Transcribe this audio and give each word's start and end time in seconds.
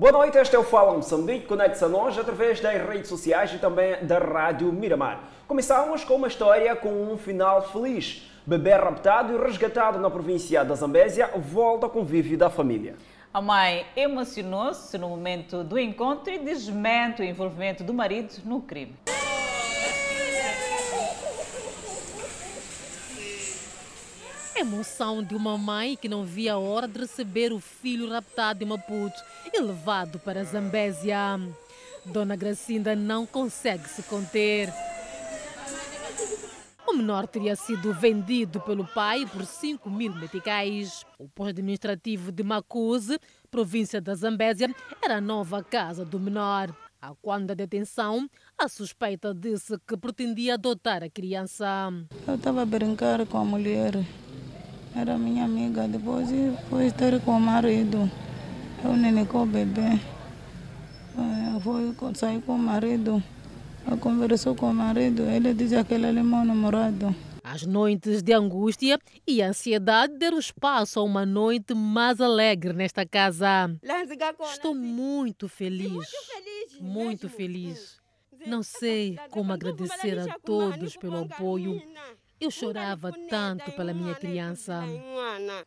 Boa 0.00 0.12
noite, 0.12 0.38
este 0.38 0.56
é 0.56 0.58
o 0.58 0.64
Fala 0.64 0.94
Moçambique. 0.94 1.44
Conecte-se 1.44 1.84
a 1.84 1.88
nós 1.88 2.16
através 2.16 2.58
das 2.58 2.72
redes 2.88 3.06
sociais 3.06 3.52
e 3.52 3.58
também 3.58 4.02
da 4.02 4.18
Rádio 4.18 4.72
Miramar. 4.72 5.20
Começamos 5.46 6.04
com 6.04 6.14
uma 6.14 6.26
história 6.26 6.74
com 6.74 6.88
um 6.88 7.18
final 7.18 7.70
feliz. 7.70 8.26
Bebê 8.46 8.72
raptado 8.72 9.34
e 9.34 9.38
resgatado 9.38 9.98
na 9.98 10.08
província 10.08 10.64
da 10.64 10.74
Zambésia 10.74 11.28
volta 11.36 11.84
ao 11.84 11.90
convívio 11.90 12.38
da 12.38 12.48
família. 12.48 12.96
A 13.30 13.42
mãe 13.42 13.84
emocionou-se 13.94 14.96
no 14.96 15.10
momento 15.10 15.62
do 15.62 15.78
encontro 15.78 16.32
e 16.32 16.38
desmente 16.38 17.20
o 17.20 17.24
envolvimento 17.26 17.84
do 17.84 17.92
marido 17.92 18.32
no 18.46 18.62
crime. 18.62 18.96
Emoção 24.60 25.22
de 25.22 25.34
uma 25.34 25.56
mãe 25.56 25.96
que 25.96 26.08
não 26.08 26.22
via 26.22 26.52
a 26.52 26.58
hora 26.58 26.86
de 26.86 27.00
receber 27.00 27.50
o 27.50 27.58
filho 27.58 28.10
raptado 28.10 28.62
em 28.62 28.66
Maputo 28.66 29.18
e 29.52 29.58
levado 29.58 30.18
para 30.18 30.44
Zambésia. 30.44 31.40
Dona 32.04 32.36
Gracinda 32.36 32.94
não 32.94 33.24
consegue 33.24 33.88
se 33.88 34.02
conter. 34.02 34.70
O 36.86 36.92
menor 36.92 37.26
teria 37.26 37.56
sido 37.56 37.94
vendido 37.94 38.60
pelo 38.60 38.84
pai 38.84 39.24
por 39.24 39.46
5 39.46 39.88
mil 39.88 40.12
meticais. 40.14 41.06
O 41.18 41.26
posto 41.26 41.50
administrativo 41.50 42.30
de 42.30 42.42
Macuse, 42.42 43.18
província 43.50 44.00
da 44.00 44.14
Zambésia, 44.14 44.74
era 45.00 45.16
a 45.16 45.20
nova 45.20 45.64
casa 45.64 46.04
do 46.04 46.20
menor. 46.20 46.74
A 47.00 47.14
quando 47.22 47.46
da 47.46 47.54
detenção, 47.54 48.28
a 48.58 48.68
suspeita 48.68 49.32
disse 49.32 49.78
que 49.88 49.96
pretendia 49.96 50.54
adotar 50.54 51.02
a 51.02 51.08
criança. 51.08 51.90
Eu 52.28 52.34
estava 52.34 52.60
a 52.60 52.66
brincar 52.66 53.24
com 53.24 53.38
a 53.38 53.44
mulher 53.44 53.94
era 54.94 55.16
minha 55.18 55.44
amiga. 55.44 55.86
Depois 55.86 56.28
foi 56.68 56.86
estar 56.86 57.18
com 57.20 57.32
o 57.32 57.40
marido. 57.40 58.10
Eu 58.84 58.96
nem 58.96 59.24
com 59.24 59.42
o 59.42 59.46
bebê. 59.46 59.98
Eu 61.52 61.60
fui 61.60 61.94
sair 62.14 62.40
com 62.42 62.54
o 62.54 62.58
marido. 62.58 63.22
Eu 63.90 63.96
conversou 63.98 64.54
com 64.54 64.70
o 64.70 64.74
marido. 64.74 65.22
Ele 65.22 65.54
disse 65.54 65.82
que 65.84 65.94
ele 65.94 66.06
é 66.06 66.12
meu 66.12 66.44
namorado. 66.44 67.14
As 67.42 67.66
noites 67.66 68.22
de 68.22 68.32
angústia 68.32 68.98
e 69.26 69.42
ansiedade 69.42 70.16
deram 70.18 70.38
espaço 70.38 71.00
a 71.00 71.02
uma 71.02 71.26
noite 71.26 71.74
mais 71.74 72.20
alegre 72.20 72.72
nesta 72.72 73.04
casa. 73.04 73.74
Estou 74.52 74.74
muito 74.74 75.48
feliz. 75.48 76.06
Muito 76.80 77.28
feliz. 77.28 77.98
Não 78.46 78.62
sei 78.62 79.18
como 79.30 79.52
agradecer 79.52 80.18
a 80.18 80.38
todos 80.38 80.96
pelo 80.96 81.24
apoio 81.24 81.82
eu 82.40 82.50
chorava 82.50 83.12
tanto 83.28 83.70
pela 83.72 83.92
minha 83.92 84.14
criança. 84.14 84.82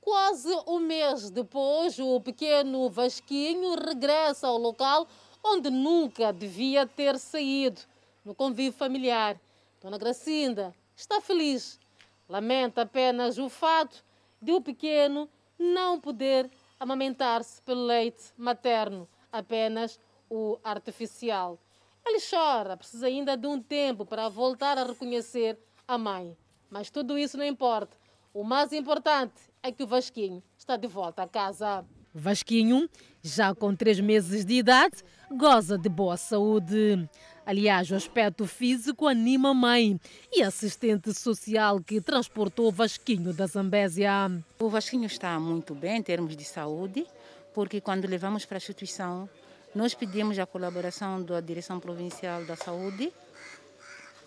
Quase 0.02 0.50
um 0.68 0.80
mês 0.80 1.30
depois, 1.30 2.00
o 2.00 2.20
pequeno 2.20 2.90
Vasquinho 2.90 3.76
regressa 3.76 4.48
ao 4.48 4.58
local 4.58 5.08
onde 5.44 5.70
nunca 5.70 6.34
devia 6.34 6.88
ter 6.88 7.20
saído, 7.20 7.82
no 8.26 8.34
convívio 8.34 8.72
familiar. 8.72 9.40
Dona 9.82 9.98
Gracinda 9.98 10.74
está 10.96 11.22
feliz. 11.22 11.80
Lamenta 12.28 12.82
apenas 12.82 13.38
o 13.38 13.50
fato 13.50 14.04
de 14.42 14.54
o 14.54 14.62
pequeno 14.62 15.30
não 15.60 16.00
poder 16.00 16.50
amamentar-se 16.80 17.62
pelo 17.62 17.86
leite 17.86 18.32
materno, 18.38 19.08
apenas 19.32 20.00
o 20.30 20.58
artificial. 20.64 21.60
Ele 22.06 22.20
chora, 22.20 22.76
precisa 22.76 23.08
ainda 23.08 23.38
de 23.38 23.48
um 23.48 23.62
tempo 23.62 24.06
para 24.06 24.28
voltar 24.30 24.78
a 24.78 24.84
reconhecer 24.84 25.58
a 25.88 25.98
mãe. 25.98 26.36
Mas 26.74 26.90
tudo 26.90 27.20
isso 27.20 27.38
não 27.38 27.46
importa. 27.46 27.96
O 28.34 28.44
mais 28.44 28.74
importante 28.74 29.36
é 29.62 29.72
que 29.72 29.84
o 29.84 29.88
Vasquinho 29.88 30.42
está 30.58 30.76
de 30.76 30.88
volta 30.88 31.22
a 31.22 31.28
casa. 31.28 31.86
Vasquinho, 32.12 32.90
já 33.22 33.54
com 33.54 33.76
três 33.76 34.00
meses 34.00 34.44
de 34.44 34.56
idade, 34.56 35.04
goza 35.38 35.78
de 35.78 35.88
boa 35.88 36.18
saúde. 36.18 37.08
Aliás, 37.46 37.92
o 37.92 37.96
aspecto 37.96 38.48
físico 38.48 39.08
anima 39.08 39.52
a 39.52 39.54
mãe 39.54 40.00
e 40.32 40.42
a 40.42 40.48
assistente 40.48 41.14
social 41.14 41.80
que 41.80 42.02
transportou 42.02 42.70
o 42.70 42.72
Vasquinho 42.72 43.32
da 43.32 43.46
Zambésia. 43.46 44.32
O 44.60 44.68
Vasquinho 44.68 45.06
está 45.06 45.40
muito 45.40 45.76
bem 45.76 45.98
em 45.98 46.02
termos 46.02 46.36
de 46.36 46.44
saúde, 46.44 47.06
porque 47.54 47.80
quando 47.82 48.08
levamos 48.08 48.48
para 48.48 48.58
a 48.58 48.58
instituição, 48.58 49.30
nós 49.76 49.94
pedimos 49.94 50.40
a 50.40 50.48
colaboração 50.48 51.22
da 51.22 51.40
Direção 51.40 51.80
Provincial 51.80 52.44
da 52.46 52.56
Saúde 52.56 53.14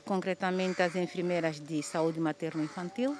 concretamente 0.06 0.80
as 0.80 0.94
enfermeiras 0.94 1.60
de 1.60 1.82
saúde 1.82 2.18
materno-infantil. 2.18 3.14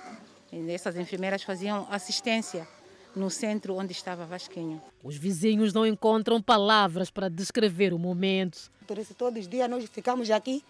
Essas 0.68 0.96
enfermeiras 0.96 1.42
faziam 1.42 1.86
assistência 1.90 2.66
no 3.14 3.28
centro 3.28 3.74
onde 3.74 3.92
estava 3.92 4.24
Vasquinho. 4.24 4.80
Os 5.02 5.16
vizinhos 5.16 5.74
não 5.74 5.84
encontram 5.84 6.40
palavras 6.40 7.10
para 7.10 7.28
descrever 7.28 7.92
o 7.92 7.98
momento. 7.98 8.70
Por 8.86 8.96
isso, 8.98 9.14
todos 9.14 9.40
os 9.40 9.48
dias 9.48 9.68
nós 9.68 9.84
ficamos 9.86 10.30
aqui 10.30 10.62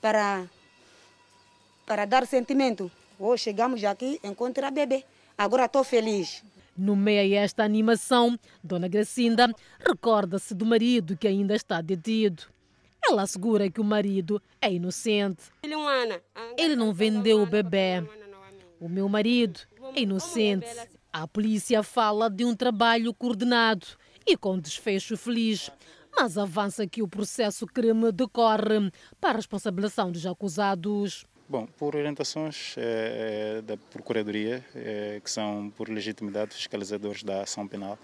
para, 0.00 0.44
para 1.86 2.04
dar 2.04 2.26
sentimento. 2.26 2.90
Hoje 3.18 3.44
chegamos 3.44 3.82
aqui, 3.84 4.20
encontrar 4.22 4.70
bebê. 4.70 5.02
Agora 5.36 5.64
estou 5.64 5.82
feliz. 5.82 6.44
No 6.76 6.94
meio 6.94 7.38
a 7.38 7.42
esta 7.42 7.64
animação, 7.64 8.38
Dona 8.62 8.88
Gracinda 8.88 9.50
recorda-se 9.78 10.54
do 10.54 10.66
marido 10.66 11.16
que 11.16 11.26
ainda 11.26 11.54
está 11.54 11.80
detido. 11.80 12.53
Ela 13.06 13.22
assegura 13.22 13.70
que 13.70 13.80
o 13.80 13.84
marido 13.84 14.40
é 14.60 14.72
inocente. 14.72 15.44
Ele 16.56 16.74
não 16.74 16.92
vendeu 16.92 17.42
o 17.42 17.46
bebê. 17.46 18.02
O 18.80 18.88
meu 18.88 19.08
marido 19.08 19.60
é 19.94 20.00
inocente. 20.00 20.66
A 21.12 21.28
polícia 21.28 21.82
fala 21.82 22.28
de 22.28 22.44
um 22.44 22.56
trabalho 22.56 23.12
coordenado 23.14 23.86
e 24.26 24.36
com 24.36 24.58
desfecho 24.58 25.16
feliz, 25.16 25.70
mas 26.16 26.38
avança 26.38 26.86
que 26.86 27.02
o 27.02 27.08
processo 27.08 27.66
crime 27.66 28.10
decorre 28.10 28.90
para 29.20 29.34
a 29.34 29.36
responsabilização 29.36 30.10
dos 30.10 30.26
acusados. 30.26 31.24
Bom, 31.46 31.66
por 31.66 31.94
orientações 31.94 32.74
é, 32.78 33.60
da 33.62 33.76
Procuradoria, 33.76 34.64
é, 34.74 35.20
que 35.22 35.30
são 35.30 35.70
por 35.76 35.90
legitimidade 35.90 36.54
fiscalizadores 36.54 37.22
da 37.22 37.42
ação 37.42 37.68
penal, 37.68 37.98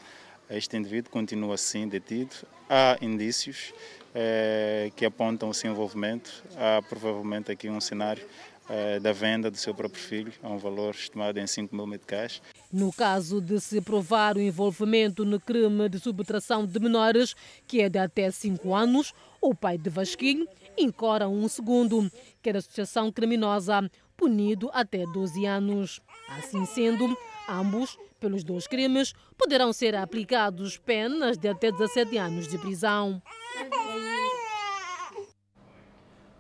este 0.51 0.77
indivíduo 0.77 1.11
continua 1.11 1.55
assim 1.55 1.89
detido. 1.89 2.35
Há 2.69 2.97
indícios 3.01 3.73
é, 4.15 4.91
que 4.97 5.05
apontam 5.05 5.49
o 5.49 5.55
seu 5.55 5.71
envolvimento. 5.71 6.43
Há 6.57 6.83
provavelmente 6.83 7.53
aqui 7.53 7.69
um 7.69 7.81
cenário 7.81 8.27
é, 8.69 9.01
da 9.01 9.13
venda 9.13 9.51
do 9.51 9.57
seu 9.57 9.75
próprio 9.75 10.01
filho 10.01 10.33
a 10.43 10.49
um 10.49 10.57
valor 10.59 10.95
estimado 10.95 11.39
em 11.41 11.47
5 11.47 11.75
mil 11.75 11.87
meticais. 11.87 12.41
No 12.73 12.93
caso 12.93 13.41
de 13.41 13.61
se 13.61 13.81
provar 13.81 14.37
o 14.37 14.41
envolvimento 14.41 15.25
no 15.25 15.41
crime 15.41 15.89
de 15.89 15.99
subtração 15.99 16.65
de 16.65 16.79
menores, 16.79 17.35
que 17.67 17.81
é 17.81 17.89
de 17.89 17.99
até 17.99 18.31
5 18.31 18.75
anos, 18.75 19.13
o 19.41 19.55
pai 19.55 19.77
de 19.77 19.91
Vasquinho 19.91 20.47
incora 20.79 21.29
um 21.29 21.49
segundo, 21.49 22.11
que 22.41 22.49
é 22.51 22.57
associação 22.57 23.11
criminosa, 23.11 23.91
punido 24.17 24.71
até 24.73 25.05
12 25.05 25.45
anos. 25.47 26.01
Assim 26.29 26.65
sendo, 26.65 27.17
ambos, 27.49 27.99
pelos 28.21 28.45
dois 28.45 28.67
crimes, 28.67 29.15
poderão 29.37 29.73
ser 29.73 29.97
aplicados 29.97 30.77
penas 30.77 31.39
de 31.39 31.49
até 31.49 31.73
17 31.73 32.19
anos 32.19 32.47
de 32.47 32.59
prisão. 32.59 33.21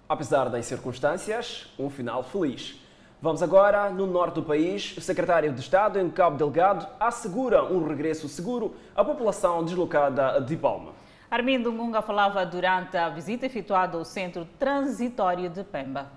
Apesar 0.08 0.50
das 0.50 0.66
circunstâncias, 0.66 1.72
um 1.78 1.88
final 1.88 2.22
feliz. 2.22 2.78
Vamos 3.22 3.42
agora 3.42 3.91
no 3.91 4.06
norte 4.06 4.36
do 4.36 4.42
país. 4.42 4.96
O 4.96 5.00
secretário 5.00 5.52
de 5.52 5.60
Estado 5.60 5.98
em 5.98 6.10
Cabo 6.10 6.36
Delgado 6.36 6.86
assegura 6.98 7.64
um 7.64 7.86
regresso 7.86 8.28
seguro 8.28 8.74
à 8.94 9.04
população 9.04 9.64
deslocada 9.64 10.41
de 10.41 10.56
Palma. 10.56 10.92
Armindo 11.30 11.70
Munga 11.70 12.02
falava 12.02 12.44
durante 12.44 12.97
a 12.97 13.08
visita 13.08 13.47
efetuada 13.47 13.97
ao 13.97 14.04
centro 14.04 14.44
transitório 14.58 15.48
de 15.48 15.62
Pemba. 15.62 16.10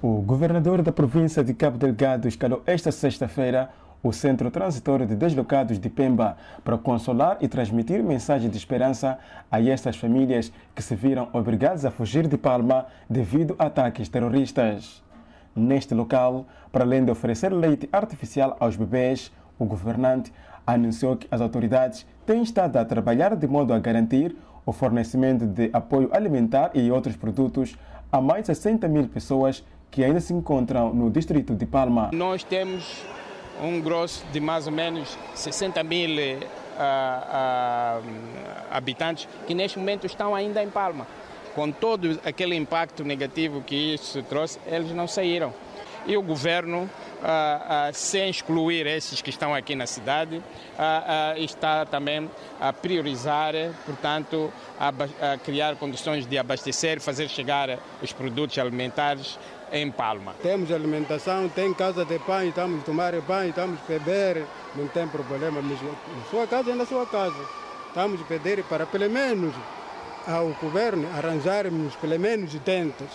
O 0.00 0.22
governador 0.22 0.80
da 0.80 0.92
província 0.92 1.42
de 1.42 1.52
Cabo 1.52 1.76
Delgado 1.76 2.28
escalou 2.28 2.62
esta 2.64 2.90
sexta-feira 2.92 3.68
o 4.02 4.12
Centro 4.12 4.50
Transitório 4.50 5.06
de 5.06 5.16
Deslocados 5.16 5.78
de 5.78 5.88
Pemba 5.88 6.36
para 6.64 6.78
consolar 6.78 7.38
e 7.40 7.48
transmitir 7.48 8.02
mensagem 8.02 8.48
de 8.48 8.56
esperança 8.56 9.18
a 9.50 9.60
estas 9.60 9.96
famílias 9.96 10.52
que 10.74 10.82
se 10.82 10.94
viram 10.94 11.28
obrigadas 11.32 11.84
a 11.84 11.90
fugir 11.90 12.26
de 12.26 12.38
Palma 12.38 12.86
devido 13.08 13.56
a 13.58 13.66
ataques 13.66 14.08
terroristas. 14.08 15.02
Neste 15.54 15.94
local, 15.94 16.46
para 16.70 16.84
além 16.84 17.04
de 17.04 17.10
oferecer 17.10 17.52
leite 17.52 17.88
artificial 17.92 18.56
aos 18.60 18.76
bebês, 18.76 19.32
o 19.58 19.64
governante 19.64 20.32
anunciou 20.66 21.16
que 21.16 21.26
as 21.30 21.40
autoridades 21.40 22.06
têm 22.24 22.42
estado 22.42 22.76
a 22.76 22.84
trabalhar 22.84 23.34
de 23.34 23.48
modo 23.48 23.72
a 23.72 23.78
garantir 23.78 24.36
o 24.64 24.72
fornecimento 24.72 25.46
de 25.46 25.70
apoio 25.72 26.10
alimentar 26.12 26.70
e 26.74 26.90
outros 26.90 27.16
produtos 27.16 27.76
a 28.12 28.20
mais 28.20 28.42
de 28.42 28.48
60 28.48 28.86
mil 28.86 29.08
pessoas 29.08 29.64
que 29.90 30.04
ainda 30.04 30.20
se 30.20 30.32
encontram 30.34 30.92
no 30.92 31.10
distrito 31.10 31.54
de 31.54 31.66
Palma. 31.66 32.10
Nós 32.12 32.44
temos 32.44 33.02
um 33.62 33.80
grosso 33.80 34.24
de 34.32 34.40
mais 34.40 34.66
ou 34.66 34.72
menos 34.72 35.16
60 35.34 35.82
mil 35.82 36.10
uh, 36.78 38.02
habitantes 38.70 39.28
que 39.46 39.54
neste 39.54 39.78
momento 39.78 40.06
estão 40.06 40.34
ainda 40.34 40.62
em 40.62 40.70
Palma. 40.70 41.06
Com 41.54 41.72
todo 41.72 42.20
aquele 42.24 42.54
impacto 42.54 43.02
negativo 43.02 43.62
que 43.62 43.94
isso 43.94 44.22
trouxe, 44.22 44.58
eles 44.66 44.92
não 44.92 45.08
saíram. 45.08 45.52
e 46.06 46.16
o 46.16 46.22
governo, 46.22 46.88
sem 47.92 48.30
excluir 48.30 48.86
esses 48.86 49.20
que 49.20 49.28
estão 49.28 49.52
aqui 49.52 49.74
na 49.74 49.86
cidade, 49.86 50.40
está 51.36 51.84
também 51.84 52.30
a 52.60 52.72
priorizar, 52.72 53.54
portanto, 53.84 54.52
a, 54.78 54.88
a 55.32 55.38
criar 55.38 55.74
condições 55.76 56.26
de 56.26 56.38
abastecer, 56.38 57.00
fazer 57.00 57.28
chegar 57.28 57.78
os 58.00 58.12
produtos 58.12 58.56
alimentares 58.56 59.36
em 59.72 59.90
Palma. 59.90 60.34
Temos 60.42 60.70
alimentação, 60.70 61.48
tem 61.48 61.72
casa 61.74 62.04
de 62.04 62.18
pão, 62.20 62.42
estamos 62.44 62.80
a 62.80 62.84
tomar 62.84 63.12
pão, 63.22 63.44
estamos 63.44 63.78
a 63.80 63.92
beber, 63.92 64.44
não 64.74 64.88
tem 64.88 65.06
problema. 65.08 65.60
Mas 65.62 65.80
na 65.82 66.24
sua 66.30 66.46
casa 66.46 66.70
é 66.70 66.74
na 66.74 66.86
sua 66.86 67.06
casa. 67.06 67.42
Estamos 67.88 68.20
a 68.20 68.24
pedir 68.24 68.62
para 68.64 68.86
pelo 68.86 69.08
menos 69.10 69.54
ao 70.26 70.48
governo 70.60 71.08
arranjarmos 71.16 71.96
pelo 71.96 72.18
menos 72.18 72.52
tentas 72.64 73.08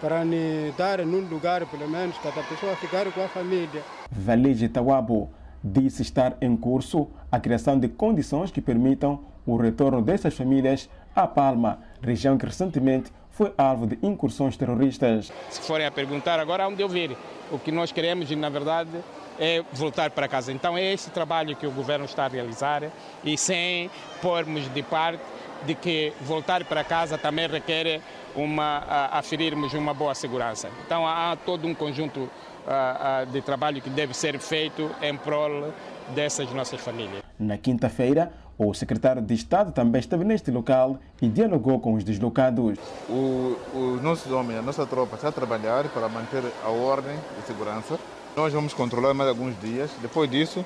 para 0.00 0.24
nos 0.24 0.76
dar 0.76 1.04
num 1.04 1.26
lugar, 1.28 1.66
pelo 1.66 1.88
menos, 1.88 2.16
cada 2.18 2.42
pessoa 2.42 2.76
ficar 2.76 3.10
com 3.12 3.24
a 3.24 3.28
família. 3.28 3.82
Valide 4.10 4.68
Tawabo 4.68 5.30
disse 5.62 6.02
estar 6.02 6.36
em 6.40 6.56
curso 6.56 7.08
a 7.32 7.40
criação 7.40 7.78
de 7.78 7.88
condições 7.88 8.50
que 8.50 8.60
permitam 8.60 9.24
o 9.44 9.56
retorno 9.56 10.00
dessas 10.02 10.36
famílias 10.36 10.88
à 11.16 11.26
Palma, 11.26 11.80
região 12.00 12.38
que 12.38 12.46
recentemente 12.46 13.10
foi 13.38 13.54
alvo 13.56 13.86
de 13.86 13.96
incursões 14.02 14.56
terroristas. 14.56 15.32
Se 15.48 15.60
forem 15.60 15.86
a 15.86 15.92
perguntar 15.92 16.40
agora 16.40 16.66
onde 16.66 16.82
eu 16.82 16.88
vir, 16.88 17.16
o 17.52 17.58
que 17.58 17.70
nós 17.70 17.92
queremos, 17.92 18.28
na 18.32 18.48
verdade, 18.48 18.90
é 19.38 19.62
voltar 19.72 20.10
para 20.10 20.26
casa. 20.26 20.52
Então 20.52 20.76
é 20.76 20.92
esse 20.92 21.08
trabalho 21.10 21.54
que 21.54 21.64
o 21.64 21.70
governo 21.70 22.04
está 22.04 22.24
a 22.24 22.28
realizar 22.28 22.82
e 23.22 23.38
sem 23.38 23.88
pormos 24.20 24.68
de 24.74 24.82
parte 24.82 25.22
de 25.64 25.76
que 25.76 26.12
voltar 26.22 26.64
para 26.64 26.82
casa 26.82 27.16
também 27.16 27.46
requer 27.46 28.00
uma, 28.34 28.78
a, 28.78 29.18
aferirmos 29.20 29.72
uma 29.72 29.94
boa 29.94 30.16
segurança. 30.16 30.68
Então 30.84 31.06
há 31.06 31.36
todo 31.36 31.64
um 31.68 31.74
conjunto 31.74 32.28
a, 32.66 33.20
a, 33.20 33.24
de 33.24 33.40
trabalho 33.40 33.80
que 33.80 33.88
deve 33.88 34.14
ser 34.14 34.36
feito 34.40 34.90
em 35.00 35.16
prol 35.16 35.72
dessas 36.12 36.52
nossas 36.52 36.80
famílias. 36.80 37.22
Na 37.38 37.56
quinta-feira, 37.56 38.32
o 38.58 38.74
secretário 38.74 39.22
de 39.22 39.32
Estado 39.34 39.70
também 39.70 40.00
esteve 40.00 40.24
neste 40.24 40.50
local 40.50 40.98
e 41.22 41.28
dialogou 41.28 41.78
com 41.78 41.94
os 41.94 42.02
deslocados. 42.02 42.76
O, 43.08 43.56
os 43.72 44.02
nossos 44.02 44.32
homens, 44.32 44.58
a 44.58 44.62
nossa 44.62 44.84
tropa 44.84 45.14
está 45.14 45.28
a 45.28 45.32
trabalhar 45.32 45.88
para 45.90 46.08
manter 46.08 46.42
a 46.64 46.68
ordem 46.68 47.16
e 47.38 47.46
segurança. 47.46 47.96
Nós 48.36 48.52
vamos 48.52 48.74
controlar 48.74 49.14
mais 49.14 49.28
alguns 49.28 49.58
dias. 49.60 49.90
Depois 50.02 50.28
disso, 50.28 50.64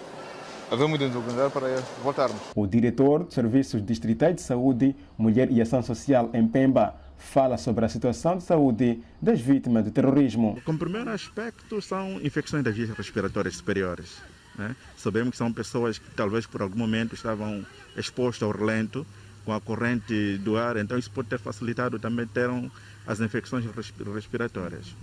vamos 0.71 0.99
nos 0.99 1.15
organizar 1.15 1.51
para 1.51 1.69
voltarmos. 2.03 2.41
O 2.57 2.67
diretor 2.67 3.25
de 3.25 3.35
Serviços 3.35 3.85
Distritais 3.85 4.37
de 4.37 4.41
Saúde, 4.41 4.97
Mulher 5.19 5.51
e 5.51 5.61
Ação 5.61 5.83
Social 5.83 6.31
em 6.33 6.49
Pemba 6.49 6.95
fala 7.19 7.57
sobre 7.59 7.85
a 7.85 7.89
situação 7.89 8.39
de 8.39 8.43
saúde 8.43 9.03
das 9.21 9.41
vítimas 9.41 9.85
do 9.85 9.91
terrorismo. 9.91 10.59
Como 10.65 10.79
primeiro 10.79 11.11
aspecto 11.11 11.81
são 11.81 12.19
infecções 12.23 12.65
das 12.65 12.75
vias 12.75 12.91
respiratórias 12.91 13.57
superiores. 13.57 14.21
Né? 14.55 14.77
Sabemos 14.97 15.31
que 15.33 15.37
são 15.37 15.53
pessoas 15.53 15.99
que 15.99 16.11
talvez 16.11 16.47
por 16.47 16.63
algum 16.63 16.79
momento 16.79 17.15
estavam 17.15 17.65
expostas 17.97 18.43
ao 18.43 18.57
relento 18.57 19.07
com 19.45 19.53
a 19.53 19.61
corrente 19.61 20.39
do 20.39 20.57
ar, 20.57 20.77
então 20.77 20.97
isso 20.97 21.11
pode 21.11 21.29
ter 21.29 21.39
facilitado 21.39 21.99
também 21.99 22.27
terem 22.27 22.71
as 23.07 23.21
infecções 23.21 23.65
respiratórias. 24.15 24.95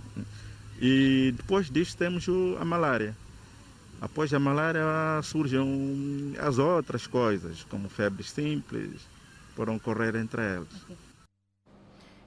E 0.80 1.34
depois 1.36 1.70
disso 1.70 1.96
temos 1.96 2.26
a 2.58 2.64
malária. 2.64 3.14
Após 4.00 4.32
a 4.32 4.38
malária 4.38 4.82
surgem 5.22 6.34
as 6.38 6.58
outras 6.58 7.06
coisas, 7.06 7.64
como 7.64 7.90
febres 7.90 8.30
simples, 8.30 9.02
podem 9.54 9.76
ocorrer 9.76 10.16
entre 10.16 10.40
elas. 10.40 10.68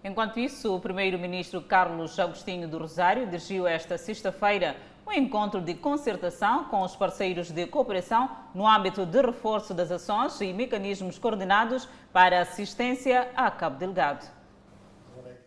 Enquanto 0.03 0.39
isso, 0.39 0.75
o 0.75 0.79
primeiro-ministro 0.79 1.61
Carlos 1.61 2.19
Agostinho 2.19 2.67
do 2.67 2.77
Rosário 2.77 3.25
dirigiu 3.25 3.65
esta 3.65 3.97
sexta-feira 3.97 4.75
um 5.05 5.11
encontro 5.11 5.61
de 5.61 5.73
concertação 5.73 6.65
com 6.65 6.81
os 6.81 6.95
parceiros 6.95 7.51
de 7.51 7.67
cooperação 7.67 8.29
no 8.55 8.67
âmbito 8.67 9.05
de 9.05 9.21
reforço 9.21 9.73
das 9.73 9.91
ações 9.91 10.39
e 10.41 10.53
mecanismos 10.53 11.19
coordenados 11.19 11.87
para 12.11 12.41
assistência 12.41 13.29
a 13.35 13.51
Cabo 13.51 13.77
Delgado. 13.77 14.25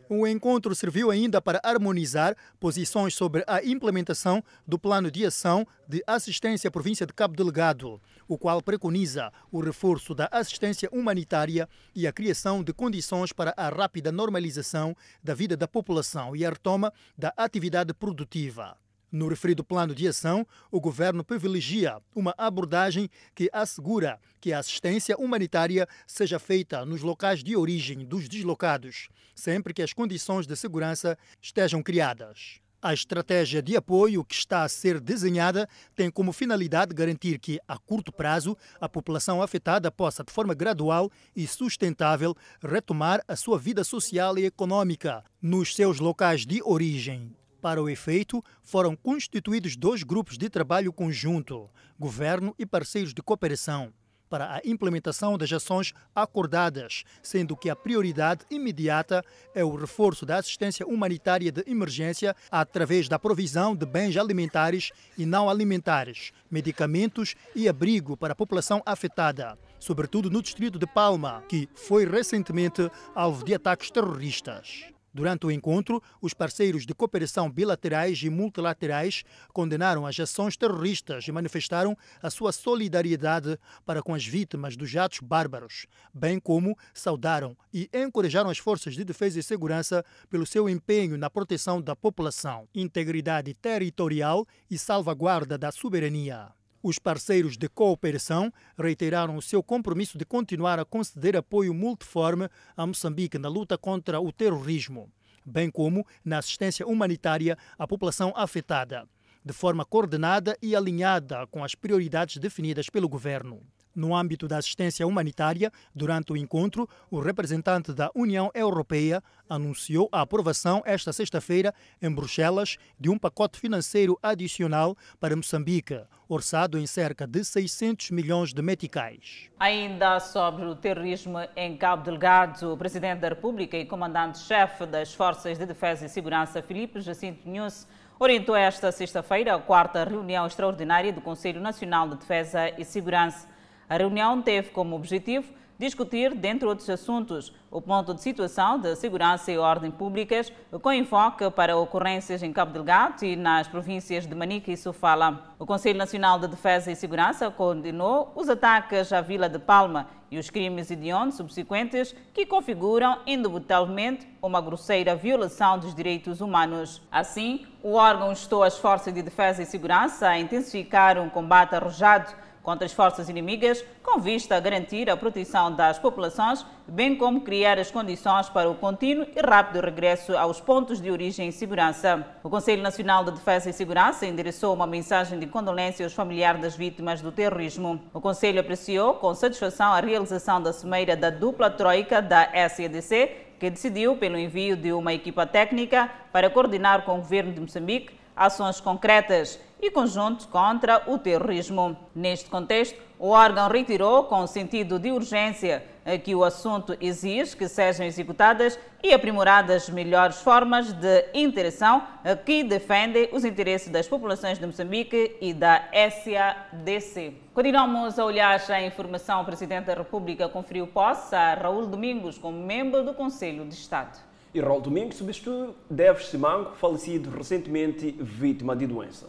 O 0.08 0.24
encontro 0.24 0.72
serviu 0.72 1.10
ainda 1.10 1.42
para 1.42 1.60
harmonizar 1.64 2.36
posições 2.60 3.12
sobre 3.12 3.42
a 3.44 3.60
implementação 3.64 4.40
do 4.64 4.78
Plano 4.78 5.10
de 5.10 5.26
Ação 5.26 5.66
de 5.88 6.00
Assistência 6.06 6.68
à 6.68 6.70
Província 6.70 7.04
de 7.04 7.12
Cabo 7.12 7.34
Delgado, 7.34 8.00
o 8.28 8.38
qual 8.38 8.62
preconiza 8.62 9.32
o 9.50 9.58
reforço 9.58 10.14
da 10.14 10.28
assistência 10.30 10.88
humanitária 10.92 11.68
e 11.92 12.06
a 12.06 12.12
criação 12.12 12.62
de 12.62 12.72
condições 12.72 13.32
para 13.32 13.52
a 13.56 13.68
rápida 13.68 14.12
normalização 14.12 14.94
da 15.24 15.34
vida 15.34 15.56
da 15.56 15.66
população 15.66 16.36
e 16.36 16.46
a 16.46 16.50
retoma 16.50 16.92
da 17.18 17.32
atividade 17.36 17.92
produtiva. 17.92 18.76
No 19.16 19.28
referido 19.28 19.64
plano 19.64 19.94
de 19.94 20.06
ação, 20.06 20.46
o 20.70 20.78
governo 20.78 21.24
privilegia 21.24 21.96
uma 22.14 22.34
abordagem 22.36 23.08
que 23.34 23.48
assegura 23.50 24.20
que 24.38 24.52
a 24.52 24.58
assistência 24.58 25.16
humanitária 25.16 25.88
seja 26.06 26.38
feita 26.38 26.84
nos 26.84 27.00
locais 27.00 27.42
de 27.42 27.56
origem 27.56 28.04
dos 28.04 28.28
deslocados, 28.28 29.08
sempre 29.34 29.72
que 29.72 29.80
as 29.80 29.94
condições 29.94 30.46
de 30.46 30.54
segurança 30.54 31.16
estejam 31.40 31.82
criadas. 31.82 32.60
A 32.82 32.92
estratégia 32.92 33.62
de 33.62 33.74
apoio 33.74 34.22
que 34.22 34.34
está 34.34 34.64
a 34.64 34.68
ser 34.68 35.00
desenhada 35.00 35.66
tem 35.94 36.10
como 36.10 36.30
finalidade 36.30 36.94
garantir 36.94 37.38
que, 37.38 37.58
a 37.66 37.78
curto 37.78 38.12
prazo, 38.12 38.54
a 38.78 38.86
população 38.86 39.40
afetada 39.40 39.90
possa, 39.90 40.22
de 40.22 40.30
forma 40.30 40.52
gradual 40.52 41.10
e 41.34 41.46
sustentável, 41.46 42.36
retomar 42.60 43.22
a 43.26 43.34
sua 43.34 43.58
vida 43.58 43.82
social 43.82 44.36
e 44.36 44.44
econômica 44.44 45.24
nos 45.40 45.74
seus 45.74 46.00
locais 46.00 46.44
de 46.44 46.60
origem. 46.62 47.34
Para 47.66 47.82
o 47.82 47.90
efeito, 47.90 48.44
foram 48.62 48.94
constituídos 48.94 49.74
dois 49.74 50.04
grupos 50.04 50.38
de 50.38 50.48
trabalho 50.48 50.92
conjunto, 50.92 51.68
governo 51.98 52.54
e 52.56 52.64
parceiros 52.64 53.12
de 53.12 53.20
cooperação, 53.20 53.92
para 54.30 54.54
a 54.54 54.60
implementação 54.64 55.36
das 55.36 55.52
ações 55.52 55.92
acordadas, 56.14 57.02
sendo 57.20 57.56
que 57.56 57.68
a 57.68 57.74
prioridade 57.74 58.44
imediata 58.48 59.20
é 59.52 59.64
o 59.64 59.74
reforço 59.74 60.24
da 60.24 60.36
assistência 60.36 60.86
humanitária 60.86 61.50
de 61.50 61.64
emergência 61.66 62.36
através 62.52 63.08
da 63.08 63.18
provisão 63.18 63.74
de 63.74 63.84
bens 63.84 64.16
alimentares 64.16 64.92
e 65.18 65.26
não 65.26 65.50
alimentares, 65.50 66.30
medicamentos 66.48 67.34
e 67.52 67.68
abrigo 67.68 68.16
para 68.16 68.32
a 68.32 68.36
população 68.36 68.80
afetada, 68.86 69.58
sobretudo 69.80 70.30
no 70.30 70.40
distrito 70.40 70.78
de 70.78 70.86
Palma, 70.86 71.42
que 71.48 71.68
foi 71.74 72.06
recentemente 72.06 72.88
alvo 73.12 73.44
de 73.44 73.54
ataques 73.54 73.90
terroristas. 73.90 74.95
Durante 75.16 75.46
o 75.46 75.50
encontro, 75.50 76.02
os 76.20 76.34
parceiros 76.34 76.84
de 76.84 76.92
cooperação 76.92 77.50
bilaterais 77.50 78.22
e 78.22 78.28
multilaterais 78.28 79.24
condenaram 79.50 80.04
as 80.04 80.20
ações 80.20 80.58
terroristas 80.58 81.26
e 81.26 81.32
manifestaram 81.32 81.96
a 82.22 82.28
sua 82.28 82.52
solidariedade 82.52 83.58
para 83.86 84.02
com 84.02 84.12
as 84.12 84.26
vítimas 84.26 84.76
dos 84.76 84.94
atos 84.94 85.20
bárbaros, 85.20 85.86
bem 86.12 86.38
como 86.38 86.76
saudaram 86.92 87.56
e 87.72 87.88
encorajaram 87.94 88.50
as 88.50 88.58
forças 88.58 88.92
de 88.92 89.06
defesa 89.06 89.40
e 89.40 89.42
segurança 89.42 90.04
pelo 90.28 90.44
seu 90.44 90.68
empenho 90.68 91.16
na 91.16 91.30
proteção 91.30 91.80
da 91.80 91.96
população, 91.96 92.68
integridade 92.74 93.54
territorial 93.54 94.46
e 94.70 94.76
salvaguarda 94.76 95.56
da 95.56 95.72
soberania. 95.72 96.52
Os 96.88 97.00
parceiros 97.00 97.56
de 97.58 97.68
cooperação 97.68 98.52
reiteraram 98.78 99.36
o 99.36 99.42
seu 99.42 99.60
compromisso 99.60 100.16
de 100.16 100.24
continuar 100.24 100.78
a 100.78 100.84
conceder 100.84 101.36
apoio 101.36 101.74
multiforme 101.74 102.48
a 102.76 102.86
Moçambique 102.86 103.38
na 103.38 103.48
luta 103.48 103.76
contra 103.76 104.20
o 104.20 104.30
terrorismo, 104.30 105.10
bem 105.44 105.68
como 105.68 106.06
na 106.24 106.38
assistência 106.38 106.86
humanitária 106.86 107.58
à 107.76 107.88
população 107.88 108.32
afetada, 108.36 109.04
de 109.44 109.52
forma 109.52 109.84
coordenada 109.84 110.56
e 110.62 110.76
alinhada 110.76 111.44
com 111.48 111.64
as 111.64 111.74
prioridades 111.74 112.36
definidas 112.36 112.88
pelo 112.88 113.08
governo. 113.08 113.60
No 113.96 114.14
âmbito 114.14 114.46
da 114.46 114.58
assistência 114.58 115.06
humanitária, 115.06 115.72
durante 115.94 116.30
o 116.30 116.36
encontro, 116.36 116.86
o 117.10 117.18
representante 117.18 117.94
da 117.94 118.10
União 118.14 118.50
Europeia 118.52 119.22
anunciou 119.48 120.06
a 120.12 120.20
aprovação 120.20 120.82
esta 120.84 121.14
sexta-feira 121.14 121.72
em 122.02 122.10
Bruxelas 122.10 122.76
de 123.00 123.08
um 123.08 123.18
pacote 123.18 123.58
financeiro 123.58 124.18
adicional 124.22 124.94
para 125.18 125.34
Moçambique, 125.34 125.98
orçado 126.28 126.78
em 126.78 126.86
cerca 126.86 127.26
de 127.26 127.42
600 127.42 128.10
milhões 128.10 128.52
de 128.52 128.60
meticais. 128.60 129.48
Ainda 129.58 130.20
sobre 130.20 130.66
o 130.66 130.76
terrorismo 130.76 131.38
em 131.56 131.74
Cabo 131.78 132.04
Delgado, 132.04 132.74
o 132.74 132.76
Presidente 132.76 133.20
da 133.20 133.30
República 133.30 133.78
e 133.78 133.86
Comandante-Chefe 133.86 134.84
das 134.84 135.14
Forças 135.14 135.58
de 135.58 135.64
Defesa 135.64 136.04
e 136.04 136.08
Segurança, 136.10 136.60
Filipe 136.60 137.00
Jacinto 137.00 137.48
Nunes, 137.48 137.88
orientou 138.18 138.54
esta 138.54 138.92
sexta-feira 138.92 139.54
a 139.54 139.58
quarta 139.58 140.04
reunião 140.04 140.46
extraordinária 140.46 141.14
do 141.14 141.22
Conselho 141.22 141.62
Nacional 141.62 142.06
de 142.10 142.16
Defesa 142.16 142.68
e 142.78 142.84
Segurança. 142.84 143.55
A 143.88 143.96
reunião 143.96 144.42
teve 144.42 144.70
como 144.70 144.96
objetivo 144.96 145.52
discutir, 145.78 146.34
dentre 146.34 146.66
outros 146.66 146.88
assuntos, 146.88 147.52
o 147.70 147.80
ponto 147.80 148.14
de 148.14 148.22
situação 148.22 148.78
de 148.78 148.96
segurança 148.96 149.52
e 149.52 149.58
ordem 149.58 149.90
públicas, 149.90 150.52
com 150.80 150.92
enfoque 150.92 151.48
para 151.50 151.76
ocorrências 151.76 152.42
em 152.42 152.52
Cabo 152.52 152.72
Delgado 152.72 153.24
e 153.24 153.36
nas 153.36 153.68
províncias 153.68 154.26
de 154.26 154.34
Manica 154.34 154.72
e 154.72 154.76
Sofala. 154.76 155.54
O 155.58 155.66
Conselho 155.66 155.98
Nacional 155.98 156.38
de 156.38 156.48
Defesa 156.48 156.90
e 156.90 156.96
Segurança 156.96 157.50
condenou 157.50 158.32
os 158.34 158.48
ataques 158.48 159.12
à 159.12 159.20
Vila 159.20 159.48
de 159.48 159.58
Palma 159.58 160.08
e 160.30 160.38
os 160.38 160.50
crimes 160.50 160.90
hediondos 160.90 161.36
subsequentes 161.36 162.14
que 162.34 162.46
configuram 162.46 163.18
indubitavelmente 163.26 164.26
uma 164.42 164.60
grosseira 164.60 165.14
violação 165.14 165.78
dos 165.78 165.94
direitos 165.94 166.40
humanos. 166.40 167.02
Assim, 167.12 167.66
o 167.82 167.92
órgão 167.92 168.32
instou 168.32 168.64
as 168.64 168.78
forças 168.78 169.12
de 169.14 169.22
defesa 169.22 169.62
e 169.62 169.66
segurança 169.66 170.28
a 170.28 170.38
intensificar 170.38 171.18
um 171.18 171.28
combate 171.28 171.74
arrojado 171.74 172.45
contra 172.66 172.84
as 172.84 172.92
forças 172.92 173.28
inimigas, 173.28 173.84
com 174.02 174.18
vista 174.18 174.56
a 174.56 174.60
garantir 174.60 175.08
a 175.08 175.16
proteção 175.16 175.72
das 175.72 176.00
populações, 176.00 176.66
bem 176.88 177.14
como 177.14 177.42
criar 177.42 177.78
as 177.78 177.92
condições 177.92 178.48
para 178.48 178.68
o 178.68 178.74
contínuo 178.74 179.24
e 179.36 179.40
rápido 179.40 179.80
regresso 179.80 180.36
aos 180.36 180.60
pontos 180.60 181.00
de 181.00 181.08
origem 181.08 181.48
e 181.48 181.52
segurança. 181.52 182.26
O 182.42 182.50
Conselho 182.50 182.82
Nacional 182.82 183.22
de 183.22 183.30
Defesa 183.30 183.70
e 183.70 183.72
Segurança 183.72 184.26
endereçou 184.26 184.74
uma 184.74 184.84
mensagem 184.84 185.38
de 185.38 185.46
condolência 185.46 186.04
aos 186.04 186.12
familiares 186.12 186.60
das 186.60 186.74
vítimas 186.74 187.22
do 187.22 187.30
terrorismo. 187.30 188.00
O 188.12 188.20
Conselho 188.20 188.58
apreciou 188.58 189.14
com 189.14 189.32
satisfação 189.32 189.92
a 189.92 190.00
realização 190.00 190.60
da 190.60 190.72
cimeira 190.72 191.16
da 191.16 191.30
dupla 191.30 191.70
troika 191.70 192.20
da 192.20 192.50
SEDC, 192.68 193.46
que 193.60 193.70
decidiu 193.70 194.16
pelo 194.16 194.36
envio 194.36 194.76
de 194.76 194.92
uma 194.92 195.14
equipa 195.14 195.46
técnica 195.46 196.10
para 196.32 196.50
coordenar 196.50 197.02
com 197.02 197.12
o 197.12 197.18
governo 197.18 197.52
de 197.52 197.60
Moçambique 197.60 198.25
ações 198.36 198.80
concretas 198.80 199.58
e 199.80 199.90
conjuntos 199.90 200.46
contra 200.46 201.02
o 201.06 201.18
terrorismo. 201.18 201.96
Neste 202.14 202.50
contexto, 202.50 203.00
o 203.18 203.30
órgão 203.30 203.68
retirou, 203.68 204.24
com 204.24 204.46
sentido 204.46 204.98
de 204.98 205.10
urgência, 205.10 205.84
que 206.22 206.34
o 206.34 206.44
assunto 206.44 206.96
exige 207.00 207.56
que 207.56 207.66
sejam 207.68 208.06
executadas 208.06 208.78
e 209.02 209.12
aprimoradas 209.12 209.88
melhores 209.88 210.40
formas 210.40 210.92
de 210.92 211.24
interação 211.34 212.02
que 212.44 212.62
defendem 212.62 213.28
os 213.32 213.44
interesses 213.44 213.88
das 213.88 214.06
populações 214.06 214.58
de 214.58 214.66
Moçambique 214.66 215.36
e 215.40 215.52
da 215.52 215.88
SADC. 215.92 217.34
Continuamos 217.52 218.18
a 218.18 218.24
olhar 218.24 218.60
a 218.70 218.82
informação. 218.82 219.42
O 219.42 219.44
Presidente 219.44 219.86
da 219.86 219.94
República 219.94 220.48
conferiu 220.48 220.86
posse 220.86 221.34
a 221.34 221.54
Raul 221.54 221.86
Domingos 221.86 222.38
como 222.38 222.56
membro 222.58 223.02
do 223.04 223.12
Conselho 223.12 223.64
de 223.64 223.74
Estado. 223.74 224.25
E 224.56 224.60
Raul 224.60 224.80
Domingos 224.80 225.16
substitui 225.16 225.74
Deves 225.90 226.28
Simango, 226.28 226.74
falecido 226.76 227.28
recentemente 227.28 228.16
vítima 228.18 228.74
de 228.74 228.86
doença. 228.86 229.28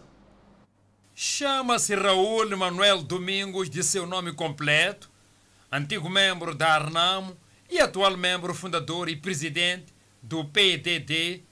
Chama-se 1.14 1.94
Raul 1.96 2.56
Manuel 2.56 3.04
Domingos 3.04 3.70
de 3.70 3.84
seu 3.84 4.08
nome 4.08 4.32
completo, 4.32 5.12
antigo 5.70 6.10
membro 6.10 6.56
da 6.56 6.70
Arnamo 6.76 7.36
e 7.70 7.78
atual 7.78 8.16
membro 8.16 8.54
fundador 8.54 9.10
e 9.10 9.18
presidente 9.18 9.94
do 10.22 10.46
PDD, 10.46 11.44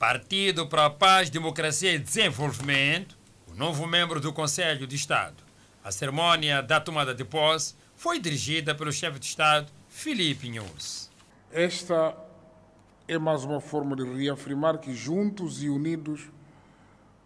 Partido 0.00 0.66
para 0.66 0.86
a 0.86 0.90
Paz, 0.90 1.30
Democracia 1.30 1.92
e 1.92 2.00
Desenvolvimento, 2.00 3.16
o 3.46 3.54
novo 3.54 3.86
membro 3.86 4.18
do 4.18 4.32
Conselho 4.32 4.84
de 4.84 4.96
Estado. 4.96 5.36
A 5.84 5.92
cerimônia 5.92 6.60
da 6.60 6.80
tomada 6.80 7.14
de 7.14 7.24
posse 7.24 7.76
foi 7.94 8.18
dirigida 8.18 8.74
pelo 8.74 8.90
chefe 8.90 9.20
de 9.20 9.26
Estado, 9.26 9.70
Felipe 9.88 10.48
Nunes. 10.48 11.08
Esta 11.52 12.16
é 13.12 13.18
mais 13.18 13.44
uma 13.44 13.60
forma 13.60 13.94
de 13.94 14.04
reafirmar 14.04 14.78
que 14.78 14.94
juntos 14.94 15.62
e 15.62 15.68
unidos 15.68 16.30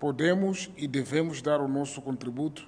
podemos 0.00 0.69
e 0.76 0.88
devemos 0.88 1.40
dar 1.40 1.61
o 1.61 1.69
nosso 1.69 2.02
contributo 2.02 2.66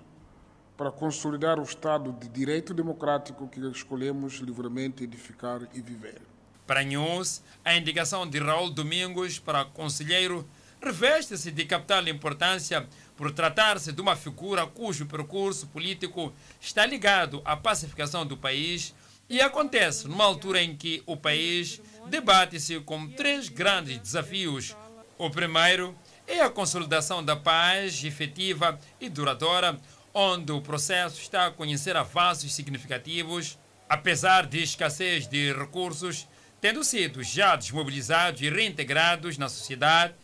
para 0.76 0.92
consolidar 0.92 1.58
o 1.58 1.64
Estado 1.64 2.12
de 2.12 2.28
direito 2.28 2.72
democrático 2.72 3.48
que 3.48 3.58
escolhemos 3.70 4.34
livremente 4.34 5.02
edificar 5.02 5.62
e 5.74 5.80
viver. 5.80 6.22
Para 6.64 6.84
News, 6.84 7.42
a 7.64 7.74
indicação 7.74 8.24
de 8.24 8.38
Raul 8.38 8.70
Domingos 8.70 9.40
para 9.40 9.64
conselheiro 9.64 10.48
reveste-se 10.80 11.50
de 11.50 11.64
capital 11.64 12.06
importância 12.06 12.86
por 13.16 13.32
tratar-se 13.32 13.90
de 13.90 14.00
uma 14.00 14.14
figura 14.14 14.64
cujo 14.64 15.06
percurso 15.06 15.66
político 15.66 16.32
está 16.60 16.86
ligado 16.86 17.42
à 17.44 17.56
pacificação 17.56 18.24
do 18.24 18.36
país 18.36 18.94
e 19.28 19.40
acontece 19.40 20.08
numa 20.08 20.24
altura 20.24 20.62
em 20.62 20.76
que 20.76 21.02
o 21.04 21.16
país 21.16 21.82
debate-se 22.06 22.80
com 22.80 23.08
três 23.08 23.48
grandes 23.48 23.98
desafios. 23.98 24.76
O 25.16 25.28
primeiro 25.30 25.94
é 26.26 26.40
a 26.40 26.50
consolidação 26.50 27.24
da 27.24 27.34
paz 27.34 28.04
efetiva 28.04 28.78
e 29.00 29.08
duradoura, 29.08 29.78
onde 30.12 30.52
o 30.52 30.60
processo 30.60 31.20
está 31.20 31.46
a 31.46 31.50
conhecer 31.50 31.96
avanços 31.96 32.54
significativos, 32.54 33.58
apesar 33.88 34.46
de 34.46 34.62
escassez 34.62 35.26
de 35.26 35.52
recursos, 35.52 36.28
tendo 36.60 36.84
sido 36.84 37.22
já 37.22 37.56
desmobilizados 37.56 38.40
e 38.42 38.50
reintegrados 38.50 39.38
na 39.38 39.48
sociedade 39.48 40.14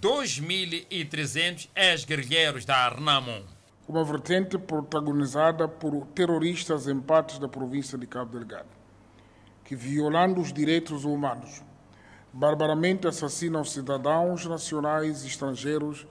2.300 0.00 1.68
ex-guerrilheiros 1.74 2.64
da 2.64 2.76
Arnamon. 2.76 3.42
Uma 3.88 4.04
vertente 4.04 4.58
protagonizada 4.58 5.68
por 5.68 6.06
terroristas 6.08 6.88
em 6.88 7.00
partes 7.00 7.38
da 7.38 7.48
província 7.48 7.96
de 7.96 8.06
Cabo 8.06 8.36
Delgado, 8.36 8.68
que, 9.66 9.74
violando 9.74 10.40
os 10.40 10.52
direitos 10.52 11.04
humanos, 11.04 11.60
barbaramente 12.32 13.06
assassinam 13.06 13.64
cidadãos 13.64 14.46
nacionais 14.46 15.24
e 15.24 15.26
estrangeiros 15.26 16.06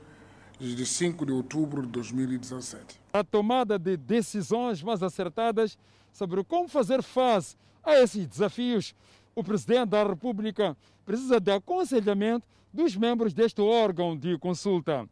desde 0.59 0.85
5 0.85 1.25
de 1.25 1.31
outubro 1.31 1.81
de 1.81 1.87
2017. 1.87 2.99
A 3.13 3.23
tomada 3.23 3.79
de 3.79 3.95
decisões 3.95 4.83
mais 4.83 5.01
acertadas 5.01 5.77
sobre 6.11 6.43
como 6.43 6.67
fazer 6.67 7.01
face 7.01 7.55
a 7.81 7.95
esses 7.95 8.27
desafios, 8.27 8.93
o 9.33 9.43
Presidente 9.43 9.89
da 9.89 10.03
República 10.03 10.75
precisa 11.05 11.39
de 11.39 11.51
aconselhamento 11.51 12.47
dos 12.73 12.95
membros 12.95 13.33
deste 13.33 13.61
órgão 13.61 14.17
de 14.17 14.37
consulta. 14.37 15.07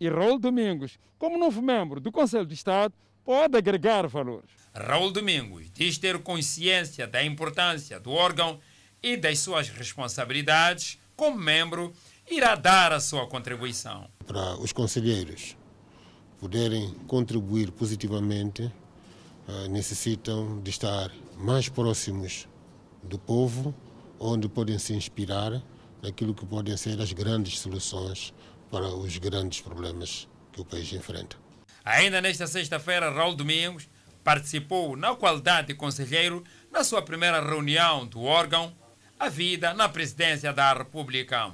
E 0.00 0.08
Raul 0.08 0.38
Domingos, 0.38 0.98
como 1.18 1.38
novo 1.38 1.60
membro 1.60 2.00
do 2.00 2.10
Conselho 2.10 2.46
de 2.46 2.54
Estado, 2.54 2.94
pode 3.24 3.56
agregar 3.56 4.06
valores. 4.06 4.50
Raul 4.74 5.12
Domingos 5.12 5.70
diz 5.72 5.98
ter 5.98 6.18
consciência 6.18 7.06
da 7.06 7.22
importância 7.22 8.00
do 8.00 8.10
órgão 8.10 8.58
e 9.02 9.16
das 9.16 9.38
suas 9.38 9.68
responsabilidades 9.68 10.98
como 11.14 11.38
membro, 11.38 11.92
irá 12.30 12.54
dar 12.54 12.92
a 12.92 13.00
sua 13.00 13.26
contribuição. 13.26 14.08
Para 14.26 14.56
os 14.58 14.72
conselheiros 14.72 15.56
poderem 16.40 16.92
contribuir 17.06 17.70
positivamente, 17.70 18.72
necessitam 19.70 20.60
de 20.60 20.70
estar 20.70 21.12
mais 21.36 21.68
próximos 21.68 22.48
do 23.02 23.18
povo, 23.18 23.74
onde 24.18 24.48
podem 24.48 24.78
se 24.78 24.94
inspirar 24.94 25.62
naquilo 26.00 26.34
que 26.34 26.46
podem 26.46 26.76
ser 26.76 27.00
as 27.00 27.12
grandes 27.12 27.58
soluções 27.58 28.32
para 28.70 28.88
os 28.88 29.18
grandes 29.18 29.60
problemas 29.60 30.28
que 30.52 30.60
o 30.60 30.64
país 30.64 30.92
enfrenta. 30.92 31.41
Ainda 31.84 32.20
nesta 32.20 32.46
sexta-feira, 32.46 33.10
Raul 33.10 33.34
Domingos 33.34 33.88
participou, 34.22 34.96
na 34.96 35.16
qualidade 35.16 35.68
de 35.68 35.74
conselheiro, 35.74 36.44
na 36.70 36.84
sua 36.84 37.02
primeira 37.02 37.40
reunião 37.40 38.06
do 38.06 38.22
órgão, 38.22 38.72
a 39.18 39.28
vida 39.28 39.74
na 39.74 39.88
presidência 39.88 40.52
da 40.52 40.72
República. 40.72 41.50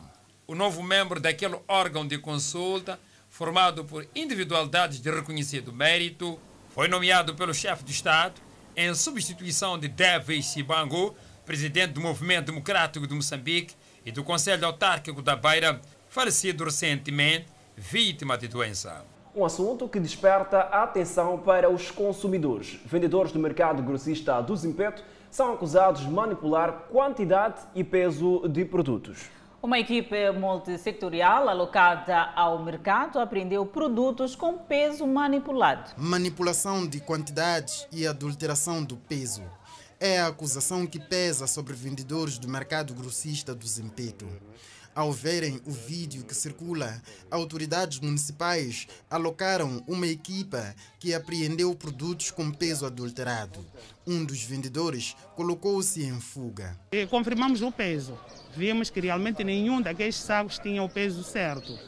O 0.47 0.55
novo 0.55 0.83
membro 0.83 1.19
daquele 1.19 1.59
órgão 1.67 2.07
de 2.07 2.19
consulta, 2.19 3.01
formado 3.31 3.85
por 3.85 4.07
individualidades 4.15 5.01
de 5.01 5.11
reconhecido 5.11 5.73
mérito, 5.73 6.39
foi 6.75 6.89
nomeado 6.89 7.35
pelo 7.35 7.55
chefe 7.55 7.85
de 7.85 7.93
Estado 7.93 8.41
em 8.77 8.95
substituição 8.95 9.79
de 9.79 9.89
Davis 9.89 10.47
Sibango, 10.47 11.17
presidente 11.47 11.95
do 11.95 12.01
Movimento 12.03 12.47
Democrático 12.47 13.07
de 13.07 13.15
Moçambique 13.15 13.75
e 14.05 14.13
do 14.13 14.23
Conselho 14.23 14.67
Autárquico 14.67 15.23
da 15.23 15.35
Beira, 15.35 15.81
falecido 16.11 16.65
recentemente, 16.65 17.47
vítima 17.77 18.37
de 18.37 18.47
doença. 18.47 19.05
Um 19.35 19.45
assunto 19.45 19.89
que 19.89 20.01
desperta 20.01 20.59
a 20.59 20.83
atenção 20.83 21.39
para 21.39 21.71
os 21.71 21.91
consumidores. 21.91 22.79
Vendedores 22.85 23.31
do 23.31 23.39
mercado 23.39 23.83
grossista 23.83 24.41
do 24.43 24.57
Zimpeto 24.57 25.05
são 25.31 25.53
acusados 25.53 26.01
de 26.01 26.11
manipular 26.11 26.87
quantidade 26.91 27.61
e 27.75 27.85
peso 27.85 28.49
de 28.49 28.65
produtos. 28.65 29.31
Uma 29.61 29.79
equipe 29.79 30.31
multissectorial 30.31 31.49
alocada 31.49 32.31
ao 32.35 32.63
mercado 32.63 33.19
apreendeu 33.19 33.67
produtos 33.67 34.37
com 34.37 34.57
peso 34.57 35.07
manipulado. 35.07 35.91
Manipulação 35.97 36.87
de 36.87 37.01
quantidades 37.01 37.87
e 37.93 38.07
adulteração 38.07 38.85
do 38.85 38.97
peso 38.97 39.43
é 40.01 40.21
a 40.21 40.29
acusação 40.29 40.87
que 40.87 41.01
pesa 41.01 41.47
sobre 41.49 41.75
vendedores 41.75 42.39
do 42.39 42.49
mercado 42.49 42.95
grossista 42.95 43.53
do 43.53 43.67
Zimpeto. 43.67 44.29
Ao 44.99 45.13
verem 45.13 45.61
o 45.65 45.71
vídeo 45.71 46.25
que 46.25 46.35
circula, 46.35 47.01
autoridades 47.31 48.01
municipais 48.01 48.89
alocaram 49.09 49.81
uma 49.87 50.09
equipa 50.09 50.75
que 50.99 51.15
apreendeu 51.15 51.73
produtos 51.73 52.33
com 52.33 52.51
peso 52.51 52.85
adulterado. 52.85 53.65
Um 54.05 54.25
dos 54.25 54.43
vendedores 54.43 55.15
colocou-se 55.37 56.03
em 56.03 56.19
fuga. 56.19 56.77
E 56.91 57.07
confirmamos 57.07 57.63
o 57.63 57.71
peso. 57.71 58.19
Vimos 58.57 58.91
que 58.91 58.99
realmente 58.99 59.45
nenhum 59.45 59.81
daqueles 59.81 60.17
sacos 60.17 60.59
tinha 60.59 60.83
o 60.83 60.89
peso 60.89 61.23
certo. 61.23 61.79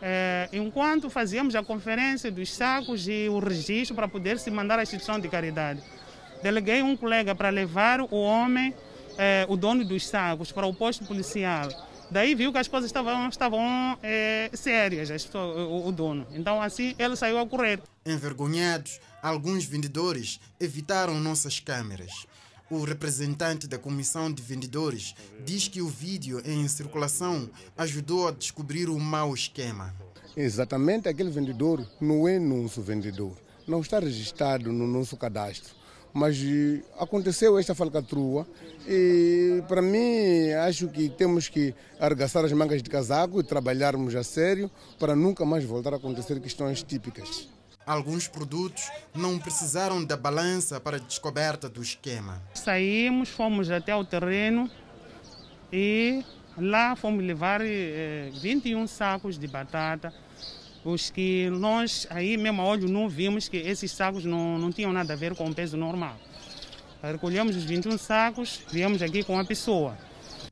É, 0.00 0.48
enquanto 0.52 1.10
fazíamos 1.10 1.56
a 1.56 1.64
conferência 1.64 2.30
dos 2.30 2.54
sacos 2.54 3.08
e 3.08 3.28
o 3.28 3.40
registro 3.40 3.96
para 3.96 4.06
poder 4.06 4.38
se 4.38 4.52
mandar 4.52 4.78
à 4.78 4.84
instituição 4.84 5.18
de 5.18 5.28
caridade, 5.28 5.82
deleguei 6.44 6.80
um 6.80 6.96
colega 6.96 7.34
para 7.34 7.48
levar 7.48 8.00
o 8.00 8.14
homem, 8.14 8.72
é, 9.18 9.44
o 9.48 9.56
dono 9.56 9.84
dos 9.84 10.06
sacos, 10.06 10.52
para 10.52 10.64
o 10.64 10.72
posto 10.72 11.04
policial 11.04 11.89
Daí 12.10 12.34
viu 12.34 12.52
que 12.52 12.58
as 12.58 12.66
coisas 12.66 12.88
estavam, 12.88 13.28
estavam 13.28 13.98
é, 14.02 14.50
sérias, 14.52 15.28
o, 15.34 15.88
o 15.88 15.92
dono. 15.92 16.26
Então 16.32 16.60
assim 16.60 16.94
ele 16.98 17.14
saiu 17.14 17.38
a 17.38 17.46
correr. 17.46 17.80
Envergonhados, 18.04 19.00
alguns 19.22 19.64
vendedores 19.64 20.40
evitaram 20.58 21.20
nossas 21.20 21.60
câmeras. 21.60 22.26
O 22.70 22.84
representante 22.84 23.66
da 23.66 23.78
comissão 23.78 24.32
de 24.32 24.42
vendedores 24.42 25.14
diz 25.44 25.66
que 25.66 25.82
o 25.82 25.88
vídeo 25.88 26.40
em 26.44 26.66
circulação 26.68 27.50
ajudou 27.76 28.28
a 28.28 28.32
descobrir 28.32 28.88
o 28.88 28.98
mau 28.98 29.34
esquema. 29.34 29.94
Exatamente, 30.36 31.08
aquele 31.08 31.30
vendedor 31.30 31.84
não 32.00 32.28
é 32.28 32.38
nosso 32.38 32.80
vendedor, 32.80 33.36
não 33.66 33.80
está 33.80 33.98
registrado 33.98 34.72
no 34.72 34.86
nosso 34.86 35.16
cadastro. 35.16 35.79
Mas 36.12 36.36
eh, 36.42 36.82
aconteceu 36.98 37.58
esta 37.58 37.74
falcatrua 37.74 38.46
e, 38.86 39.62
para 39.68 39.80
mim, 39.80 40.50
acho 40.66 40.88
que 40.88 41.08
temos 41.08 41.48
que 41.48 41.74
arregaçar 42.00 42.44
as 42.44 42.52
mangas 42.52 42.82
de 42.82 42.90
casaco 42.90 43.40
e 43.40 43.44
trabalharmos 43.44 44.14
a 44.16 44.24
sério 44.24 44.70
para 44.98 45.14
nunca 45.14 45.44
mais 45.44 45.64
voltar 45.64 45.92
a 45.92 45.96
acontecer 45.96 46.40
questões 46.40 46.82
típicas. 46.82 47.48
Alguns 47.86 48.28
produtos 48.28 48.90
não 49.14 49.38
precisaram 49.38 50.04
da 50.04 50.16
balança 50.16 50.80
para 50.80 50.96
a 50.96 51.00
descoberta 51.00 51.68
do 51.68 51.82
esquema. 51.82 52.40
Saímos, 52.54 53.28
fomos 53.28 53.70
até 53.70 53.94
o 53.94 54.04
terreno 54.04 54.70
e 55.72 56.24
lá 56.58 56.94
fomos 56.94 57.24
levar 57.24 57.60
eh, 57.62 58.30
21 58.40 58.86
sacos 58.86 59.38
de 59.38 59.46
batata, 59.46 60.12
os 60.84 61.10
que 61.10 61.50
nós 61.50 62.06
aí 62.10 62.36
mesmo 62.36 62.62
a 62.62 62.64
olho 62.64 62.88
não 62.88 63.08
vimos 63.08 63.48
que 63.48 63.56
esses 63.56 63.90
sacos 63.92 64.24
não, 64.24 64.58
não 64.58 64.72
tinham 64.72 64.92
nada 64.92 65.12
a 65.12 65.16
ver 65.16 65.34
com 65.34 65.48
o 65.48 65.54
peso 65.54 65.76
normal. 65.76 66.16
Recolhemos 67.02 67.56
os 67.56 67.64
21 67.64 67.96
sacos, 67.96 68.60
viemos 68.70 69.00
aqui 69.00 69.22
com 69.22 69.38
a 69.38 69.44
pessoa. 69.44 69.96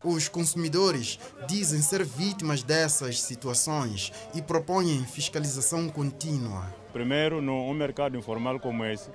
Os 0.03 0.29
consumidores 0.29 1.19
dizem 1.49 1.83
ser 1.83 2.05
vítimas 2.05 2.63
dessas 2.63 3.21
situações 3.21 4.13
e 4.35 4.41
propõem 4.41 5.05
fiscalização 5.05 5.89
contínua. 5.89 6.73
Primeiro, 6.93 7.43
num 7.43 7.75
mercado 7.75 8.17
informal 8.17 8.61
como 8.61 8.85
esse, 8.85 9.11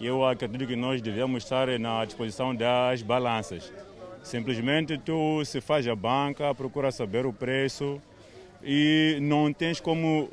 eu 0.00 0.24
acredito 0.24 0.66
que 0.66 0.74
nós 0.74 1.00
devemos 1.00 1.44
estar 1.44 1.68
na 1.78 2.04
disposição 2.04 2.54
das 2.54 3.02
balanças. 3.02 3.72
Simplesmente 4.22 4.98
tu 4.98 5.44
se 5.44 5.60
faz 5.60 5.86
a 5.86 5.94
banca, 5.94 6.54
procura 6.54 6.90
saber 6.90 7.26
o 7.26 7.32
preço 7.32 8.00
e 8.64 9.18
não 9.20 9.52
tens 9.52 9.80
como 9.80 10.30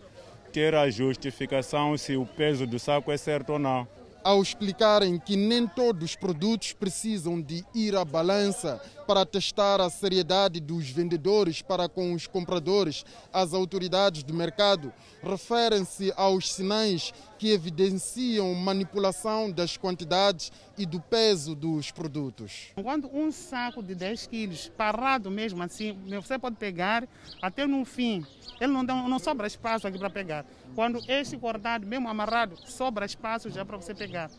ter 0.52 0.76
a 0.76 0.90
justificação 0.90 1.98
se 1.98 2.16
o 2.16 2.26
peso 2.26 2.66
do 2.66 2.80
saco 2.80 3.12
é 3.12 3.18
certo 3.18 3.54
ou 3.54 3.60
não. 3.60 3.88
Ao 4.24 4.42
explicarem 4.42 5.18
que 5.18 5.36
nem 5.36 5.66
todos 5.66 6.04
os 6.04 6.16
produtos 6.16 6.74
precisam 6.74 7.40
de 7.40 7.64
ir 7.74 7.96
à 7.96 8.04
balança 8.04 8.82
para 9.10 9.26
testar 9.26 9.82
a 9.82 9.90
seriedade 9.90 10.60
dos 10.60 10.88
vendedores 10.88 11.64
para 11.64 11.90
com 11.90 12.14
os 12.14 12.28
compradores, 12.28 13.04
as 13.34 13.56
autoridades 13.56 14.22
do 14.22 14.36
mercado 14.36 14.94
referem-se 15.24 16.14
aos 16.16 16.54
sinais 16.54 17.12
que 17.40 17.50
evidenciam 17.50 18.54
manipulação 18.54 19.50
das 19.50 19.76
quantidades 19.76 20.52
e 20.78 20.86
do 20.86 21.02
peso 21.02 21.56
dos 21.56 21.90
produtos. 21.90 22.68
Quando 22.76 23.10
um 23.12 23.32
saco 23.32 23.82
de 23.82 23.96
10 23.96 24.28
quilos 24.28 24.72
parado 24.78 25.32
mesmo 25.32 25.64
assim, 25.64 25.98
você 26.22 26.38
pode 26.38 26.58
pegar 26.58 27.08
até 27.42 27.66
no 27.66 27.84
fim, 27.86 28.24
ele 28.62 28.72
não, 28.72 28.86
dá, 28.86 28.94
não 28.94 29.18
sobra 29.18 29.48
espaço 29.48 29.88
aqui 29.88 29.98
para 29.98 30.12
pegar. 30.12 30.46
Quando 30.76 31.02
este 31.08 31.36
cortado, 31.36 31.88
mesmo 31.88 32.08
amarrado, 32.08 32.56
sobra 32.64 33.08
espaço 33.08 33.50
já 33.50 33.66
para 33.66 33.78
você 33.78 33.96
pegar. 33.96 34.30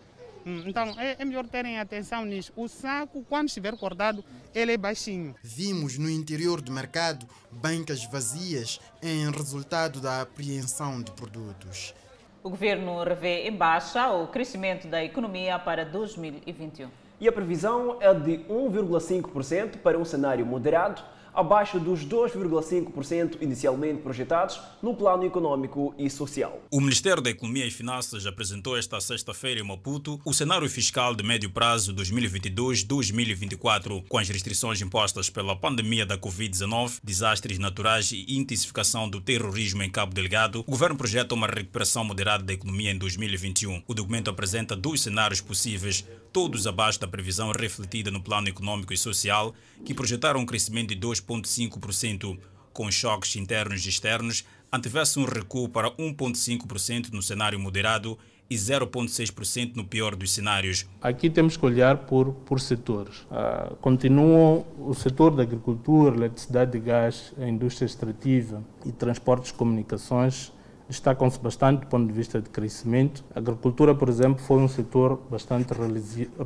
Hum, 0.46 0.62
então 0.66 0.94
é, 0.98 1.16
é, 1.18 1.24
melhor 1.24 1.46
terem 1.46 1.78
atenção 1.78 2.24
nisso. 2.24 2.52
O 2.56 2.68
saco, 2.68 3.24
quando 3.28 3.48
estiver 3.48 3.76
cortado, 3.76 4.24
ele 4.54 4.72
é 4.72 4.76
baixinho. 4.76 5.34
Vimos 5.42 5.98
no 5.98 6.08
interior 6.08 6.60
do 6.60 6.72
mercado 6.72 7.26
bancas 7.50 8.04
vazias 8.04 8.80
em 9.02 9.30
resultado 9.30 10.00
da 10.00 10.22
apreensão 10.22 11.02
de 11.02 11.10
produtos. 11.12 11.94
O 12.42 12.48
governo 12.48 13.02
revê 13.04 13.46
em 13.46 13.52
baixa 13.52 14.10
o 14.12 14.26
crescimento 14.26 14.88
da 14.88 15.04
economia 15.04 15.58
para 15.58 15.84
2021. 15.84 16.88
E 17.20 17.28
a 17.28 17.32
previsão 17.32 17.98
é 18.00 18.14
de 18.14 18.38
1,5% 18.48 19.76
para 19.76 19.98
um 19.98 20.06
cenário 20.06 20.46
moderado 20.46 21.02
abaixo 21.34 21.78
dos 21.78 22.04
2,5% 22.04 23.38
inicialmente 23.40 24.02
projetados 24.02 24.60
no 24.82 24.94
plano 24.94 25.24
econômico 25.24 25.94
e 25.98 26.08
social. 26.10 26.60
O 26.70 26.80
Ministério 26.80 27.22
da 27.22 27.30
Economia 27.30 27.66
e 27.66 27.70
Finanças 27.70 28.26
apresentou 28.26 28.76
esta 28.76 29.00
sexta-feira 29.00 29.60
em 29.60 29.64
Maputo 29.64 30.20
o 30.24 30.32
cenário 30.32 30.68
fiscal 30.68 31.14
de 31.14 31.22
médio 31.22 31.50
prazo 31.50 31.94
2022-2024, 31.94 34.04
com 34.08 34.18
as 34.18 34.28
restrições 34.28 34.80
impostas 34.80 35.30
pela 35.30 35.56
pandemia 35.56 36.04
da 36.04 36.18
Covid-19, 36.18 36.98
desastres 37.02 37.58
naturais 37.58 38.12
e 38.12 38.36
intensificação 38.36 39.08
do 39.08 39.20
terrorismo 39.20 39.82
em 39.82 39.90
Cabo 39.90 40.14
Delgado. 40.14 40.60
O 40.60 40.70
governo 40.70 40.96
projeta 40.96 41.34
uma 41.34 41.46
recuperação 41.46 42.04
moderada 42.04 42.44
da 42.44 42.52
economia 42.52 42.90
em 42.90 42.98
2021. 42.98 43.82
O 43.86 43.94
documento 43.94 44.30
apresenta 44.30 44.76
dois 44.76 45.00
cenários 45.00 45.40
possíveis, 45.40 46.04
todos 46.32 46.66
abaixo 46.66 47.00
da 47.00 47.08
previsão 47.08 47.52
refletida 47.52 48.10
no 48.10 48.22
plano 48.22 48.48
econômico 48.48 48.92
e 48.92 48.96
social, 48.96 49.54
que 49.84 49.94
projetaram 49.94 50.40
um 50.40 50.46
crescimento 50.46 50.90
de 50.90 50.96
2 50.96 51.19
2,5%. 51.22 52.38
Com 52.72 52.90
choques 52.90 53.36
internos 53.36 53.84
e 53.84 53.88
externos, 53.88 54.44
antevesse 54.72 55.18
um 55.18 55.24
recuo 55.24 55.68
para 55.68 55.90
1,5% 55.90 57.10
no 57.12 57.22
cenário 57.22 57.58
moderado 57.58 58.16
e 58.48 58.56
0,6% 58.56 59.76
no 59.76 59.84
pior 59.84 60.16
dos 60.16 60.32
cenários. 60.32 60.86
Aqui 61.00 61.30
temos 61.30 61.56
que 61.56 61.64
olhar 61.64 61.98
por, 61.98 62.32
por 62.32 62.60
setores. 62.60 63.18
Uh, 63.22 63.76
continuam 63.76 64.66
o 64.78 64.92
setor 64.92 65.34
da 65.34 65.42
agricultura, 65.42 66.16
eletricidade 66.16 66.76
e 66.76 66.80
gás, 66.80 67.32
a 67.40 67.48
indústria 67.48 67.86
extrativa 67.86 68.62
e 68.84 68.90
transportes 68.90 69.50
e 69.50 69.54
comunicações 69.54 70.52
destacam-se 70.90 71.38
bastante 71.38 71.80
do 71.80 71.86
ponto 71.86 72.08
de 72.08 72.12
vista 72.12 72.42
de 72.42 72.50
crescimento. 72.50 73.24
A 73.34 73.38
agricultura, 73.38 73.94
por 73.94 74.08
exemplo, 74.08 74.44
foi 74.44 74.58
um 74.58 74.68
setor 74.68 75.20
bastante 75.30 75.72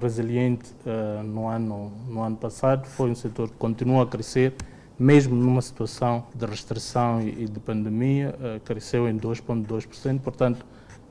resiliente 0.00 0.70
uh, 0.84 1.22
no, 1.22 1.48
ano, 1.48 1.90
no 2.08 2.22
ano 2.22 2.36
passado, 2.36 2.86
foi 2.86 3.10
um 3.10 3.14
setor 3.14 3.48
que 3.48 3.56
continua 3.56 4.02
a 4.04 4.06
crescer, 4.06 4.54
mesmo 4.98 5.34
numa 5.34 5.62
situação 5.62 6.26
de 6.34 6.44
restrição 6.44 7.22
e, 7.22 7.46
de 7.46 7.58
pandemia, 7.58 8.34
uh, 8.38 8.60
cresceu 8.60 9.08
em 9.08 9.18
2,2%, 9.18 10.20
portanto, 10.20 10.66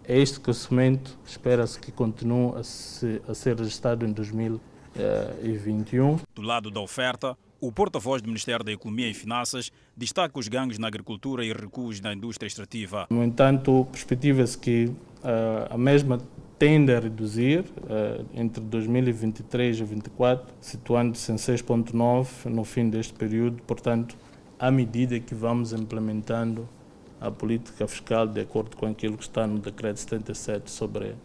é 0.05 0.19
este 0.19 0.39
crescimento 0.39 1.17
espera-se 1.25 1.79
que 1.79 1.91
continue 1.91 2.55
a, 2.57 2.63
se, 2.63 3.19
a 3.27 3.33
ser 3.33 3.57
registrado 3.57 4.05
em 4.05 4.11
2021. 4.11 6.19
Do 6.35 6.41
lado 6.41 6.69
da 6.69 6.81
oferta, 6.81 7.37
o 7.59 7.71
porta-voz 7.71 8.21
do 8.21 8.27
Ministério 8.27 8.65
da 8.65 8.73
Economia 8.73 9.09
e 9.09 9.13
Finanças 9.13 9.71
destaca 9.95 10.39
os 10.39 10.47
ganhos 10.47 10.77
na 10.77 10.87
agricultura 10.87 11.45
e 11.45 11.53
recuos 11.53 12.01
na 12.01 12.13
indústria 12.13 12.47
extrativa. 12.47 13.07
No 13.09 13.23
entanto, 13.23 13.87
perspectiva-se 13.91 14.57
que 14.57 14.85
uh, 14.85 15.73
a 15.73 15.77
mesma 15.77 16.19
tende 16.57 16.93
a 16.93 16.99
reduzir 16.99 17.59
uh, 17.61 18.25
entre 18.33 18.63
2023 18.63 19.75
e 19.75 19.79
2024, 19.79 20.53
situando-se 20.61 21.31
em 21.31 21.35
6,9 21.35 22.45
no 22.45 22.63
fim 22.63 22.89
deste 22.89 23.13
período. 23.13 23.61
Portanto, 23.63 24.15
à 24.57 24.71
medida 24.71 25.19
que 25.19 25.35
vamos 25.35 25.73
implementando 25.73 26.67
a 27.19 27.31
política 27.31 27.87
fiscal 27.87 28.27
de 28.27 28.41
acordo 28.41 28.75
com 28.75 28.85
aquilo 28.85 29.17
que 29.17 29.23
está 29.23 29.47
no 29.47 29.59
Decreto 29.59 29.99
77 29.99 30.69
sobre 30.69 31.07
uh, 31.07 31.17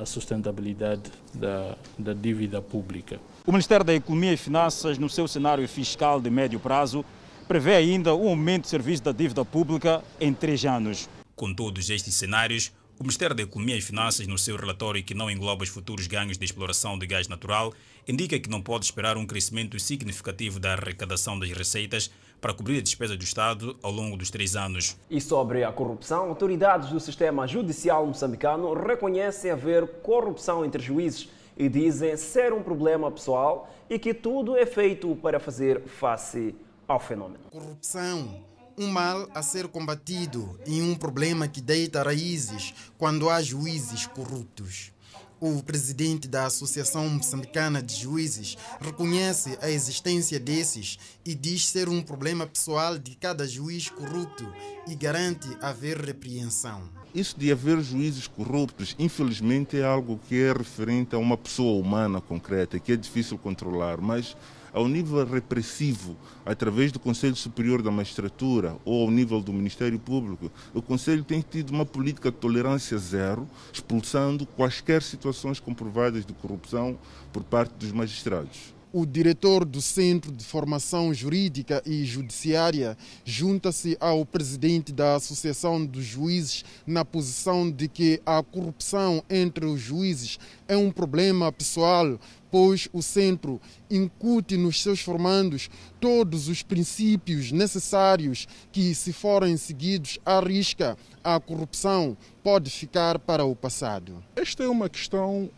a 0.00 0.06
sustentabilidade 0.06 1.10
da, 1.34 1.76
da 1.98 2.12
dívida 2.12 2.60
pública. 2.60 3.20
O 3.46 3.52
Ministério 3.52 3.84
da 3.84 3.94
Economia 3.94 4.32
e 4.32 4.36
Finanças, 4.36 4.98
no 4.98 5.08
seu 5.08 5.28
cenário 5.28 5.66
fiscal 5.68 6.20
de 6.20 6.30
médio 6.30 6.58
prazo, 6.58 7.04
prevê 7.52 7.74
ainda 7.74 8.14
um 8.14 8.30
aumento 8.30 8.62
de 8.62 8.70
serviço 8.70 9.02
da 9.02 9.12
dívida 9.12 9.44
pública 9.44 10.02
em 10.18 10.32
três 10.32 10.64
anos. 10.64 11.06
Com 11.36 11.52
todos 11.52 11.90
estes 11.90 12.14
cenários, 12.14 12.72
o 12.98 13.02
Ministério 13.02 13.36
da 13.36 13.42
Economia 13.42 13.76
e 13.76 13.82
Finanças, 13.82 14.26
no 14.26 14.38
seu 14.38 14.56
relatório 14.56 15.04
que 15.04 15.12
não 15.12 15.30
engloba 15.30 15.62
os 15.62 15.68
futuros 15.68 16.06
ganhos 16.06 16.38
de 16.38 16.46
exploração 16.46 16.98
de 16.98 17.06
gás 17.06 17.28
natural, 17.28 17.74
indica 18.08 18.40
que 18.40 18.48
não 18.48 18.62
pode 18.62 18.86
esperar 18.86 19.18
um 19.18 19.26
crescimento 19.26 19.78
significativo 19.78 20.58
da 20.58 20.72
arrecadação 20.72 21.38
das 21.38 21.50
receitas 21.50 22.10
para 22.40 22.54
cobrir 22.54 22.78
a 22.78 22.80
despesa 22.80 23.18
do 23.18 23.22
Estado 23.22 23.76
ao 23.82 23.92
longo 23.92 24.16
dos 24.16 24.30
três 24.30 24.56
anos. 24.56 24.96
E 25.10 25.20
sobre 25.20 25.62
a 25.62 25.70
corrupção, 25.70 26.30
autoridades 26.30 26.88
do 26.88 27.00
sistema 27.00 27.46
judicial 27.46 28.06
moçambicano 28.06 28.72
reconhecem 28.72 29.50
haver 29.50 29.86
corrupção 30.00 30.64
entre 30.64 30.82
juízes 30.82 31.28
e 31.54 31.68
dizem 31.68 32.16
ser 32.16 32.54
um 32.54 32.62
problema 32.62 33.10
pessoal 33.10 33.70
e 33.90 33.98
que 33.98 34.14
tudo 34.14 34.56
é 34.56 34.64
feito 34.64 35.14
para 35.16 35.38
fazer 35.38 35.82
face 35.82 36.54
ao 36.92 37.00
fenômeno. 37.00 37.44
Corrupção, 37.50 38.44
um 38.76 38.86
mal 38.86 39.28
a 39.34 39.42
ser 39.42 39.68
combatido 39.68 40.58
e 40.66 40.80
um 40.82 40.94
problema 40.94 41.48
que 41.48 41.60
deita 41.60 42.02
raízes 42.02 42.74
quando 42.98 43.30
há 43.30 43.42
juízes 43.42 44.06
corruptos. 44.06 44.92
O 45.40 45.60
presidente 45.60 46.28
da 46.28 46.46
Associação 46.46 47.08
Moçambicana 47.08 47.82
de 47.82 47.96
Juízes 47.96 48.56
reconhece 48.80 49.58
a 49.60 49.68
existência 49.68 50.38
desses 50.38 51.00
e 51.24 51.34
diz 51.34 51.66
ser 51.66 51.88
um 51.88 52.00
problema 52.00 52.46
pessoal 52.46 52.96
de 52.96 53.16
cada 53.16 53.48
juiz 53.48 53.88
corrupto 53.88 54.46
e 54.86 54.94
garante 54.94 55.48
haver 55.60 55.98
repreensão. 55.98 56.88
Isso 57.12 57.36
de 57.36 57.50
haver 57.50 57.80
juízes 57.80 58.28
corruptos, 58.28 58.94
infelizmente, 59.00 59.76
é 59.76 59.84
algo 59.84 60.20
que 60.28 60.40
é 60.40 60.52
referente 60.52 61.16
a 61.16 61.18
uma 61.18 61.36
pessoa 61.36 61.80
humana 61.80 62.20
concreta, 62.20 62.78
que 62.78 62.92
é 62.92 62.96
difícil 62.96 63.36
controlar, 63.36 64.00
mas 64.00 64.36
ao 64.72 64.88
nível 64.88 65.24
repressivo, 65.24 66.16
através 66.44 66.90
do 66.90 66.98
Conselho 66.98 67.36
Superior 67.36 67.82
da 67.82 67.90
Magistratura 67.90 68.76
ou 68.84 69.02
ao 69.02 69.10
nível 69.10 69.40
do 69.40 69.52
Ministério 69.52 69.98
Público, 69.98 70.50
o 70.72 70.80
Conselho 70.80 71.22
tem 71.22 71.40
tido 71.42 71.70
uma 71.70 71.84
política 71.84 72.30
de 72.30 72.38
tolerância 72.38 72.96
zero, 72.98 73.48
expulsando 73.72 74.46
quaisquer 74.46 75.02
situações 75.02 75.60
comprovadas 75.60 76.24
de 76.24 76.32
corrupção 76.32 76.98
por 77.32 77.42
parte 77.44 77.72
dos 77.74 77.92
magistrados. 77.92 78.71
O 78.94 79.06
diretor 79.06 79.64
do 79.64 79.80
Centro 79.80 80.30
de 80.30 80.44
Formação 80.44 81.14
Jurídica 81.14 81.82
e 81.86 82.04
Judiciária 82.04 82.94
junta-se 83.24 83.96
ao 83.98 84.26
presidente 84.26 84.92
da 84.92 85.14
Associação 85.14 85.82
dos 85.86 86.04
Juízes 86.04 86.62
na 86.86 87.02
posição 87.02 87.70
de 87.70 87.88
que 87.88 88.20
a 88.26 88.42
corrupção 88.42 89.24
entre 89.30 89.64
os 89.64 89.80
juízes 89.80 90.38
é 90.68 90.76
um 90.76 90.90
problema 90.90 91.50
pessoal, 91.50 92.20
pois 92.50 92.86
o 92.92 93.00
centro 93.00 93.58
incute 93.90 94.58
nos 94.58 94.82
seus 94.82 95.00
formandos 95.00 95.70
todos 95.98 96.48
os 96.48 96.62
princípios 96.62 97.50
necessários 97.50 98.46
que, 98.70 98.94
se 98.94 99.10
forem 99.10 99.56
seguidos 99.56 100.18
à 100.22 100.38
risca, 100.38 100.98
a 101.24 101.40
corrupção 101.40 102.14
pode 102.44 102.68
ficar 102.68 103.18
para 103.18 103.42
o 103.42 103.56
passado. 103.56 104.22
Esta 104.36 104.64
é 104.64 104.68
uma 104.68 104.90
questão 104.90 105.48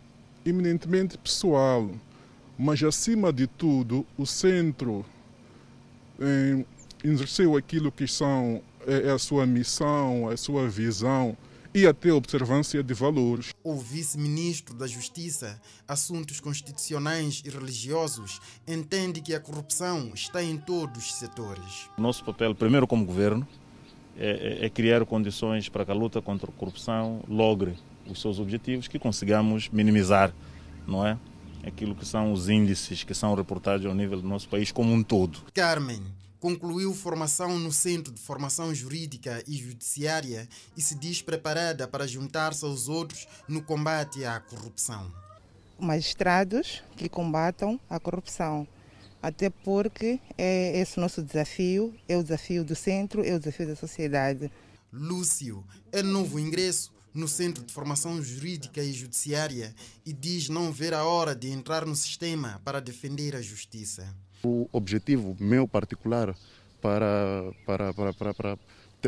eminentemente 0.47 1.18
pessoal 1.18 1.90
mas 2.59 2.83
acima 2.83 3.33
de 3.33 3.47
tudo 3.47 4.07
o 4.17 4.27
centro 4.27 5.05
eh, 6.21 6.64
exerceu 7.03 7.57
aquilo 7.57 7.90
que 7.90 8.07
são 8.07 8.62
é, 8.87 9.09
é 9.09 9.11
a 9.11 9.19
sua 9.19 9.47
missão, 9.47 10.29
a 10.29 10.37
sua 10.37 10.69
visão 10.69 11.37
e 11.75 11.87
até 11.87 12.11
a 12.11 12.14
observância 12.14 12.83
de 12.83 12.95
valores. 12.95 13.53
O 13.64 13.75
vice-ministro 13.75 14.75
da 14.77 14.87
Justiça, 14.87 15.61
Assuntos 15.88 16.38
Constitucionais 16.38 17.43
e 17.45 17.51
Religiosos, 17.51 18.40
entende 18.67 19.21
que 19.21 19.35
a 19.35 19.40
corrupção 19.40 20.12
está 20.14 20.43
em 20.43 20.57
todos 20.57 21.05
os 21.05 21.14
setores. 21.14 21.90
Nosso 21.99 22.25
papel, 22.25 22.55
primeiro 22.55 22.87
como 22.87 23.05
governo, 23.05 23.47
é, 24.17 24.61
é, 24.62 24.67
é 24.67 24.71
criar 24.71 25.05
condições 25.05 25.69
para 25.69 25.85
que 25.85 25.90
a 25.90 25.95
luta 25.95 26.23
contra 26.23 26.49
a 26.49 26.55
corrupção 26.55 27.25
logre 27.29 27.75
os 28.09 28.21
seus 28.21 28.38
objetivos, 28.38 28.87
que 28.87 28.99
consigamos 28.99 29.69
minimizar, 29.71 30.33
não 30.87 31.05
é? 31.05 31.19
Aquilo 31.66 31.94
que 31.94 32.07
são 32.07 32.33
os 32.33 32.48
índices 32.48 33.05
que 33.05 33.14
são 33.14 33.35
reportados 33.35 33.87
ao 33.87 33.94
nível 33.94 34.20
do 34.20 34.29
nosso 34.29 34.48
país 34.48 34.70
como 34.70 34.92
um 34.92 35.03
todo. 35.03 35.42
Carmen 35.53 36.03
concluiu 36.44 36.92
formação 36.92 37.59
no 37.59 37.72
Centro 37.72 38.12
de 38.12 38.20
Formação 38.20 38.74
Jurídica 38.74 39.42
e 39.48 39.57
Judiciária 39.57 40.46
e 40.77 40.83
se 40.83 40.94
diz 40.94 41.22
preparada 41.22 41.88
para 41.88 42.07
juntar-se 42.07 42.66
aos 42.66 42.87
outros 42.87 43.27
no 43.48 43.62
combate 43.62 44.27
à 44.27 44.38
corrupção. 44.40 45.11
Magistrados 45.79 46.83
que 46.96 47.09
combatam 47.09 47.81
a 47.88 47.98
corrupção, 47.98 48.68
até 49.22 49.48
porque 49.48 50.20
é 50.37 50.79
esse 50.79 51.00
nosso 51.00 51.22
desafio, 51.22 51.94
é 52.07 52.14
o 52.16 52.22
desafio 52.22 52.62
do 52.62 52.74
centro, 52.74 53.24
é 53.24 53.35
o 53.35 53.38
desafio 53.38 53.68
da 53.68 53.74
sociedade. 53.74 54.53
Lúcio 54.92 55.64
é 55.90 56.03
novo 56.03 56.38
ingresso 56.38 56.92
no 57.14 57.29
Centro 57.29 57.64
de 57.64 57.72
Formação 57.72 58.20
Jurídica 58.20 58.83
e 58.83 58.92
Judiciária 58.92 59.74
e 60.05 60.12
diz 60.12 60.48
não 60.48 60.72
ver 60.72 60.92
a 60.92 61.05
hora 61.05 61.35
de 61.35 61.48
entrar 61.48 61.87
no 61.87 61.94
sistema 61.94 62.61
para 62.64 62.81
defender 62.81 63.37
a 63.37 63.40
justiça. 63.40 64.14
O 64.42 64.68
objetivo 64.72 65.37
meu 65.38 65.66
particular 65.68 66.35
para, 66.83 67.53
para, 67.64 67.94
para, 67.94 68.12
para, 68.12 68.35
para 68.35 68.59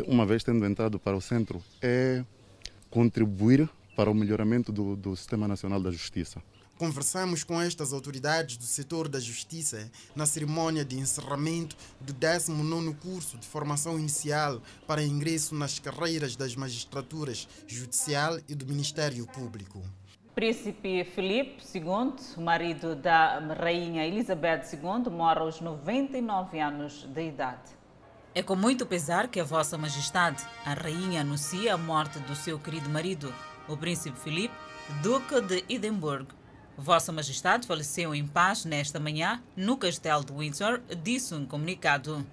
uma 0.07 0.25
vez 0.25 0.43
tendo 0.43 0.65
entrado 0.65 0.97
para 0.97 1.17
o 1.17 1.21
centro 1.21 1.61
é 1.81 2.23
contribuir 2.89 3.69
para 3.95 4.09
o 4.09 4.13
melhoramento 4.13 4.71
do, 4.71 4.95
do 4.95 5.15
Sistema 5.15 5.47
Nacional 5.47 5.81
da 5.81 5.91
Justiça. 5.91 6.41
Conversamos 6.77 7.43
com 7.43 7.59
estas 7.59 7.91
autoridades 7.91 8.55
do 8.55 8.63
setor 8.63 9.07
da 9.07 9.19
justiça 9.19 9.89
na 10.15 10.27
cerimônia 10.27 10.85
de 10.85 10.95
encerramento 10.95 11.75
do 11.99 12.13
19º 12.13 12.95
curso 12.99 13.35
de 13.39 13.47
formação 13.47 13.99
inicial 13.99 14.61
para 14.85 15.03
ingresso 15.03 15.55
nas 15.55 15.79
carreiras 15.79 16.35
das 16.35 16.55
magistraturas 16.55 17.47
judicial 17.65 18.37
e 18.47 18.53
do 18.53 18.67
Ministério 18.67 19.25
Público. 19.25 19.81
Príncipe 20.35 21.03
Felipe 21.03 21.63
II, 21.73 22.43
marido 22.43 22.95
da 22.95 23.39
rainha 23.59 24.05
Elizabeth 24.05 24.69
II, 24.71 25.11
morre 25.11 25.39
aos 25.39 25.59
99 25.59 26.59
anos 26.59 27.07
de 27.11 27.27
idade. 27.27 27.71
É 28.35 28.43
com 28.43 28.55
muito 28.55 28.85
pesar 28.85 29.29
que 29.29 29.39
a 29.39 29.43
Vossa 29.43 29.79
Majestade, 29.79 30.45
a 30.63 30.75
rainha, 30.75 31.21
anuncia 31.21 31.73
a 31.73 31.77
morte 31.77 32.19
do 32.19 32.35
seu 32.35 32.59
querido 32.59 32.87
marido, 32.87 33.33
o 33.67 33.75
príncipe 33.75 34.19
Felipe, 34.19 34.53
Duque 35.01 35.41
de 35.41 35.65
Edimburgo, 35.67 36.36
Vossa 36.77 37.11
Majestade 37.11 37.65
faleceu 37.65 38.13
em 38.13 38.25
paz 38.27 38.63
nesta 38.63 38.99
manhã 38.99 39.41
no 39.55 39.77
Castelo 39.77 40.23
de 40.23 40.31
Windsor, 40.31 40.79
disse 41.01 41.33
um 41.33 41.43
comunicado. 41.43 42.23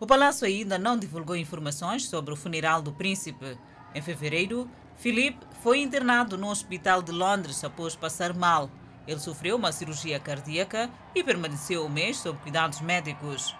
O 0.00 0.06
palácio 0.06 0.44
ainda 0.44 0.76
não 0.76 0.98
divulgou 0.98 1.36
informações 1.36 2.08
sobre 2.08 2.34
o 2.34 2.36
funeral 2.36 2.82
do 2.82 2.92
príncipe. 2.92 3.56
Em 3.94 4.02
fevereiro, 4.02 4.68
Philip 4.96 5.38
foi 5.62 5.78
internado 5.78 6.36
no 6.36 6.50
hospital 6.50 7.00
de 7.00 7.12
Londres 7.12 7.62
após 7.62 7.94
passar 7.94 8.34
mal. 8.34 8.68
Ele 9.06 9.20
sofreu 9.20 9.54
uma 9.54 9.70
cirurgia 9.70 10.18
cardíaca 10.18 10.90
e 11.14 11.22
permaneceu 11.22 11.86
um 11.86 11.88
mês 11.88 12.16
sob 12.16 12.36
cuidados 12.40 12.80
médicos. 12.80 13.54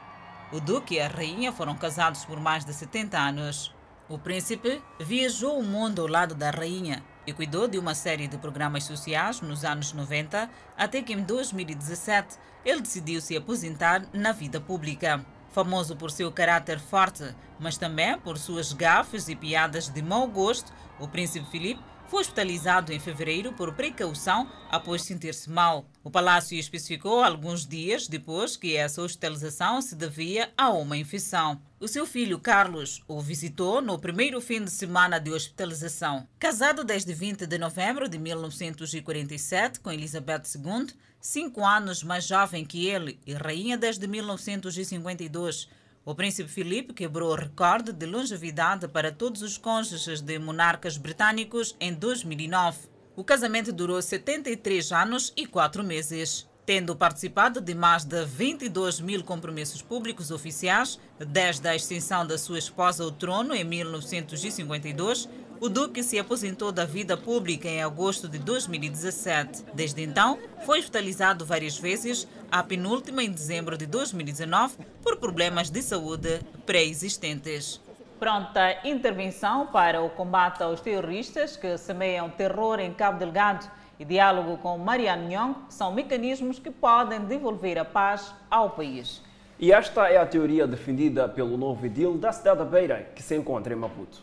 O 0.50 0.58
duque 0.58 0.96
e 0.96 1.00
a 1.00 1.06
rainha 1.06 1.52
foram 1.52 1.76
casados 1.76 2.24
por 2.24 2.40
mais 2.40 2.64
de 2.64 2.74
70 2.74 3.16
anos. 3.16 3.72
O 4.08 4.18
príncipe 4.18 4.82
viajou 4.98 5.60
o 5.60 5.64
mundo 5.64 6.02
ao 6.02 6.08
lado 6.08 6.34
da 6.34 6.50
rainha 6.50 7.00
e 7.26 7.32
cuidou 7.32 7.68
de 7.68 7.78
uma 7.78 7.94
série 7.94 8.26
de 8.26 8.38
programas 8.38 8.84
sociais 8.84 9.40
nos 9.40 9.64
anos 9.64 9.92
90, 9.92 10.48
até 10.76 11.02
que 11.02 11.12
em 11.12 11.22
2017 11.22 12.36
ele 12.64 12.80
decidiu 12.80 13.20
se 13.20 13.36
aposentar 13.36 14.04
na 14.12 14.32
vida 14.32 14.60
pública. 14.60 15.24
Famoso 15.50 15.94
por 15.96 16.10
seu 16.10 16.32
caráter 16.32 16.80
forte, 16.80 17.34
mas 17.60 17.76
também 17.76 18.18
por 18.18 18.38
suas 18.38 18.72
gafes 18.72 19.28
e 19.28 19.36
piadas 19.36 19.88
de 19.88 20.00
mau 20.00 20.26
gosto, 20.26 20.72
o 20.98 21.06
príncipe 21.06 21.46
Filipe 21.50 21.82
foi 22.08 22.20
hospitalizado 22.20 22.92
em 22.92 22.98
fevereiro 22.98 23.52
por 23.52 23.74
precaução 23.74 24.48
após 24.70 25.02
sentir-se 25.02 25.50
mal. 25.50 25.84
O 26.04 26.10
palácio 26.10 26.58
especificou 26.58 27.22
alguns 27.22 27.64
dias 27.64 28.08
depois 28.08 28.56
que 28.56 28.76
essa 28.76 29.00
hospitalização 29.00 29.80
se 29.80 29.94
devia 29.94 30.52
a 30.56 30.68
uma 30.70 30.96
infecção. 30.96 31.62
O 31.78 31.86
seu 31.86 32.04
filho 32.04 32.40
Carlos 32.40 33.02
o 33.06 33.20
visitou 33.20 33.80
no 33.80 33.96
primeiro 33.96 34.40
fim 34.40 34.64
de 34.64 34.70
semana 34.70 35.20
de 35.20 35.30
hospitalização. 35.30 36.26
Casado 36.40 36.82
desde 36.82 37.14
20 37.14 37.46
de 37.46 37.56
novembro 37.56 38.08
de 38.08 38.18
1947 38.18 39.78
com 39.78 39.92
Elizabeth 39.92 40.42
II, 40.56 40.88
cinco 41.20 41.64
anos 41.64 42.02
mais 42.02 42.26
jovem 42.26 42.64
que 42.64 42.88
ele 42.88 43.20
e 43.24 43.34
rainha 43.34 43.78
desde 43.78 44.08
1952. 44.08 45.68
O 46.04 46.16
príncipe 46.16 46.50
Filipe 46.50 46.92
quebrou 46.92 47.30
o 47.30 47.36
recorde 47.36 47.92
de 47.92 48.06
longevidade 48.06 48.88
para 48.88 49.12
todos 49.12 49.40
os 49.40 49.56
cônjuges 49.56 50.20
de 50.20 50.36
monarcas 50.36 50.96
britânicos 50.96 51.76
em 51.78 51.94
2009. 51.94 52.91
O 53.14 53.22
casamento 53.22 53.72
durou 53.72 54.00
73 54.00 54.90
anos 54.90 55.32
e 55.36 55.46
4 55.46 55.84
meses. 55.84 56.48
Tendo 56.64 56.96
participado 56.96 57.60
de 57.60 57.74
mais 57.74 58.04
de 58.04 58.24
22 58.24 59.00
mil 59.00 59.22
compromissos 59.22 59.82
públicos 59.82 60.30
oficiais, 60.30 60.98
desde 61.18 61.68
a 61.68 61.76
extinção 61.76 62.26
da 62.26 62.38
sua 62.38 62.58
esposa 62.58 63.04
ao 63.04 63.10
trono 63.10 63.54
em 63.54 63.64
1952, 63.64 65.28
o 65.60 65.68
Duque 65.68 66.02
se 66.02 66.18
aposentou 66.18 66.72
da 66.72 66.86
vida 66.86 67.16
pública 67.16 67.68
em 67.68 67.82
agosto 67.82 68.28
de 68.28 68.38
2017. 68.38 69.64
Desde 69.74 70.02
então, 70.02 70.38
foi 70.64 70.78
hospitalizado 70.78 71.44
várias 71.44 71.76
vezes, 71.76 72.26
a 72.50 72.62
penúltima 72.62 73.22
em 73.22 73.30
dezembro 73.30 73.76
de 73.76 73.84
2019, 73.84 74.76
por 75.02 75.18
problemas 75.18 75.68
de 75.68 75.82
saúde 75.82 76.40
pré-existentes. 76.64 77.80
Pronta 78.22 78.78
intervenção 78.86 79.66
para 79.66 80.00
o 80.00 80.08
combate 80.08 80.62
aos 80.62 80.80
terroristas 80.80 81.56
que 81.56 81.76
semeiam 81.76 82.30
terror 82.30 82.78
em 82.78 82.94
Cabo 82.94 83.18
Delgado 83.18 83.68
e 83.98 84.04
diálogo 84.04 84.58
com 84.58 84.78
Mariano 84.78 85.28
Nhong 85.28 85.56
são 85.68 85.92
mecanismos 85.92 86.60
que 86.60 86.70
podem 86.70 87.18
devolver 87.24 87.76
a 87.78 87.84
paz 87.84 88.32
ao 88.48 88.70
país. 88.70 89.20
E 89.58 89.72
esta 89.72 90.08
é 90.08 90.18
a 90.18 90.24
teoria 90.24 90.68
defendida 90.68 91.28
pelo 91.28 91.56
novo 91.56 91.84
edil 91.84 92.16
da 92.16 92.30
cidade 92.30 92.60
da 92.60 92.64
Beira, 92.64 93.10
que 93.12 93.24
se 93.24 93.34
encontra 93.34 93.74
em 93.74 93.76
Maputo. 93.76 94.22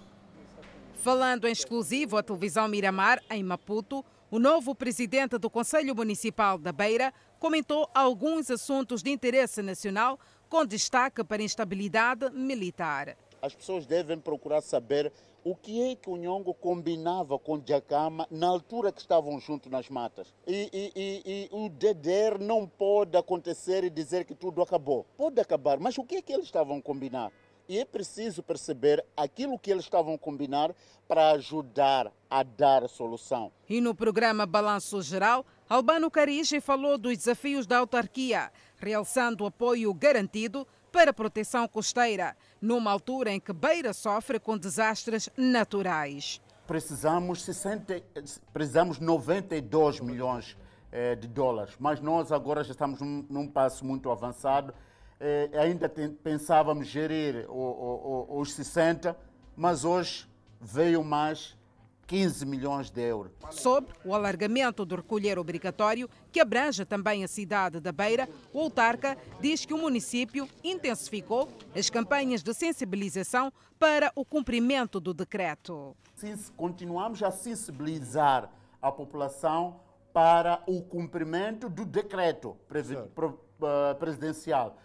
Falando 1.03 1.45
em 1.45 1.51
exclusivo 1.51 2.15
à 2.15 2.23
televisão 2.23 2.69
Miramar, 2.69 3.21
em 3.29 3.43
Maputo, 3.43 4.05
o 4.31 4.39
novo 4.39 4.73
presidente 4.73 5.38
do 5.38 5.49
Conselho 5.49 5.93
Municipal 5.93 6.57
da 6.57 6.71
Beira 6.71 7.13
comentou 7.38 7.89
alguns 7.93 8.49
assuntos 8.49 9.03
de 9.03 9.12
interesse 9.12 9.62
nacional, 9.62 10.17
com 10.47 10.65
destaque 10.65 11.21
para 11.21 11.41
a 11.41 11.45
instabilidade 11.45 12.29
militar. 12.29 13.17
As 13.41 13.56
pessoas 13.56 13.86
devem 13.86 14.17
procurar 14.17 14.62
saber 14.62 15.12
o 15.43 15.56
que 15.56 15.91
é 15.91 15.95
que 15.95 16.10
o 16.10 16.17
Nhongo 16.17 16.54
combinava 16.54 17.39
com 17.39 17.62
Jacama 17.65 18.28
na 18.30 18.47
altura 18.47 18.91
que 18.91 18.99
estavam 18.99 19.39
juntos 19.39 19.71
nas 19.71 19.89
matas. 19.89 20.34
E, 20.45 20.69
e, 20.73 20.91
e, 20.95 21.23
e, 21.25 21.49
o 21.52 21.69
DDR 21.69 22.38
não 22.39 22.67
pode 22.67 23.17
acontecer 23.17 23.84
e 23.84 23.89
dizer 23.89 24.25
que 24.25 24.36
tudo 24.36 24.62
acabou. 24.62 25.06
Pode 25.17 25.39
acabar, 25.39 25.80
mas 25.80 25.97
o 25.97 26.04
que 26.04 26.17
é 26.17 26.21
que 26.21 26.34
eles 26.34 26.45
estavam 26.45 26.78
a 26.78 26.82
combinar? 26.82 27.32
E 27.69 27.78
é 27.78 27.86
preciso 27.86 28.41
perceber 28.41 29.06
aquilo 29.15 29.60
que 29.60 29.69
eles 29.69 29.84
estavam 29.84 30.15
a 30.15 30.17
combinar 30.17 30.73
para 31.08 31.32
ajudar 31.32 32.12
a 32.28 32.41
dar 32.41 32.84
a 32.84 32.88
solução. 32.88 33.52
E 33.69 33.80
no 33.80 33.93
programa 33.93 34.47
Balanço 34.47 35.02
Geral, 35.04 35.45
Albano 35.69 36.10
Carige 36.10 36.60
falou 36.60 36.97
dos 36.97 37.15
desafios 37.15 37.67
da 37.67 37.78
autarquia, 37.78 38.52
realçando 38.78 39.43
o 39.43 39.47
apoio 39.47 39.93
garantido 39.93 40.67
para 40.91 41.12
a 41.12 41.13
proteção 41.13 41.67
costeira, 41.67 42.36
numa 42.62 42.91
altura 42.91 43.32
em 43.32 43.39
que 43.39 43.54
Beira 43.54 43.93
sofre 43.93 44.39
com 44.39 44.58
desastres 44.58 45.30
naturais. 45.38 46.41
Precisamos, 46.67 47.43
60, 47.43 48.02
precisamos 48.54 49.00
92 49.00 50.00
milhões 50.00 50.58
eh, 50.91 51.15
de 51.15 51.28
dólares, 51.28 51.76
mas 51.80 52.00
nós 52.00 52.32
agora 52.32 52.63
já 52.63 52.72
estamos 52.72 53.00
num, 53.00 53.26
num 53.30 53.48
passo 53.48 53.86
muito 53.86 54.12
avançado. 54.12 54.74
Eh, 55.19 55.50
ainda 55.54 55.89
pensávamos 56.24 56.88
gerir 56.88 57.45
os 57.50 58.54
60, 58.54 59.17
mas 59.56 59.84
hoje 59.84 60.28
veio 60.62 61.04
mais 61.04 61.58
15 62.10 62.43
milhões 62.43 62.89
de 62.89 63.02
euros. 63.02 63.32
Sobre 63.52 63.93
o 64.04 64.15
alargamento 64.15 64.84
do 64.84 64.95
recolher 64.95 65.38
obrigatório, 65.38 66.10
que 66.32 66.39
abrange 66.39 66.84
também 66.84 67.24
a 67.24 67.28
cidade 67.28 67.80
da 67.80 67.91
Beira, 67.91 68.28
o 68.52 68.62
autarca 68.62 69.15
diz 69.39 69.63
que 69.63 69.76
o 69.76 69.78
município 69.78 70.50
intensificou 70.63 71.48
as 71.76 71.88
campanhas 71.88 72.41
de 72.41 72.52
sensibilização 72.52 73.54
para 73.78 74.12
o 74.15 74.26
cumprimento 74.26 75.00
do 75.00 75.13
decreto. 75.13 75.95
Continuamos 76.58 77.22
a 77.22 77.30
sensibilizar 77.30 78.52
a 78.82 78.91
população 78.91 79.80
para 80.12 80.63
o 80.65 80.82
cumprimento 80.82 81.69
do 81.69 81.86
decreto 81.86 82.58
eh, 82.74 83.93
presidencial 84.00 84.78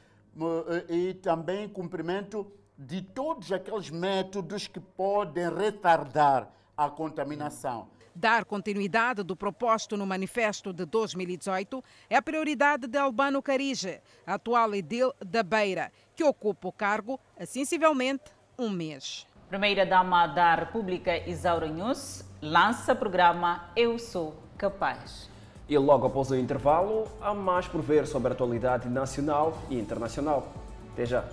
eh, 0.68 0.94
e 0.94 1.14
também 1.14 1.70
cumprimento 1.70 2.46
de 2.76 3.00
todos 3.00 3.50
aqueles 3.50 3.88
métodos 3.88 4.66
que 4.66 4.78
podem 4.78 5.48
retardar 5.48 6.52
a 6.76 6.88
contaminação. 6.88 7.88
Dar 8.14 8.44
continuidade 8.44 9.24
do 9.24 9.34
proposto 9.34 9.96
no 9.96 10.06
manifesto 10.06 10.72
de 10.72 10.84
2018 10.84 11.82
é 12.08 12.16
a 12.16 12.22
prioridade 12.22 12.86
de 12.86 12.96
Albano 12.96 13.42
Carige, 13.42 14.00
atual 14.24 14.72
edil 14.74 15.12
da 15.18 15.42
Beira, 15.42 15.90
que 16.14 16.22
ocupa 16.22 16.68
o 16.68 16.72
cargo 16.72 17.18
há 17.38 17.44
sensivelmente 17.44 18.24
um 18.56 18.70
mês. 18.70 19.26
Primeira-Dama 19.48 20.28
da 20.28 20.54
República, 20.54 21.16
Isaura 21.28 21.66
Nunes, 21.66 22.24
lança 22.40 22.94
programa 22.94 23.68
Eu 23.74 23.98
Sou 23.98 24.34
Capaz. 24.56 25.28
E 25.68 25.76
logo 25.76 26.06
após 26.06 26.30
o 26.30 26.36
intervalo, 26.36 27.08
há 27.20 27.34
mais 27.34 27.66
por 27.66 27.80
ver 27.82 28.06
sobre 28.06 28.28
a 28.28 28.32
atualidade 28.32 28.88
nacional 28.88 29.58
e 29.70 29.78
internacional. 29.78 30.52
Até 30.92 31.06
já! 31.06 31.24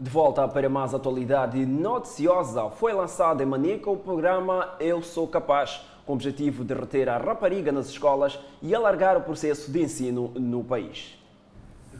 De 0.00 0.10
volta 0.10 0.46
para 0.46 0.68
mais 0.68 0.94
atualidade 0.94 1.66
noticiosa, 1.66 2.70
foi 2.70 2.92
lançado 2.92 3.42
em 3.42 3.46
Manica 3.46 3.90
o 3.90 3.96
programa 3.96 4.76
Eu 4.78 5.02
Sou 5.02 5.26
Capaz, 5.26 5.80
com 6.06 6.12
o 6.12 6.14
objetivo 6.14 6.64
de 6.64 6.72
reter 6.72 7.08
a 7.08 7.18
rapariga 7.18 7.72
nas 7.72 7.88
escolas 7.88 8.38
e 8.62 8.72
alargar 8.72 9.16
o 9.16 9.22
processo 9.22 9.72
de 9.72 9.82
ensino 9.82 10.28
no 10.36 10.62
país. 10.62 11.18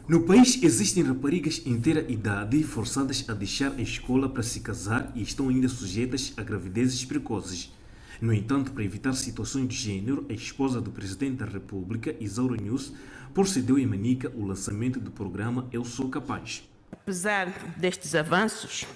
No 0.07 0.23
país 0.23 0.63
existem 0.63 1.03
raparigas 1.03 1.59
ter 1.59 2.09
idade 2.09 2.63
forçadas 2.63 3.25
a 3.29 3.35
deixar 3.35 3.73
a 3.73 3.83
escola 3.83 4.29
para 4.29 4.45
se 4.45 4.61
casar 4.61 5.11
e 5.17 5.23
estão 5.23 5.49
ainda 5.49 5.69
sujeitas 5.69 6.33
a 6.37 6.43
gravidezes 6.45 7.05
precoces. 7.05 7.77
No 8.21 8.33
entanto, 8.33 8.71
para 8.71 8.85
evitar 8.85 9.13
situações 9.15 9.67
de 9.67 9.75
gênero, 9.75 10.25
a 10.31 10.33
esposa 10.33 10.81
do 10.81 10.93
presidente 10.93 11.39
da 11.39 11.47
República, 11.47 12.15
Isaura 12.21 12.57
News, 12.63 12.93
procedeu 13.35 13.77
em 13.77 13.87
Manica 13.87 14.33
o 14.37 14.47
lançamento 14.47 15.01
do 15.01 15.11
programa 15.11 15.67
Eu 15.73 15.85
Sou 15.85 16.09
Capaz. 16.09 16.63
Apesar 16.91 17.49
destes 17.77 18.15
avanços, 18.15 18.87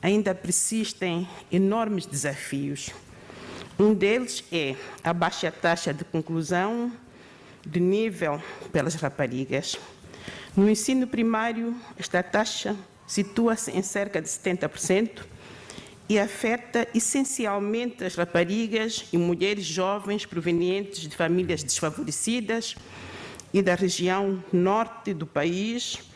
ainda 0.00 0.34
persistem 0.34 1.28
enormes 1.50 2.06
desafios. 2.06 2.90
Um 3.78 3.94
deles 3.94 4.44
é 4.52 4.76
a 5.02 5.12
baixa 5.12 5.50
taxa 5.50 5.94
de 5.94 6.04
conclusão 6.04 6.92
de 7.66 7.80
nível 7.80 8.42
pelas 8.72 8.94
raparigas. 8.94 9.78
No 10.56 10.68
ensino 10.68 11.06
primário, 11.06 11.74
esta 11.98 12.22
taxa 12.22 12.76
situa-se 13.06 13.70
em 13.70 13.82
cerca 13.82 14.20
de 14.20 14.28
70% 14.28 15.22
e 16.08 16.18
afeta 16.18 16.86
essencialmente 16.94 18.04
as 18.04 18.14
raparigas 18.14 19.06
e 19.12 19.16
mulheres 19.16 19.64
jovens 19.64 20.26
provenientes 20.26 21.00
de 21.00 21.16
famílias 21.16 21.62
desfavorecidas 21.62 22.76
e 23.52 23.62
da 23.62 23.74
região 23.74 24.42
norte 24.52 25.14
do 25.14 25.26
país, 25.26 26.11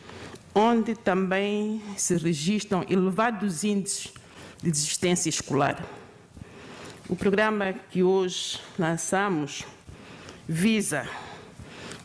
onde 0.57 0.95
também 0.95 1.79
se 1.95 2.17
registram 2.17 2.83
elevados 2.89 3.63
índices 3.63 4.11
de 4.59 4.71
desistência 4.71 5.29
escolar. 5.29 5.85
O 7.07 7.15
programa 7.15 7.73
que 7.91 8.01
hoje 8.01 8.59
lançamos 8.77 9.63
visa 10.49 11.07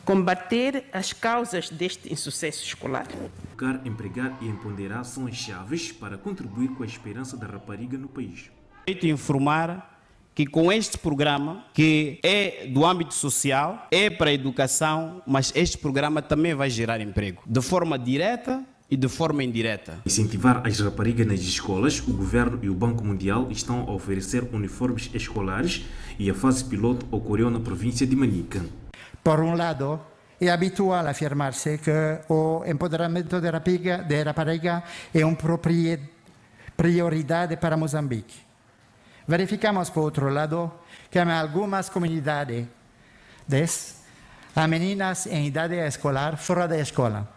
combater 0.05 0.85
as 0.93 1.11
causas 1.11 1.67
deste 1.71 2.13
insucesso 2.13 2.63
escolar. 2.63 3.07
Educar, 3.47 3.81
empregar 3.85 4.37
e 4.39 4.47
empoderar 4.47 5.03
são 5.03 5.25
as 5.25 5.35
chaves 5.35 5.91
para 5.91 6.15
contribuir 6.15 6.67
com 6.75 6.83
a 6.83 6.85
esperança 6.85 7.35
da 7.35 7.47
rapariga 7.47 7.97
no 7.97 8.07
país. 8.07 8.51
Informar 9.01 9.92
que 10.35 10.45
com 10.45 10.71
este 10.71 10.97
programa, 10.97 11.65
que 11.73 12.19
é 12.23 12.67
do 12.67 12.85
âmbito 12.85 13.13
social, 13.13 13.87
é 13.91 14.09
para 14.09 14.29
a 14.29 14.33
educação, 14.33 15.21
mas 15.27 15.51
este 15.55 15.77
programa 15.77 16.21
também 16.21 16.53
vai 16.55 16.69
gerar 16.69 16.99
emprego, 17.01 17.43
de 17.45 17.61
forma 17.61 17.97
direta 17.97 18.63
e 18.89 18.97
de 18.97 19.07
forma 19.07 19.43
indireta. 19.43 19.99
Incentivar 20.05 20.61
as 20.65 20.79
raparigas 20.79 21.25
nas 21.25 21.39
escolas, 21.39 21.99
o 21.99 22.13
governo 22.13 22.59
e 22.61 22.69
o 22.69 22.75
Banco 22.75 23.03
Mundial 23.03 23.47
estão 23.51 23.81
a 23.81 23.91
oferecer 23.91 24.43
uniformes 24.53 25.09
escolares 25.13 25.85
e 26.19 26.29
a 26.29 26.33
fase 26.33 26.63
piloto 26.65 27.05
ocorreu 27.11 27.49
na 27.49 27.59
província 27.59 28.05
de 28.05 28.15
Manica. 28.15 28.63
Por 29.23 29.39
um 29.39 29.55
lado, 29.55 29.99
é 30.39 30.49
habitual 30.49 31.07
afirmar-se 31.07 31.77
que 31.77 31.91
o 32.29 32.63
empoderamento 32.65 33.39
da 33.39 33.51
rapariga, 33.51 33.97
da 34.03 34.23
rapariga 34.23 34.83
é 35.13 35.25
uma 35.25 35.37
prioridade 36.75 37.57
para 37.57 37.77
Moçambique. 37.77 38.52
Verificamos, 39.27 39.89
por 39.89 40.01
outro 40.01 40.29
lado, 40.29 40.71
que 41.09 41.19
em 41.19 41.31
algumas 41.31 41.89
comunidades 41.89 42.67
há 44.55 44.67
meninas 44.67 45.27
em 45.27 45.47
idade 45.47 45.75
escolar 45.75 46.37
fora 46.37 46.67
da 46.67 46.77
escola. 46.77 47.27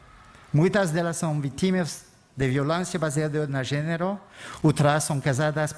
Muitas 0.53 0.91
delas 0.91 1.17
são 1.17 1.41
vítimas 1.41 2.07
de 2.37 2.49
violência 2.49 2.99
baseada 2.99 3.47
no 3.47 3.65
gênero, 3.65 4.21
outras 4.63 5.05
são 5.05 5.21
casadas 5.21 5.73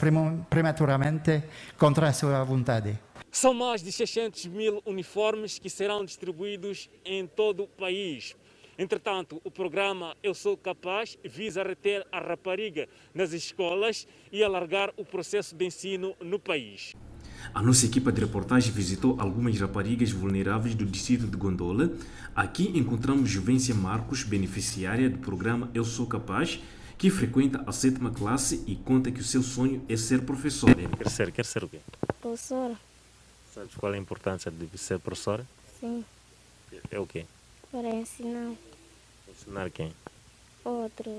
prematuramente 0.48 1.42
contra 1.76 2.08
a 2.08 2.12
sua 2.12 2.42
vontade. 2.42 2.98
São 3.30 3.52
mais 3.52 3.82
de 3.82 3.92
600 3.92 4.46
mil 4.46 4.82
uniformes 4.86 5.58
que 5.58 5.68
serão 5.68 6.04
distribuídos 6.04 6.88
em 7.04 7.26
todo 7.26 7.64
o 7.64 7.68
país. 7.68 8.34
Entretanto, 8.78 9.40
o 9.42 9.50
programa 9.50 10.16
Eu 10.22 10.32
Sou 10.32 10.56
Capaz 10.56 11.18
visa 11.24 11.64
reter 11.64 12.06
a 12.12 12.20
rapariga 12.20 12.88
nas 13.12 13.32
escolas 13.32 14.06
e 14.30 14.44
alargar 14.44 14.92
o 14.96 15.04
processo 15.04 15.56
de 15.56 15.64
ensino 15.64 16.14
no 16.20 16.38
país. 16.38 16.94
A 17.52 17.60
nossa 17.60 17.86
equipa 17.86 18.12
de 18.12 18.20
reportagem 18.20 18.70
visitou 18.70 19.20
algumas 19.20 19.58
raparigas 19.58 20.12
vulneráveis 20.12 20.76
do 20.76 20.86
distrito 20.86 21.26
de 21.26 21.36
Gondola. 21.36 21.92
Aqui 22.36 22.70
encontramos 22.78 23.28
Juvência 23.28 23.74
Marcos, 23.74 24.22
beneficiária 24.22 25.10
do 25.10 25.18
programa 25.18 25.68
Eu 25.74 25.84
Sou 25.84 26.06
Capaz, 26.06 26.60
que 26.96 27.10
frequenta 27.10 27.64
a 27.66 27.72
sétima 27.72 28.12
classe 28.12 28.62
e 28.64 28.76
conta 28.76 29.10
que 29.10 29.20
o 29.20 29.24
seu 29.24 29.42
sonho 29.42 29.84
é 29.88 29.96
ser 29.96 30.22
professora. 30.22 30.76
Quer 30.96 31.10
ser, 31.10 31.32
quer 31.32 31.44
ser 31.44 31.64
o 31.64 31.68
quê? 31.68 31.80
Professora. 32.20 32.76
Sabes 33.52 33.74
qual 33.74 33.92
é 33.92 33.96
a 33.96 34.00
importância 34.00 34.52
de 34.52 34.78
ser 34.78 35.00
professora? 35.00 35.44
Sim. 35.80 36.04
É 36.92 36.98
o 37.00 37.06
quê? 37.06 37.26
Para 37.72 37.88
ensinar. 37.88 38.52
Ensinar 39.38 39.70
quem? 39.70 39.92
Outro. 40.64 41.10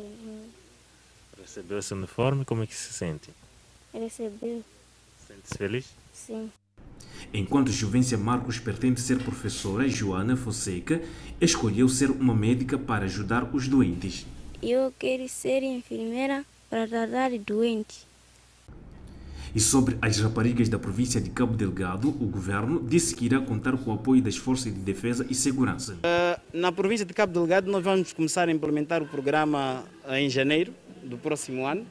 Recebeu 1.40 1.80
esse 1.80 1.94
uniforme, 1.94 2.44
como 2.44 2.64
é 2.64 2.68
que 2.68 2.76
se 2.76 2.92
sente? 2.94 3.30
Recebeu. 3.94 4.64
Sente-se 5.26 5.58
feliz? 5.58 5.86
Sim. 6.14 6.52
Enquanto 7.34 7.72
Juvência 7.72 8.18
Marcos 8.18 8.60
pretende 8.60 9.00
ser 9.00 9.24
professora, 9.24 9.88
Joana 9.88 10.36
Fonseca 10.36 11.02
escolheu 11.40 11.88
ser 11.88 12.12
uma 12.12 12.36
médica 12.36 12.78
para 12.78 13.06
ajudar 13.06 13.56
os 13.56 13.68
doentes. 13.68 14.26
Eu 14.62 14.94
quero 15.00 15.28
ser 15.30 15.64
enfermeira 15.64 16.46
para 16.70 16.88
tratar 16.88 17.32
doentes. 17.40 18.06
E 19.54 19.60
sobre 19.60 19.98
as 20.00 20.20
raparigas 20.20 20.70
da 20.70 20.78
província 20.78 21.20
de 21.20 21.32
Cabo 21.32 21.56
Delgado, 21.56 22.10
o 22.10 22.26
governo 22.28 22.86
disse 22.88 23.16
que 23.16 23.26
irá 23.26 23.40
contar 23.40 23.76
com 23.78 23.90
o 23.90 23.94
apoio 23.96 24.22
das 24.22 24.38
forças 24.38 24.72
de 24.72 24.80
defesa 24.80 25.26
e 25.28 25.34
segurança. 25.34 25.94
Uh, 25.94 26.40
na 26.54 26.72
província 26.72 27.06
de 27.06 27.14
Cabo 27.14 27.34
Delgado, 27.34 27.72
nós 27.72 27.84
vamos 27.84 28.14
começar 28.14 28.48
a 28.48 28.52
implementar 28.52 29.02
o 29.02 29.08
programa 29.08 29.84
em 30.12 30.30
janeiro 30.30 30.74
do 31.04 31.18
próximo 31.18 31.66
ano 31.66 31.86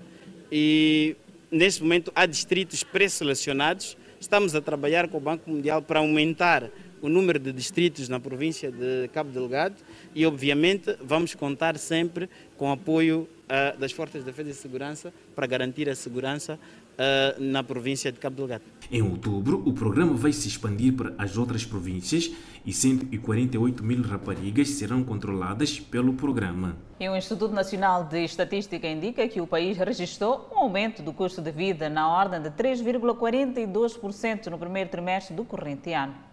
e 0.53 1.17
neste 1.51 1.83
momento 1.83 2.13
há 2.15 2.27
distritos 2.27 2.85
pré-selecionados. 2.85 3.97
Estamos 4.21 4.55
a 4.55 4.61
trabalhar 4.61 5.09
com 5.09 5.17
o 5.17 5.21
Banco 5.21 5.51
Mundial 5.51 5.83
para 5.83 5.99
aumentar 5.99 6.71
o 7.01 7.09
número 7.09 7.39
de 7.39 7.53
distritos 7.53 8.09
na 8.09 8.19
província 8.21 8.71
de 8.71 9.09
Cabo 9.13 9.31
Delgado 9.31 9.77
e, 10.15 10.27
obviamente, 10.27 10.97
vamos 11.03 11.35
contar 11.35 11.79
sempre 11.79 12.29
com 12.57 12.69
o 12.69 12.73
apoio 12.73 13.29
uh, 13.49 13.79
das 13.79 13.93
Forças 13.93 14.25
de 14.25 14.27
Defesa 14.27 14.51
e 14.51 14.55
Segurança 14.55 15.13
para 15.35 15.47
garantir 15.47 15.89
a 15.89 15.95
segurança 15.95 16.59
uh, 16.99 17.41
na 17.41 17.63
província 17.63 18.11
de 18.11 18.19
Cabo 18.19 18.37
Delgado. 18.37 18.65
Em 18.91 19.03
outubro, 19.03 19.63
o 19.67 19.73
programa 19.73 20.15
vai 20.15 20.33
se 20.33 20.49
expandir 20.49 20.95
para 20.95 21.15
as 21.19 21.37
outras 21.37 21.65
províncias 21.65 22.31
e 22.67 22.73
148 22.73 23.85
mil 23.85 24.03
raparigas 24.03 24.71
serão 24.71 25.05
controladas 25.05 25.79
pelo 25.79 26.15
programa. 26.15 26.77
E 26.99 27.09
o 27.09 27.17
Instituto 27.17 27.55
Nacional 27.55 28.05
de 28.05 28.25
Estatística 28.25 28.89
indica 28.89 29.29
que 29.29 29.41
o 29.41 29.47
país 29.47 29.79
registrou 29.79 30.51
um 30.53 30.59
aumento 30.59 31.03
do 31.03 31.13
custo 31.13 31.41
de 31.41 31.53
vida 31.53 31.89
na 31.89 32.09
ordem 32.09 32.43
de 32.43 32.51
3,42% 32.51 34.47
no 34.49 34.59
primeiro 34.59 34.91
trimestre 34.91 35.37
do 35.37 35.45
corrente 35.45 35.93
ano. 35.93 36.28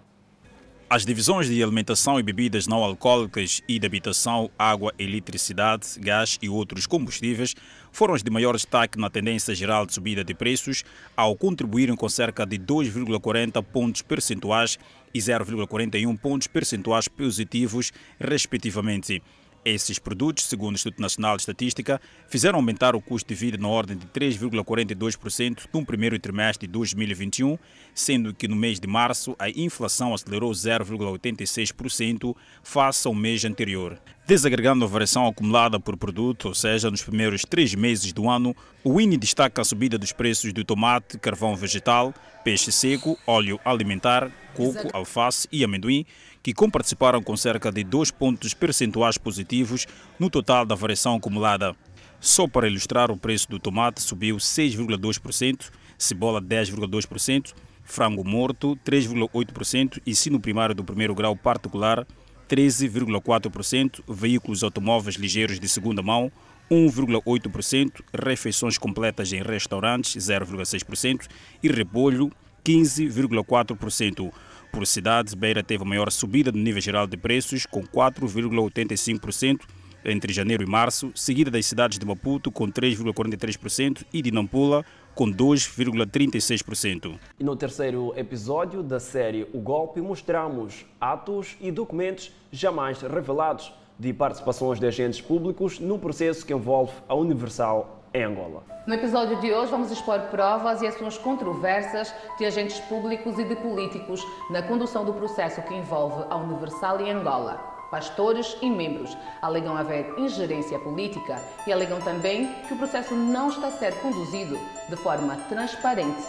As 0.88 1.04
divisões 1.04 1.48
de 1.48 1.64
alimentação 1.64 2.20
e 2.20 2.24
bebidas 2.24 2.68
não 2.68 2.84
alcoólicas 2.84 3.60
e 3.68 3.80
de 3.80 3.88
habitação, 3.88 4.52
água, 4.58 4.94
eletricidade, 5.00 6.00
gás 6.00 6.38
e 6.40 6.48
outros 6.48 6.86
combustíveis 6.86 7.56
foram 7.92 8.14
as 8.14 8.22
de 8.22 8.30
maior 8.30 8.54
destaque 8.54 9.00
na 9.00 9.10
tendência 9.10 9.56
geral 9.56 9.88
de 9.88 9.96
subida 9.96 10.24
de 10.24 10.36
preços, 10.36 10.84
ao 11.18 11.36
contribuírem 11.36 11.96
com 11.96 12.08
cerca 12.08 12.46
de 12.46 12.60
2,40 12.60 13.64
pontos 13.64 14.04
percentuais 14.04 14.78
e 15.12 15.18
0,41 15.18 16.16
pontos 16.20 16.48
percentuais 16.48 17.08
positivos, 17.08 17.92
respectivamente. 18.20 19.24
Esses 19.66 19.98
produtos, 19.98 20.44
segundo 20.44 20.74
o 20.74 20.76
Instituto 20.76 21.02
Nacional 21.02 21.36
de 21.36 21.42
Estatística, 21.42 22.00
fizeram 22.28 22.60
aumentar 22.60 22.96
o 22.96 23.02
custo 23.02 23.28
de 23.28 23.34
vida 23.34 23.58
na 23.58 23.68
ordem 23.68 23.98
de 23.98 24.06
3,42% 24.06 25.68
no 25.74 25.84
primeiro 25.84 26.20
trimestre 26.20 26.68
de 26.68 26.74
2021, 26.74 27.58
sendo 27.96 28.34
que 28.34 28.48
no 28.48 28.56
mês 28.56 28.80
de 28.80 28.88
março 28.88 29.36
a 29.40 29.50
inflação 29.50 30.14
acelerou 30.14 30.52
0,86% 30.52 32.36
face 32.62 33.08
ao 33.08 33.16
mês 33.16 33.46
anterior. 33.46 33.98
Desagregando 34.28 34.84
a 34.84 34.88
variação 34.88 35.26
acumulada 35.26 35.80
por 35.80 35.96
produto, 35.96 36.50
ou 36.50 36.54
seja, 36.54 36.92
nos 36.92 37.02
primeiros 37.02 37.44
três 37.44 37.74
meses 37.74 38.12
do 38.12 38.30
ano, 38.30 38.54
o 38.84 39.00
INE 39.00 39.18
destaca 39.18 39.62
a 39.62 39.66
subida 39.66 39.98
dos 39.98 40.12
preços 40.12 40.52
do 40.52 40.66
tomate, 40.66 41.18
carvão 41.18 41.56
vegetal, 41.56 42.14
peixe 42.44 42.72
seco, 42.72 43.18
óleo 43.26 43.60
alimentar, 43.64 44.30
coco, 44.54 44.90
alface 44.94 45.48
e 45.52 45.64
amendoim, 45.64 46.06
que 46.44 46.54
comparticiparam 46.54 47.24
com 47.24 47.38
cerca 47.38 47.72
de 47.72 47.84
2 47.84 48.12
pontos 48.12 48.54
percentuais 48.54 49.18
positivos 49.18 49.88
no 50.20 50.30
total 50.30 50.66
da 50.66 50.76
variação 50.76 51.16
acumulada. 51.16 51.76
Só 52.20 52.48
para 52.48 52.68
ilustrar, 52.68 53.12
o 53.12 53.18
preço 53.18 53.50
do 53.50 53.60
tomate 53.60 54.02
subiu 54.02 54.38
6,2%, 54.38 55.70
cebola 55.98 56.42
10,2%, 56.42 57.54
frango 57.86 58.24
morto 58.24 58.78
3,8% 58.86 60.02
e 60.06 60.14
sino 60.14 60.40
primário 60.40 60.76
do 60.76 60.84
primeiro 60.84 61.16
grau 61.16 61.36
particular 61.36 62.06
13,4%, 62.50 64.02
veículos 64.08 64.64
automóveis 64.64 65.16
ligeiros 65.16 65.60
de 65.60 65.70
segunda 65.70 66.02
mão 66.02 66.32
1,8%, 66.70 68.02
refeições 68.14 68.78
completas 68.78 69.32
em 69.32 69.42
restaurantes 69.42 70.16
0,6% 70.16 71.28
e 71.62 71.68
repolho 71.68 72.32
15,4%. 72.64 74.32
Por 74.72 74.86
cidades, 74.88 75.34
Beira 75.34 75.64
teve 75.64 75.84
a 75.84 75.88
maior 75.88 76.12
subida 76.12 76.52
no 76.52 76.58
nível 76.58 76.82
geral 76.82 77.08
de 77.08 77.16
preços, 77.16 77.66
com 77.66 77.84
4,85% 77.84 79.62
entre 80.04 80.32
janeiro 80.32 80.64
e 80.64 80.68
março, 80.68 81.12
seguida 81.16 81.50
das 81.50 81.66
cidades 81.66 81.98
de 81.98 82.06
Maputo, 82.06 82.52
com 82.52 82.72
3,43% 82.72 84.06
e 84.14 84.22
de 84.22 84.32
Nampula, 84.32 84.86
com 85.16 85.32
2,36%. 85.32 87.18
E 87.40 87.44
no 87.44 87.56
terceiro 87.56 88.14
episódio 88.18 88.84
da 88.84 89.00
série 89.00 89.48
O 89.54 89.60
Golpe, 89.60 90.02
mostramos 90.02 90.86
atos 91.00 91.56
e 91.62 91.72
documentos 91.72 92.32
jamais 92.52 93.02
revelados 93.02 93.74
de 93.98 94.14
participações 94.14 94.80
de 94.80 94.86
agentes 94.86 95.22
públicos 95.22 95.80
no 95.80 95.98
processo 95.98 96.46
que 96.46 96.54
envolve 96.54 96.92
a 97.08 97.16
Universal 97.16 98.04
em 98.14 98.24
Angola. 98.24 98.64
No 98.86 98.94
episódio 98.94 99.40
de 99.40 99.52
hoje 99.54 99.72
vamos 99.72 99.90
expor 99.90 100.20
provas 100.24 100.82
e 100.82 100.88
ações 100.88 101.18
controversas 101.18 102.14
de 102.38 102.46
agentes 102.46 102.80
públicos 102.82 103.40
e 103.40 103.46
de 103.46 103.56
políticos 103.56 104.22
na 104.50 104.62
condução 104.62 105.06
do 105.06 105.14
processo 105.14 105.62
que 105.64 105.74
envolve 105.74 106.26
a 106.30 106.36
Universal 106.36 107.02
em 107.02 107.12
Angola. 107.12 107.75
Pastores 107.90 108.58
e 108.62 108.70
membros 108.70 109.16
alegam 109.42 109.78
haver 109.78 110.14
ingerência 110.18 110.80
política 110.80 111.42
e 111.68 111.72
alegam 111.72 112.00
também 112.02 112.52
que 112.68 112.74
o 112.74 112.78
processo 112.78 113.14
não 113.16 113.50
está 113.50 113.68
a 113.68 113.72
ser 113.72 114.00
conduzido 114.02 114.58
de 114.90 114.96
forma 114.96 115.36
transparente 115.50 116.24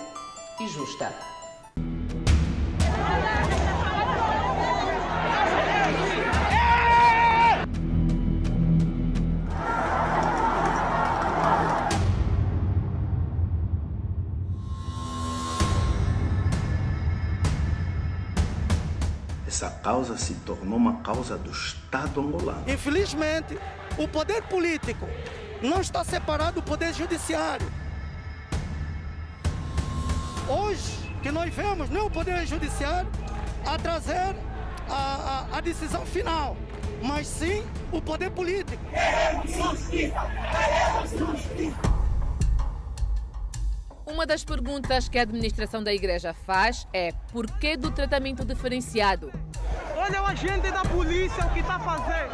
e 0.60 0.68
justa. 0.68 1.35
Causa 19.86 20.18
se 20.18 20.34
tornou 20.34 20.78
uma 20.78 20.96
causa 20.96 21.38
do 21.38 21.52
Estado 21.52 22.20
angolano. 22.20 22.64
Infelizmente, 22.66 23.56
o 23.96 24.08
poder 24.08 24.42
político 24.42 25.06
não 25.62 25.80
está 25.80 26.02
separado 26.02 26.60
do 26.60 26.62
poder 26.64 26.92
judiciário. 26.92 27.70
Hoje, 30.48 31.14
que 31.22 31.30
nós 31.30 31.54
vemos 31.54 31.88
não 31.88 32.00
é 32.00 32.02
o 32.02 32.10
poder 32.10 32.44
judiciário 32.48 33.08
a 33.64 33.78
trazer 33.78 34.34
a, 34.88 35.46
a, 35.52 35.58
a 35.58 35.60
decisão 35.60 36.04
final, 36.04 36.56
mas 37.00 37.28
sim 37.28 37.64
o 37.92 38.02
poder 38.02 38.30
político. 38.32 38.82
Queremos 38.90 39.52
justiça! 39.52 40.20
Queremos 40.50 41.10
justiça! 41.12 41.96
Uma 44.04 44.26
das 44.26 44.42
perguntas 44.42 45.08
que 45.08 45.16
a 45.16 45.22
administração 45.22 45.80
da 45.80 45.94
igreja 45.94 46.34
faz 46.34 46.88
é 46.92 47.12
por 47.30 47.46
que 47.58 47.76
do 47.76 47.92
tratamento 47.92 48.44
diferenciado? 48.44 49.30
Olha 50.08 50.22
o 50.22 50.26
agente 50.26 50.70
da 50.70 50.82
polícia 50.84 51.44
o 51.44 51.50
que 51.50 51.58
está 51.58 51.80
fazendo. 51.80 52.30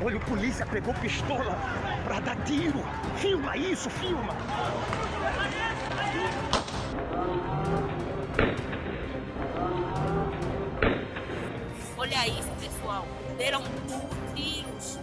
Olha, 0.00 0.16
o 0.16 0.20
polícia 0.20 0.64
pegou 0.66 0.94
pistola 0.94 1.58
para 2.04 2.20
dar 2.20 2.36
tiro. 2.44 2.80
Filma 3.16 3.56
isso, 3.56 3.90
filma. 3.90 4.32
Olha 11.98 12.28
isso, 12.28 12.50
pessoal. 12.60 13.04
Deram 13.36 13.64
tiros, 14.36 15.00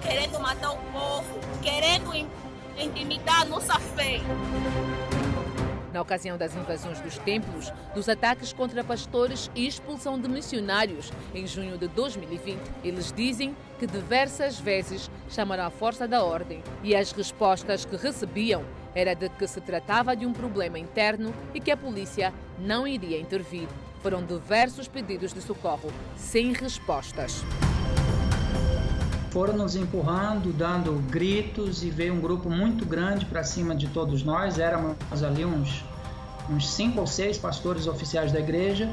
querendo 0.00 0.38
matar 0.38 0.70
o 0.70 0.78
povo, 0.92 1.40
querendo 1.60 2.14
intimidar 2.78 3.42
a 3.42 3.44
nossa 3.44 3.78
fé. 3.78 4.20
Na 5.92 6.02
ocasião 6.02 6.36
das 6.36 6.54
invasões 6.54 7.00
dos 7.00 7.18
templos, 7.18 7.72
dos 7.94 8.08
ataques 8.08 8.52
contra 8.52 8.84
pastores 8.84 9.50
e 9.54 9.66
expulsão 9.66 10.20
de 10.20 10.28
missionários 10.28 11.10
em 11.34 11.46
junho 11.46 11.78
de 11.78 11.88
2020, 11.88 12.60
eles 12.84 13.10
dizem 13.10 13.56
que 13.78 13.86
diversas 13.86 14.60
vezes 14.60 15.10
chamaram 15.30 15.64
a 15.64 15.70
força 15.70 16.06
da 16.06 16.22
ordem 16.22 16.62
e 16.82 16.94
as 16.94 17.10
respostas 17.12 17.84
que 17.84 17.96
recebiam 17.96 18.64
era 18.94 19.14
de 19.14 19.28
que 19.30 19.46
se 19.46 19.60
tratava 19.60 20.14
de 20.14 20.26
um 20.26 20.32
problema 20.32 20.78
interno 20.78 21.34
e 21.54 21.60
que 21.60 21.70
a 21.70 21.76
polícia 21.76 22.32
não 22.58 22.86
iria 22.86 23.18
intervir. 23.18 23.68
Foram 24.02 24.22
diversos 24.22 24.86
pedidos 24.88 25.32
de 25.32 25.40
socorro 25.40 25.90
sem 26.16 26.52
respostas 26.52 27.42
foram 29.30 29.56
nos 29.56 29.76
empurrando, 29.76 30.52
dando 30.52 30.92
gritos 31.10 31.82
e 31.82 31.90
veio 31.90 32.14
um 32.14 32.20
grupo 32.20 32.48
muito 32.48 32.84
grande 32.84 33.26
para 33.26 33.42
cima 33.44 33.74
de 33.74 33.88
todos 33.88 34.22
nós. 34.22 34.58
Éramos 34.58 34.96
ali 35.22 35.44
uns, 35.44 35.84
uns 36.50 36.70
cinco 36.70 37.00
ou 37.00 37.06
seis 37.06 37.36
pastores 37.38 37.86
oficiais 37.86 38.32
da 38.32 38.40
igreja 38.40 38.90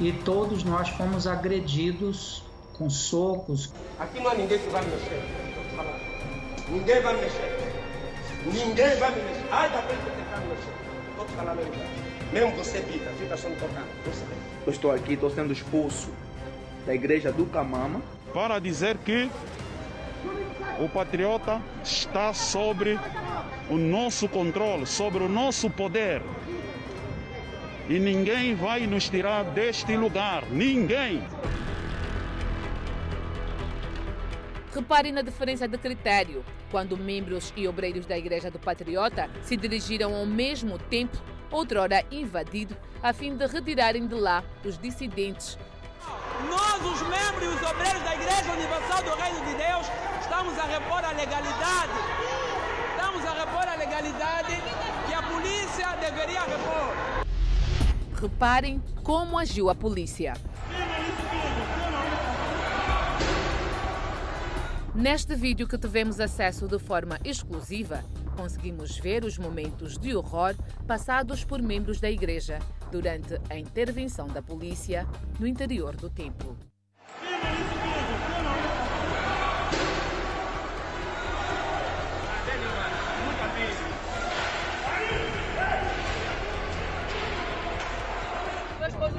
e 0.00 0.12
todos 0.12 0.64
nós 0.64 0.88
fomos 0.90 1.26
agredidos 1.26 2.42
com 2.74 2.90
socos. 2.90 3.72
Aqui 3.98 4.20
não 4.20 4.30
há 4.30 4.34
ninguém 4.34 4.58
que 4.58 4.68
vai 4.68 4.84
mexer. 4.84 5.22
Ninguém 6.68 7.00
vai 7.00 7.14
mexer. 7.20 7.76
Ninguém 8.44 8.96
vai 8.98 9.10
mexer. 9.10 9.46
Ai, 9.50 9.70
da 9.70 9.82
frente 9.82 10.02
tentar 10.02 10.40
mexer. 10.46 10.74
Estou 11.10 11.26
te 11.26 11.32
falando 11.32 12.06
Mesmo 12.32 12.56
você, 12.56 12.80
Pita, 12.80 13.10
fica 13.18 13.36
só 13.36 13.48
me 13.48 13.56
tocando. 13.56 13.86
Eu 14.66 14.72
estou 14.72 14.90
aqui, 14.90 15.14
estou 15.14 15.30
sendo 15.30 15.52
expulso 15.52 16.10
da 16.84 16.94
igreja 16.94 17.32
do 17.32 17.46
Camama. 17.46 18.02
Para 18.34 18.58
dizer 18.58 18.96
que 18.98 19.30
O 20.78 20.88
patriota 20.88 21.60
está 21.82 22.34
sobre 22.34 22.98
o 23.70 23.76
nosso 23.76 24.28
controle, 24.28 24.86
sobre 24.86 25.22
o 25.22 25.28
nosso 25.28 25.70
poder. 25.70 26.22
E 27.88 27.98
ninguém 27.98 28.54
vai 28.54 28.86
nos 28.86 29.08
tirar 29.08 29.44
deste 29.44 29.96
lugar. 29.96 30.44
Ninguém. 30.50 31.22
Repare 34.74 35.10
na 35.10 35.22
diferença 35.22 35.66
de 35.66 35.78
critério 35.78 36.44
quando 36.70 36.98
membros 36.98 37.52
e 37.56 37.66
obreiros 37.66 38.04
da 38.04 38.18
Igreja 38.18 38.50
do 38.50 38.58
Patriota 38.58 39.30
se 39.42 39.56
dirigiram 39.56 40.14
ao 40.14 40.26
mesmo 40.26 40.78
tempo, 40.78 41.16
outrora 41.50 42.04
invadido, 42.10 42.76
a 43.02 43.12
fim 43.12 43.34
de 43.34 43.46
retirarem 43.46 44.06
de 44.06 44.14
lá 44.14 44.44
os 44.64 44.76
dissidentes. 44.76 45.56
Nós, 46.48 46.84
os 46.84 47.02
membros 47.08 47.42
e 47.42 47.46
os 47.46 47.70
obreiros 47.70 48.02
da 48.02 48.14
Igreja 48.14 48.52
Universal 48.52 49.02
do 49.02 49.14
Reino 49.14 49.44
de 49.46 49.54
Deus, 49.54 49.86
estamos 50.36 50.58
a 50.58 50.66
repor 50.66 51.02
a 51.02 51.12
legalidade. 51.12 51.92
Estamos 52.90 53.24
a 53.24 53.32
repor 53.32 53.68
a 53.68 53.76
legalidade 53.76 54.52
que 55.06 55.14
a 55.14 55.22
polícia 55.22 55.96
deveria 55.96 56.42
repor. 56.42 56.94
Reparem 58.20 58.82
como 59.02 59.38
agiu 59.38 59.70
a 59.70 59.74
polícia. 59.74 60.34
Neste 64.94 65.34
vídeo 65.34 65.66
que 65.66 65.78
tivemos 65.78 66.20
acesso 66.20 66.68
de 66.68 66.78
forma 66.78 67.18
exclusiva, 67.24 68.04
conseguimos 68.36 68.98
ver 68.98 69.24
os 69.24 69.38
momentos 69.38 69.96
de 69.96 70.14
horror 70.14 70.54
passados 70.86 71.44
por 71.44 71.62
membros 71.62 71.98
da 71.98 72.10
igreja 72.10 72.58
durante 72.92 73.40
a 73.48 73.56
intervenção 73.56 74.28
da 74.28 74.42
polícia 74.42 75.06
no 75.40 75.46
interior 75.46 75.96
do 75.96 76.10
templo. 76.10 76.58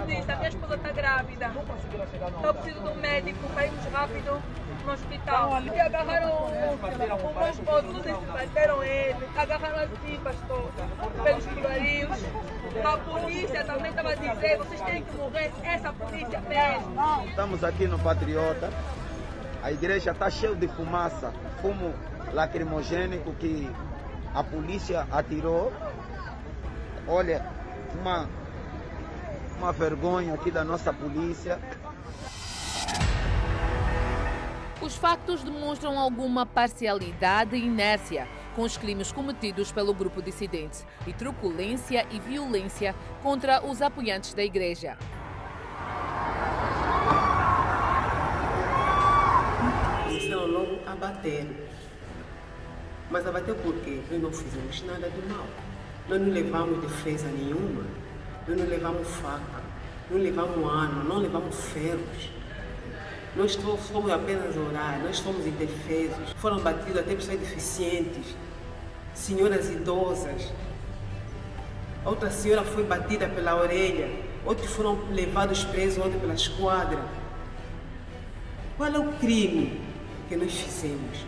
Disse, 0.07 0.31
a 0.31 0.35
minha 0.37 0.49
esposa 0.49 0.75
está 0.75 0.91
grávida. 0.91 1.51
Eu 2.43 2.53
preciso 2.53 2.81
de 2.81 2.89
um 2.89 2.95
médico 2.95 3.49
para 3.49 3.65
irmos 3.65 3.85
rápido 3.85 4.41
no 4.85 4.91
hospital. 4.91 5.61
E 5.61 5.79
agarraram 5.79 6.29
o, 6.29 6.45
o 6.45 7.39
meu 7.39 7.49
esposo, 7.49 7.87
não 7.87 8.01
sei 8.01 8.15
se 8.15 8.25
bateram 8.25 8.83
ele. 8.83 9.27
Agarraram 9.37 9.83
assim, 9.83 10.19
pastor, 10.23 10.71
pelos 11.23 11.45
colarinhos. 11.45 12.19
A 12.83 12.97
polícia 12.97 13.63
também 13.63 13.89
estava 13.89 14.11
a 14.11 14.15
dizer, 14.15 14.57
vocês 14.57 14.81
têm 14.81 15.03
que 15.03 15.15
morrer, 15.17 15.51
essa 15.63 15.93
polícia 15.93 16.41
mesmo. 16.41 17.27
Estamos 17.27 17.63
aqui 17.63 17.87
no 17.87 17.99
Patriota. 17.99 18.69
A 19.63 19.71
igreja 19.71 20.11
está 20.11 20.29
cheia 20.29 20.55
de 20.55 20.67
fumaça, 20.67 21.33
fumo 21.61 21.93
lacrimogênico 22.31 23.33
que 23.33 23.69
a 24.33 24.43
polícia 24.43 25.07
atirou. 25.11 25.73
Olha, 27.07 27.45
uma, 27.99 28.29
uma 29.57 29.71
vergonha 29.71 30.33
aqui 30.33 30.51
da 30.51 30.63
nossa 30.63 30.93
polícia. 30.93 31.59
Os 34.81 34.95
factos 34.95 35.43
demonstram 35.43 35.99
alguma 35.99 36.45
parcialidade 36.45 37.55
e 37.55 37.65
inércia 37.65 38.27
com 38.55 38.61
os 38.61 38.77
crimes 38.77 39.11
cometidos 39.11 39.71
pelo 39.71 39.93
grupo 39.93 40.21
dissidente 40.21 40.85
e 41.05 41.13
truculência 41.13 42.05
e 42.11 42.19
violência 42.19 42.95
contra 43.21 43.65
os 43.65 43.81
apoiantes 43.81 44.33
da 44.33 44.43
igreja. 44.43 44.97
Iniciaram 50.09 50.47
logo 50.47 50.79
a 50.87 50.95
bater. 50.95 51.69
Mas 53.09 53.25
a 53.25 53.31
bater 53.31 53.55
por 53.55 53.73
quê? 53.81 54.01
Nós 54.11 54.21
não 54.21 54.31
fizemos 54.31 54.83
nada 54.83 55.09
de 55.09 55.21
mal. 55.27 55.45
Nós 56.07 56.21
não 56.21 56.29
levamos 56.29 56.81
defesa 56.81 57.27
nenhuma. 57.27 58.06
Nós 58.47 58.57
não 58.57 58.65
levamos 58.65 59.07
faca. 59.09 59.61
Não 60.09 60.17
levamos 60.17 60.71
arma. 60.71 61.03
Não 61.03 61.17
levamos 61.17 61.55
ferros. 61.65 62.29
Nós 63.35 63.55
fomos 63.55 64.11
apenas 64.11 64.55
orar. 64.55 64.99
Nós 65.03 65.19
fomos 65.19 65.45
indefesos. 65.45 66.31
Foram 66.37 66.59
batidos 66.59 66.97
até 66.97 67.13
pessoas 67.13 67.39
deficientes. 67.39 68.35
Senhoras 69.13 69.69
idosas. 69.69 70.53
Outra 72.05 72.31
senhora 72.31 72.63
foi 72.63 72.85
batida 72.85 73.27
pela 73.27 73.55
orelha. 73.55 74.09
Outros 74.45 74.71
foram 74.71 74.97
levados 75.11 75.65
presos 75.65 76.05
ontem 76.05 76.17
pela 76.17 76.33
esquadra. 76.33 77.03
Qual 78.77 78.89
é 78.89 78.97
o 78.97 79.11
crime 79.13 79.81
que 80.29 80.37
nós 80.37 80.53
fizemos? 80.53 81.25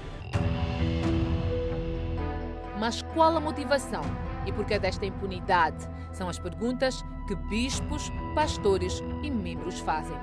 Mas 2.80 3.02
qual 3.14 3.36
a 3.36 3.40
motivação 3.42 4.04
e 4.46 4.52
por 4.52 4.66
que 4.66 4.80
desta 4.80 5.06
impunidade? 5.06 5.88
São 6.12 6.30
as 6.30 6.40
perguntas 6.40 7.04
que 7.28 7.36
bispos, 7.36 8.12
pastores 8.34 9.02
e 9.24 9.30
membros 9.30 9.80
fazem. 9.80 10.18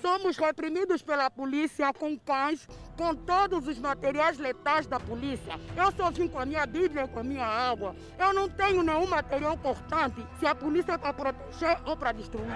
Somos 0.00 0.36
reprimidos 0.36 1.00
pela 1.00 1.30
polícia 1.30 1.92
com 1.92 2.18
cães, 2.18 2.66
com 2.96 3.14
todos 3.14 3.68
os 3.68 3.78
materiais 3.78 4.36
letais 4.36 4.84
da 4.86 4.98
polícia. 4.98 5.54
Eu 5.76 5.92
só 5.92 6.10
vim 6.10 6.26
com 6.26 6.40
a 6.40 6.44
minha 6.44 6.66
Bíblia 6.66 7.06
com 7.06 7.20
a 7.20 7.22
minha 7.22 7.46
água. 7.46 7.94
Eu 8.18 8.34
não 8.34 8.48
tenho 8.48 8.82
nenhum 8.82 9.06
material 9.06 9.56
cortante 9.56 10.26
se 10.40 10.46
a 10.46 10.54
polícia 10.56 10.92
é 10.92 10.98
para 10.98 11.12
proteger 11.12 11.78
ou 11.86 11.96
para 11.96 12.10
destruir. 12.10 12.46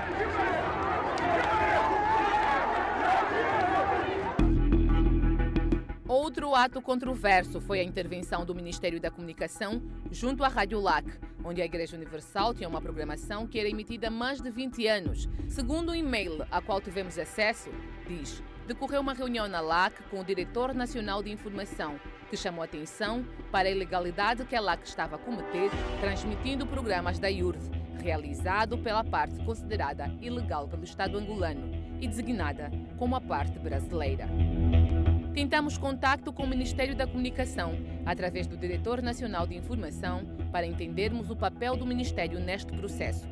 Outro 6.08 6.54
ato 6.54 6.80
controverso 6.80 7.60
foi 7.60 7.80
a 7.80 7.82
intervenção 7.82 8.44
do 8.44 8.54
Ministério 8.54 9.00
da 9.00 9.10
Comunicação 9.10 9.82
junto 10.12 10.44
à 10.44 10.48
Rádio 10.48 10.78
LAC, 10.78 11.04
onde 11.44 11.60
a 11.60 11.64
Igreja 11.64 11.96
Universal 11.96 12.54
tinha 12.54 12.68
uma 12.68 12.80
programação 12.80 13.44
que 13.44 13.58
era 13.58 13.68
emitida 13.68 14.06
há 14.06 14.10
mais 14.10 14.40
de 14.40 14.48
20 14.48 14.86
anos. 14.86 15.28
Segundo 15.48 15.88
o 15.88 15.92
um 15.92 15.94
e-mail 15.96 16.46
a 16.48 16.60
qual 16.60 16.80
tivemos 16.80 17.18
acesso, 17.18 17.70
diz: 18.06 18.40
decorreu 18.68 19.00
uma 19.00 19.14
reunião 19.14 19.48
na 19.48 19.60
LAC 19.60 20.00
com 20.08 20.20
o 20.20 20.24
Diretor 20.24 20.72
Nacional 20.72 21.24
de 21.24 21.32
Informação, 21.32 21.98
que 22.30 22.36
chamou 22.36 22.62
atenção 22.62 23.26
para 23.50 23.66
a 23.66 23.72
ilegalidade 23.72 24.44
que 24.44 24.54
a 24.54 24.60
LAC 24.60 24.86
estava 24.86 25.16
a 25.16 25.18
cometer, 25.18 25.72
transmitindo 26.00 26.68
programas 26.68 27.18
da 27.18 27.28
IURD, 27.28 27.68
realizado 28.00 28.78
pela 28.78 29.02
parte 29.02 29.44
considerada 29.44 30.06
ilegal 30.20 30.68
pelo 30.68 30.84
Estado 30.84 31.18
angolano 31.18 31.68
e 32.00 32.06
designada 32.06 32.70
como 32.96 33.16
a 33.16 33.20
parte 33.20 33.58
brasileira. 33.58 34.28
Tentamos 35.36 35.76
contato 35.76 36.32
com 36.32 36.44
o 36.44 36.46
Ministério 36.46 36.96
da 36.96 37.06
Comunicação, 37.06 37.74
através 38.06 38.46
do 38.46 38.56
Diretor 38.56 39.02
Nacional 39.02 39.46
de 39.46 39.54
Informação, 39.54 40.22
para 40.50 40.64
entendermos 40.64 41.28
o 41.28 41.36
papel 41.36 41.76
do 41.76 41.84
Ministério 41.84 42.40
neste 42.40 42.72
processo. 42.72 43.28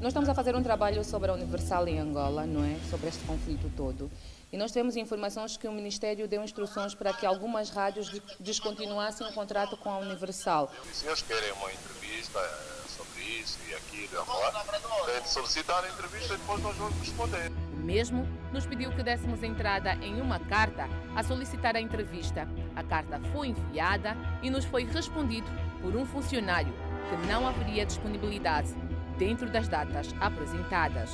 Nós 0.00 0.08
estamos 0.08 0.28
a 0.28 0.34
fazer 0.34 0.56
um 0.56 0.64
trabalho 0.64 1.04
sobre 1.04 1.30
a 1.30 1.34
Universal 1.34 1.86
em 1.86 2.00
Angola, 2.00 2.44
não 2.44 2.64
é? 2.64 2.76
Sobre 2.90 3.06
este 3.06 3.24
conflito 3.24 3.70
todo. 3.76 4.10
E 4.52 4.56
nós 4.56 4.72
temos 4.72 4.96
informações 4.96 5.56
que 5.56 5.68
o 5.68 5.72
Ministério 5.72 6.26
deu 6.26 6.42
instruções 6.42 6.92
para 6.92 7.12
que 7.12 7.24
algumas 7.24 7.70
rádios 7.70 8.10
descontinuassem 8.40 9.24
o 9.24 9.32
contrato 9.32 9.76
com 9.76 9.90
a 9.90 9.98
Universal. 9.98 10.72
Se 10.86 11.02
senhores 11.02 11.22
querem 11.22 11.52
uma 11.52 11.72
entrevista 11.72 12.40
sobre 12.88 13.22
isso 13.22 13.60
e 13.70 13.74
aquilo 13.76 14.20
agora, 14.22 14.58
tem 15.06 15.22
de 15.22 15.28
solicitar 15.28 15.84
a 15.84 15.88
entrevista 15.88 16.34
e 16.34 16.36
depois 16.36 16.60
nós 16.60 16.74
vamos 16.74 16.98
responder. 16.98 17.63
Mesmo 17.84 18.26
nos 18.50 18.64
pediu 18.64 18.90
que 18.92 19.02
dessemos 19.02 19.42
entrada 19.42 19.94
em 19.96 20.18
uma 20.18 20.38
carta 20.38 20.88
a 21.14 21.22
solicitar 21.22 21.76
a 21.76 21.80
entrevista. 21.80 22.48
A 22.74 22.82
carta 22.82 23.20
foi 23.30 23.48
enviada 23.48 24.16
e 24.42 24.48
nos 24.48 24.64
foi 24.64 24.84
respondido 24.84 25.46
por 25.82 25.94
um 25.94 26.06
funcionário 26.06 26.72
que 27.10 27.26
não 27.28 27.46
haveria 27.46 27.84
disponibilidade 27.84 28.74
dentro 29.18 29.50
das 29.50 29.68
datas 29.68 30.14
apresentadas. 30.18 31.10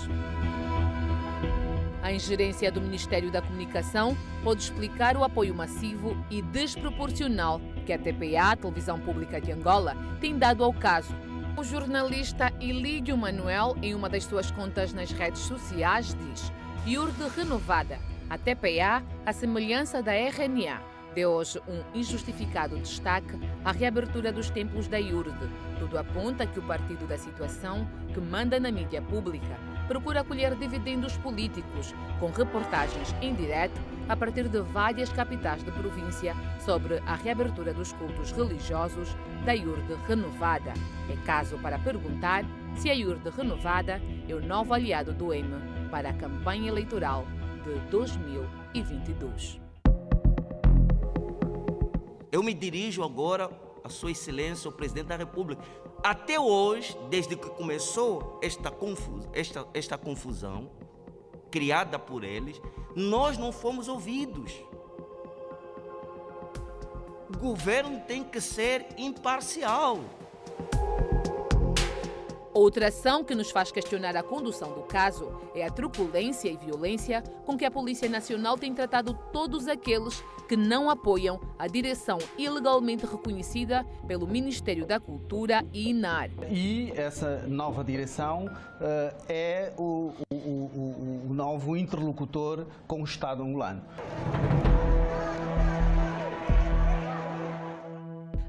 A 2.03 2.12
ingerência 2.12 2.71
do 2.71 2.81
Ministério 2.81 3.33
da 3.33 3.43
Comunicação 3.43 4.16
pode 4.45 4.62
explicar 4.62 5.16
o 5.16 5.25
apoio 5.25 5.55
massivo 5.55 6.16
e 6.31 6.41
desproporcional 6.41 7.61
que 7.85 7.93
a 7.93 7.99
TPA, 7.99 8.53
a 8.53 8.57
Televisão 8.57 8.99
Pública 9.01 9.41
de 9.41 9.51
Angola, 9.51 9.97
tem 10.21 10.39
dado 10.39 10.62
ao 10.62 10.73
caso. 10.73 11.14
O 11.61 11.62
jornalista 11.62 12.50
Ilídio 12.58 13.18
Manuel, 13.18 13.76
em 13.82 13.94
uma 13.94 14.08
das 14.08 14.24
suas 14.24 14.50
contas 14.50 14.94
nas 14.94 15.12
redes 15.12 15.42
sociais, 15.42 16.16
diz: 16.18 16.50
IURD 16.86 17.28
renovada. 17.36 17.98
A 18.30 18.38
TPA, 18.38 19.04
a 19.26 19.32
semelhança 19.34 20.02
da 20.02 20.14
RNA, 20.14 20.80
deu 21.14 21.28
hoje 21.32 21.61
um 21.68 21.82
injustificado 21.92 22.78
destaque 22.78 23.38
à 23.62 23.72
reabertura 23.72 24.32
dos 24.32 24.48
templos 24.48 24.88
da 24.88 24.98
IURD. 24.98 25.36
Tudo 25.78 25.98
aponta 25.98 26.46
que 26.46 26.58
o 26.58 26.62
partido 26.62 27.06
da 27.06 27.18
situação, 27.18 27.86
que 28.14 28.20
manda 28.22 28.58
na 28.58 28.72
mídia 28.72 29.02
pública, 29.02 29.58
procura 29.86 30.24
colher 30.24 30.54
dividendos 30.54 31.18
políticos, 31.18 31.94
com 32.18 32.30
reportagens 32.30 33.14
em 33.20 33.34
direto 33.34 33.78
a 34.11 34.16
partir 34.16 34.48
de 34.48 34.61
várias 34.61 35.08
capitais 35.12 35.62
de 35.62 35.70
província 35.70 36.34
sobre 36.58 36.98
a 37.06 37.14
reabertura 37.14 37.72
dos 37.72 37.92
cultos 37.92 38.32
religiosos 38.32 39.08
da 39.46 39.52
IURD 39.52 39.94
renovada. 40.08 40.74
É 41.08 41.16
caso 41.24 41.56
para 41.58 41.78
perguntar 41.78 42.44
se 42.74 42.90
a 42.90 42.92
IURD 42.92 43.30
renovada 43.30 44.02
é 44.28 44.34
o 44.34 44.44
novo 44.44 44.74
aliado 44.74 45.12
do 45.12 45.32
M 45.32 45.48
para 45.92 46.11
a 46.11 46.12
campanha 46.12 46.66
eleitoral 46.70 47.24
de 47.62 47.78
2022. 47.88 49.61
Eu 52.32 52.42
me 52.42 52.52
dirijo 52.52 53.04
agora 53.04 53.48
a 53.84 53.88
Sua 53.88 54.11
Excelência, 54.11 54.68
o 54.68 54.72
Presidente 54.72 55.06
da 55.06 55.16
República. 55.16 55.62
Até 56.02 56.40
hoje, 56.40 56.98
desde 57.08 57.36
que 57.36 57.48
começou 57.50 58.40
esta, 58.42 58.72
esta, 59.32 59.66
esta 59.72 59.96
confusão 59.96 60.68
criada 61.51 61.98
por 61.98 62.24
eles, 62.24 62.61
nós 62.94 63.36
não 63.36 63.53
fomos 63.53 63.88
ouvidos. 63.88 64.53
O 67.28 67.38
governo 67.38 68.01
tem 68.01 68.24
que 68.24 68.40
ser 68.40 68.86
imparcial. 68.96 69.98
Outra 72.61 72.88
ação 72.88 73.24
que 73.24 73.34
nos 73.34 73.50
faz 73.50 73.72
questionar 73.72 74.14
a 74.18 74.22
condução 74.22 74.74
do 74.74 74.82
caso 74.82 75.32
é 75.54 75.64
a 75.64 75.70
truculência 75.70 76.50
e 76.50 76.58
violência 76.58 77.22
com 77.46 77.56
que 77.56 77.64
a 77.64 77.70
Polícia 77.70 78.06
Nacional 78.06 78.58
tem 78.58 78.74
tratado 78.74 79.18
todos 79.32 79.66
aqueles 79.66 80.22
que 80.46 80.58
não 80.58 80.90
apoiam 80.90 81.40
a 81.58 81.66
direção 81.66 82.18
ilegalmente 82.36 83.06
reconhecida 83.06 83.82
pelo 84.06 84.26
Ministério 84.26 84.84
da 84.84 85.00
Cultura 85.00 85.64
e 85.72 85.88
INAR. 85.88 86.28
E 86.50 86.92
essa 86.94 87.46
nova 87.48 87.82
direção 87.82 88.44
uh, 88.44 89.24
é 89.26 89.72
o, 89.78 90.12
o, 90.30 90.36
o, 90.36 91.26
o 91.30 91.32
novo 91.32 91.74
interlocutor 91.78 92.66
com 92.86 93.00
o 93.00 93.04
Estado 93.04 93.42
angolano. 93.42 93.80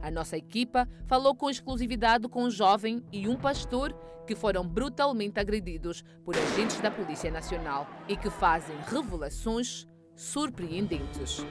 A 0.01 0.09
nossa 0.09 0.35
equipa 0.35 0.87
falou 1.05 1.35
com 1.35 1.49
exclusividade 1.49 2.27
com 2.27 2.43
um 2.43 2.49
jovem 2.49 3.03
e 3.11 3.27
um 3.27 3.35
pastor 3.35 3.93
que 4.25 4.35
foram 4.35 4.67
brutalmente 4.67 5.39
agredidos 5.39 6.03
por 6.23 6.35
agentes 6.35 6.79
da 6.79 6.89
Polícia 6.89 7.29
Nacional 7.29 7.87
e 8.07 8.15
que 8.15 8.29
fazem 8.29 8.75
revelações 8.87 9.87
surpreendentes. 10.15 11.45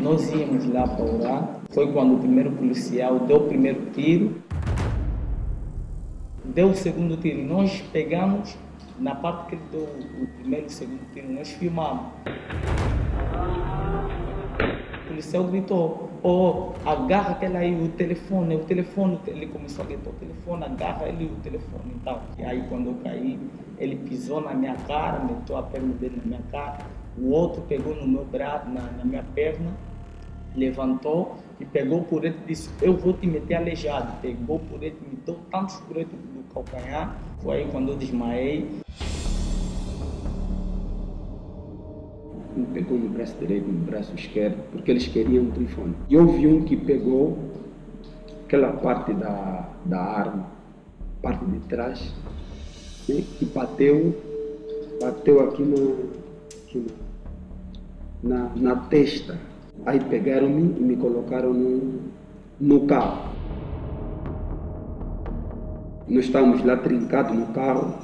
Nós 0.00 0.30
íamos 0.32 0.66
lá 0.66 0.86
para 0.86 1.04
orar. 1.04 1.60
Foi 1.70 1.92
quando 1.92 2.14
o 2.14 2.18
primeiro 2.18 2.52
policial 2.52 3.20
deu 3.20 3.38
o 3.38 3.48
primeiro 3.48 3.90
tiro, 3.90 4.42
deu 6.44 6.70
o 6.70 6.74
segundo 6.74 7.16
tiro. 7.16 7.44
Nós 7.44 7.80
pegamos, 7.92 8.56
na 8.98 9.14
parte 9.14 9.48
que 9.48 9.54
ele 9.56 9.64
deu 9.70 9.82
o 9.82 10.26
primeiro 10.38 10.66
e 10.66 10.68
o 10.68 10.70
segundo 10.70 11.12
tiro, 11.12 11.32
nós 11.32 11.50
filmamos. 11.50 12.06
O 15.04 15.08
policial 15.08 15.44
gritou: 15.44 16.07
ou 16.28 16.74
agarra 16.84 17.32
aquela 17.32 17.60
aí, 17.60 17.74
o 17.74 17.88
telefone, 17.88 18.56
o 18.56 18.64
telefone, 18.64 19.18
ele 19.26 19.46
começou 19.46 19.84
a 19.84 19.88
gritar 19.88 20.10
o 20.10 20.12
telefone, 20.14 20.64
agarra 20.64 21.08
ele 21.08 21.24
o 21.24 21.36
telefone 21.42 21.94
e 21.96 21.98
tal. 22.04 22.22
E 22.38 22.44
aí 22.44 22.64
quando 22.68 22.90
eu 22.90 22.94
caí, 23.02 23.38
ele 23.78 23.96
pisou 23.96 24.40
na 24.40 24.52
minha 24.52 24.74
cara, 24.74 25.24
meteu 25.24 25.56
a 25.56 25.62
perna 25.62 25.94
dele 25.94 26.16
na 26.16 26.24
minha 26.24 26.42
cara, 26.50 26.78
o 27.16 27.30
outro 27.30 27.62
pegou 27.62 27.94
no 27.94 28.06
meu 28.06 28.24
braço, 28.24 28.68
na, 28.68 28.82
na 28.82 29.04
minha 29.04 29.24
perna, 29.34 29.70
levantou 30.54 31.36
e 31.60 31.64
pegou 31.64 32.02
por 32.02 32.24
ele 32.24 32.36
e 32.44 32.48
disse, 32.48 32.70
eu 32.82 32.96
vou 32.96 33.12
te 33.12 33.26
meter 33.26 33.54
aleijado. 33.54 34.20
Pegou 34.20 34.58
por 34.58 34.82
ele, 34.82 34.96
me 35.00 35.16
deu 35.24 35.36
tantos 35.50 35.76
furetos 35.76 36.12
do 36.12 36.44
calcanhar, 36.52 37.16
foi 37.42 37.58
aí 37.58 37.68
quando 37.70 37.92
eu 37.92 37.96
desmaiei. 37.96 38.68
Um 42.58 42.64
pegou 42.66 42.98
no 42.98 43.08
braço 43.08 43.34
direito, 43.38 43.66
no 43.66 43.84
braço 43.84 44.12
esquerdo, 44.14 44.58
porque 44.72 44.90
eles 44.90 45.06
queriam 45.06 45.44
um 45.44 45.50
telefone. 45.50 45.94
E 46.08 46.16
houve 46.16 46.46
um 46.46 46.64
que 46.64 46.76
pegou 46.76 47.38
aquela 48.44 48.72
parte 48.72 49.12
da, 49.14 49.68
da 49.84 50.00
arma, 50.00 50.46
parte 51.22 51.44
de 51.44 51.60
trás, 51.60 52.14
né, 53.08 53.22
e 53.40 53.44
bateu, 53.44 54.14
bateu 55.00 55.40
aqui, 55.40 55.62
na, 55.62 55.76
aqui 56.62 56.86
na, 58.22 58.50
na 58.56 58.76
testa. 58.76 59.38
Aí 59.86 60.00
pegaram-me 60.00 60.76
e 60.78 60.82
me 60.82 60.96
colocaram 60.96 61.54
no, 61.54 62.00
no 62.60 62.86
carro. 62.86 63.28
Nós 66.08 66.24
estávamos 66.24 66.64
lá 66.64 66.76
trincados 66.76 67.36
no 67.36 67.46
carro, 67.48 67.94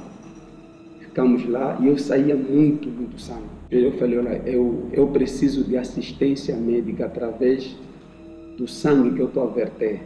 ficamos 0.99 1.47
lá 1.49 1.77
e 1.81 1.87
eu 1.87 1.97
saía 1.97 2.35
muito, 2.35 2.87
muito 2.87 3.19
sangue. 3.19 3.54
Eu 3.71 3.91
falei, 3.93 4.19
olha, 4.19 4.41
eu, 4.45 4.89
eu 4.91 5.07
preciso 5.07 5.63
de 5.63 5.75
assistência 5.75 6.55
médica 6.55 7.05
através 7.05 7.75
do 8.57 8.67
sangue 8.67 9.15
que 9.15 9.21
eu 9.21 9.27
estou 9.27 9.43
a 9.43 9.47
verter. 9.47 10.01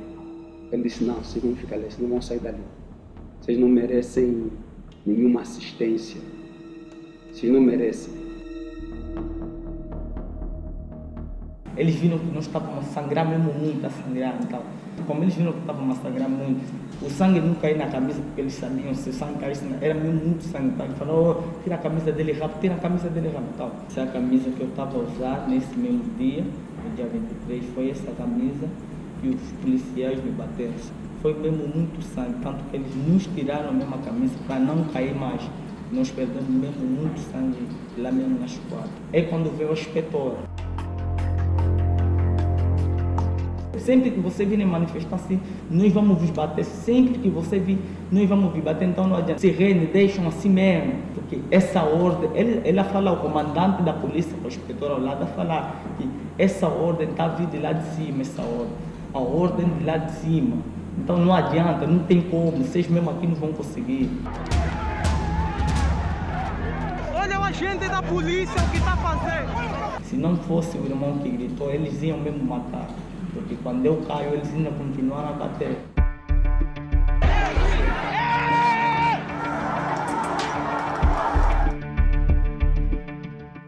Ele 0.72 0.84
disse, 0.84 1.03
não, 1.03 1.16
vocês 1.16 1.43
vão 1.43 1.55
ficar 1.55 1.76
ali, 1.76 1.86
vocês 1.86 1.99
não 1.99 2.10
vão 2.10 2.22
sair 2.22 2.39
dali. 2.39 2.64
Vocês 3.41 3.57
não 3.57 3.68
merecem 3.68 4.51
nenhuma 5.05 5.41
assistência. 5.41 6.22
Vocês 7.32 7.51
não 7.51 7.62
merecem. 7.62 8.14
Eles 11.76 11.95
viram 11.95 12.20
que 12.20 12.26
nós 12.34 12.45
estávamos 12.45 12.80
a 12.80 12.82
sangrar 12.84 13.28
mesmo 13.28 13.53
muito, 13.53 13.86
a 13.86 13.89
sangrar 13.89 14.39
e 14.41 14.47
tal. 14.47 14.64
Como 15.06 15.24
eles 15.24 15.36
viram 15.36 15.54
que 15.54 15.60
estávamos 15.60 15.97
a 16.06 16.10
muito, 16.30 16.62
o 17.02 17.10
sangue 17.10 17.39
não 17.39 17.54
caiu 17.56 17.78
na 17.78 17.88
camisa 17.88 18.22
porque 18.22 18.41
eles 18.41 18.54
sabiam 18.54 18.93
se 18.93 19.10
o 19.10 19.14
sangue 19.14 19.39
caísse, 19.39 19.66
era 19.82 19.93
muito 19.93 20.43
sangue. 20.43 20.68
Então, 20.68 20.86
ele 20.86 20.95
falou, 20.95 21.43
oh, 21.43 21.64
tira 21.64 21.76
a 21.76 21.78
camisa 21.80 22.12
dele 22.12 22.34
rápido, 22.34 22.62
tira 22.62 22.76
a 22.76 22.78
camisa 22.78 23.10
dele 23.10 23.30
rápido. 23.30 23.52
Então, 23.56 23.72
essa 23.88 24.02
é 24.02 24.04
a 24.04 24.08
camisa 24.08 24.50
que 24.52 24.62
eu 24.62 24.68
estava 24.68 24.97
a 24.97 25.02
usar 25.02 25.47
nesse 25.47 25.76
mesmo 25.78 26.04
dia, 26.18 26.43
no 26.43 26.95
dia 26.95 27.06
23, 27.06 27.66
foi 27.74 27.89
essa 27.89 28.12
camisa 28.12 28.68
e 29.24 29.30
os 29.30 29.52
policiais 29.62 30.24
me 30.24 30.32
bateram. 30.32 30.74
Foi 31.22 31.34
mesmo 31.34 31.68
muito 31.68 32.02
sangue, 32.14 32.36
tanto 32.41 32.64
que 32.70 32.78
eles 32.78 32.95
nos 32.95 33.28
tiraram 33.28 33.70
a 33.70 33.74
mesma 33.74 33.97
camisa 33.97 34.34
para 34.47 34.60
não 34.60 34.84
cair 34.86 35.14
mais. 35.14 35.41
Nós 35.91 36.12
perdemos 36.12 36.47
mesmo 36.47 36.86
muito 36.86 37.20
sangue 37.32 37.68
lá 37.97 38.12
mesmo 38.12 38.39
nas 38.39 38.56
quadras. 38.70 38.91
É 39.12 39.24
quando 39.24 39.56
veio 39.58 39.72
o 39.72 39.74
inspetor. 39.74 40.38
Sempre 43.80 44.12
que 44.12 44.20
você 44.20 44.46
vir 44.46 44.64
manifestar 44.66 45.16
assim, 45.16 45.40
nós 45.70 45.92
vamos 45.92 46.20
vos 46.20 46.30
bater. 46.30 46.64
Sempre 46.66 47.20
que 47.20 47.30
você 47.30 47.60
vir, 47.60 47.78
nós 48.12 48.28
vamos 48.28 48.54
vos 48.54 48.64
bater. 48.64 48.88
Então 48.88 49.08
não 49.08 49.18
adianta. 49.18 49.40
Se 49.40 49.50
rende, 49.50 49.88
deixam 49.88 50.28
assim 50.28 50.50
mesmo. 50.50 50.94
Porque 51.14 51.40
essa 51.52 51.82
ordem, 51.82 52.30
ele, 52.34 52.62
ela 52.68 52.84
fala, 52.84 53.12
o 53.12 53.18
comandante 53.18 53.82
da 53.84 53.94
polícia, 53.94 54.36
o 54.44 54.48
inspetor 54.48 54.92
ao 54.92 55.00
lado, 55.00 55.26
falar 55.36 55.82
que 55.98 56.10
essa 56.38 56.68
ordem 56.68 57.10
está 57.10 57.28
vindo 57.28 57.62
lá 57.62 57.74
de 57.74 57.84
cima, 57.96 58.22
essa 58.22 58.42
ordem. 58.42 58.90
A 59.14 59.20
ordem 59.20 59.66
de 59.68 59.84
lá 59.86 59.98
de 59.98 60.12
cima. 60.14 60.58
Então 60.98 61.18
não 61.18 61.34
adianta, 61.34 61.88
não 61.88 62.00
tem 62.00 62.22
como. 62.22 62.58
Vocês 62.58 62.88
mesmo 62.88 63.10
aqui 63.10 63.26
não 63.26 63.36
vão 63.36 63.54
conseguir. 63.54 64.10
Olha 67.16 67.40
o 67.40 67.44
agente 67.44 67.88
da 67.88 68.02
polícia, 68.02 68.62
o 68.62 68.70
que 68.70 68.78
está 68.78 68.96
fazendo. 68.98 70.04
Se 70.04 70.16
não 70.16 70.36
fosse 70.36 70.78
o 70.78 70.86
irmão 70.86 71.20
que 71.20 71.30
gritou, 71.30 71.70
eles 71.70 72.02
iam 72.02 72.18
mesmo 72.18 72.44
matar. 72.44 72.88
Porque 73.34 73.56
quando 73.64 73.86
eu 73.86 74.02
caio, 74.06 74.34
eles 74.34 74.52
ainda 74.54 74.72
continuaram 74.72 75.30
a 75.30 75.34
bater. 75.34 75.78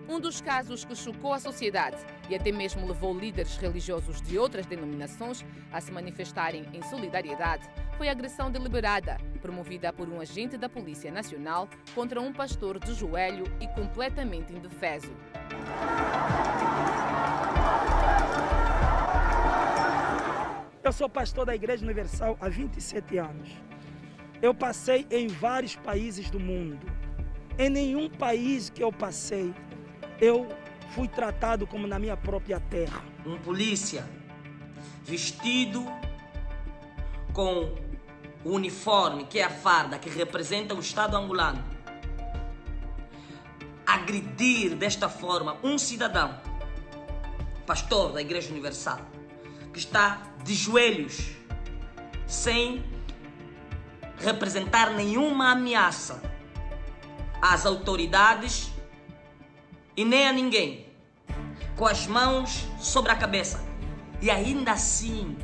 Um 0.08 0.20
dos 0.20 0.42
casos 0.42 0.86
que 0.86 0.96
chocou 0.96 1.34
a 1.34 1.40
sociedade 1.40 1.98
e 2.30 2.36
até 2.36 2.52
mesmo 2.52 2.88
levou 2.88 3.18
líderes 3.18 3.58
religiosos 3.58 4.22
de 4.22 4.38
outras 4.38 4.66
denominações 4.66 5.44
a 5.72 5.82
se 5.82 5.92
manifestarem 5.92 6.66
em 6.74 6.82
solidariedade 6.84 7.68
foi 7.98 8.08
a 8.08 8.12
agressão 8.12 8.50
deliberada, 8.50 9.18
promovida 9.42 9.92
por 9.92 10.08
um 10.08 10.20
agente 10.20 10.58
da 10.58 10.70
Polícia 10.70 11.12
Nacional 11.12 11.68
contra 11.94 12.22
um 12.22 12.32
pastor 12.32 12.80
de 12.80 12.94
joelho 12.94 13.46
e 13.60 13.68
completamente 13.68 14.54
indefeso. 14.54 15.12
Eu 20.84 20.92
sou 20.92 21.08
pastor 21.08 21.46
da 21.46 21.54
Igreja 21.54 21.84
Universal 21.86 22.36
há 22.42 22.50
27 22.50 23.20
anos. 23.20 23.50
Eu 24.42 24.52
passei 24.52 25.06
em 25.12 25.28
vários 25.28 25.76
países 25.76 26.32
do 26.32 26.40
mundo. 26.40 26.80
Em 27.60 27.70
nenhum 27.70 28.10
país 28.10 28.72
que 28.72 28.84
eu 28.84 28.92
passei, 28.92 29.54
eu 30.20 30.50
fui 30.90 31.08
tratado 31.08 31.68
como 31.68 31.86
na 31.86 32.00
minha 32.00 32.18
própria 32.18 32.60
terra. 32.60 33.04
Um 33.24 33.38
polícia 33.38 34.04
vestido 35.06 35.86
com 37.32 37.76
o 38.44 38.56
uniforme, 38.56 39.26
que 39.26 39.38
é 39.38 39.44
a 39.44 39.52
farda, 39.52 40.00
que 40.00 40.10
representa 40.10 40.74
o 40.74 40.80
Estado 40.80 41.16
angolano, 41.16 41.64
agredir 43.86 44.76
desta 44.76 45.08
forma 45.08 45.58
um 45.64 45.78
cidadão, 45.78 46.42
pastor 47.68 48.14
da 48.14 48.22
Igreja 48.22 48.50
Universal, 48.50 49.00
que 49.72 49.78
está 49.78 50.31
de 50.44 50.54
joelhos, 50.54 51.32
sem 52.26 52.84
representar 54.20 54.92
nenhuma 54.92 55.52
ameaça 55.52 56.22
às 57.42 57.66
autoridades 57.66 58.72
e 59.98 60.06
nem 60.06 60.28
a 60.28 60.34
ninguém, 60.34 60.86
com 61.76 61.86
as 61.86 62.08
mãos 62.08 62.68
sobre 62.80 63.12
a 63.12 63.16
cabeça. 63.16 63.64
E 64.22 64.30
ainda 64.30 64.74
assim, 64.74 65.36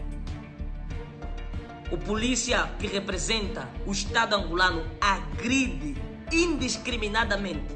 o 1.91 1.97
polícia 1.97 2.71
que 2.79 2.87
representa 2.87 3.67
o 3.85 3.91
Estado 3.91 4.35
angolano 4.35 4.85
agride 5.01 5.95
indiscriminadamente, 6.31 7.75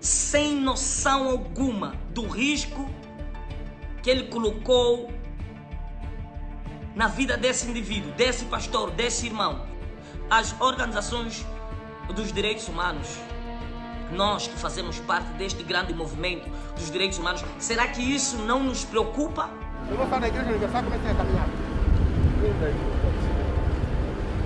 sem 0.00 0.56
noção 0.56 1.28
alguma 1.28 1.94
do 2.10 2.26
risco 2.26 2.88
que 4.02 4.08
ele 4.08 4.28
colocou 4.28 5.12
na 6.94 7.06
vida 7.06 7.36
desse 7.36 7.68
indivíduo, 7.68 8.12
desse 8.12 8.44
pastor, 8.46 8.90
desse 8.90 9.26
irmão. 9.26 9.66
As 10.28 10.58
organizações 10.60 11.44
dos 12.14 12.32
direitos 12.32 12.68
humanos, 12.68 13.08
nós 14.12 14.48
que 14.48 14.56
fazemos 14.58 14.98
parte 15.00 15.28
deste 15.34 15.62
grande 15.62 15.94
movimento 15.94 16.48
dos 16.74 16.90
direitos 16.90 17.18
humanos, 17.18 17.44
será 17.58 17.86
que 17.86 18.02
isso 18.02 18.36
não 18.38 18.62
nos 18.62 18.84
preocupa? 18.84 19.50
Eu 19.88 19.96
vou 19.96 20.06
falar 20.06 20.20
da 20.22 20.28
Igreja 20.28 20.50
Universal, 20.50 20.82
comecei 20.84 21.10
a 21.10 21.14
caminhar. 21.14 21.48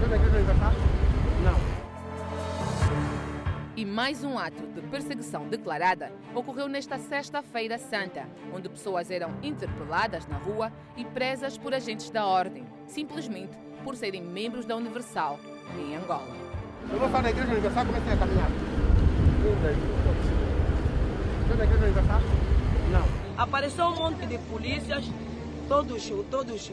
da 0.09 0.17
Igreja 0.17 0.37
Universal? 0.37 0.73
Não. 1.45 1.74
E 3.85 3.87
mais 3.87 4.24
um 4.24 4.39
ato 4.39 4.66
de 4.68 4.80
perseguição 4.80 5.47
declarada 5.47 6.11
ocorreu 6.35 6.66
nesta 6.68 6.97
Sexta-feira 6.97 7.76
Santa, 7.76 8.26
onde 8.51 8.66
pessoas 8.66 9.11
eram 9.11 9.28
interpeladas 9.43 10.26
na 10.26 10.39
rua 10.39 10.72
e 10.97 11.05
presas 11.05 11.59
por 11.59 11.74
agentes 11.74 12.09
da 12.09 12.24
ordem, 12.24 12.64
simplesmente 12.87 13.55
por 13.85 13.95
serem 13.95 14.22
membros 14.22 14.64
da 14.64 14.74
Universal 14.74 15.39
em 15.78 15.97
Angola. 15.97 16.35
Eu 16.91 16.99
vou 16.99 17.11
falar 17.11 17.24
da 17.24 17.30
Igreja 17.30 17.53
Universal, 17.53 17.85
comecei 17.85 18.12
a 18.14 18.16
caminhar. 18.16 18.51
da 21.59 21.64
Igreja 21.64 21.85
Universal? 21.85 22.20
Não. 22.91 23.43
Apareceu 23.43 23.85
um 23.85 23.97
monte 23.97 24.24
de 24.24 24.39
polícias, 24.39 25.05
todos, 25.68 26.11
todos 26.30 26.72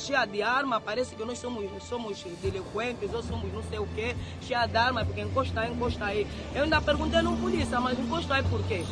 cheia 0.00 0.24
de 0.26 0.42
arma, 0.42 0.80
parece 0.80 1.14
que 1.14 1.24
nós 1.24 1.38
somos, 1.38 1.64
somos 1.84 2.22
delinquentes 2.42 3.12
ou 3.12 3.22
somos 3.22 3.52
não 3.52 3.62
sei 3.62 3.78
o 3.78 3.86
quê, 3.94 4.14
cheia 4.40 4.66
de 4.66 4.76
arma, 4.76 5.04
porque 5.04 5.20
encosta 5.20 5.60
aí, 5.60 5.72
encosta 5.72 6.04
aí. 6.04 6.26
Eu 6.54 6.64
ainda 6.64 6.80
perguntei 6.80 7.20
no 7.22 7.36
polícia, 7.36 7.80
mas 7.80 7.98
encosta 7.98 8.34
aí 8.34 8.42
por 8.44 8.62
quê? 8.64 8.84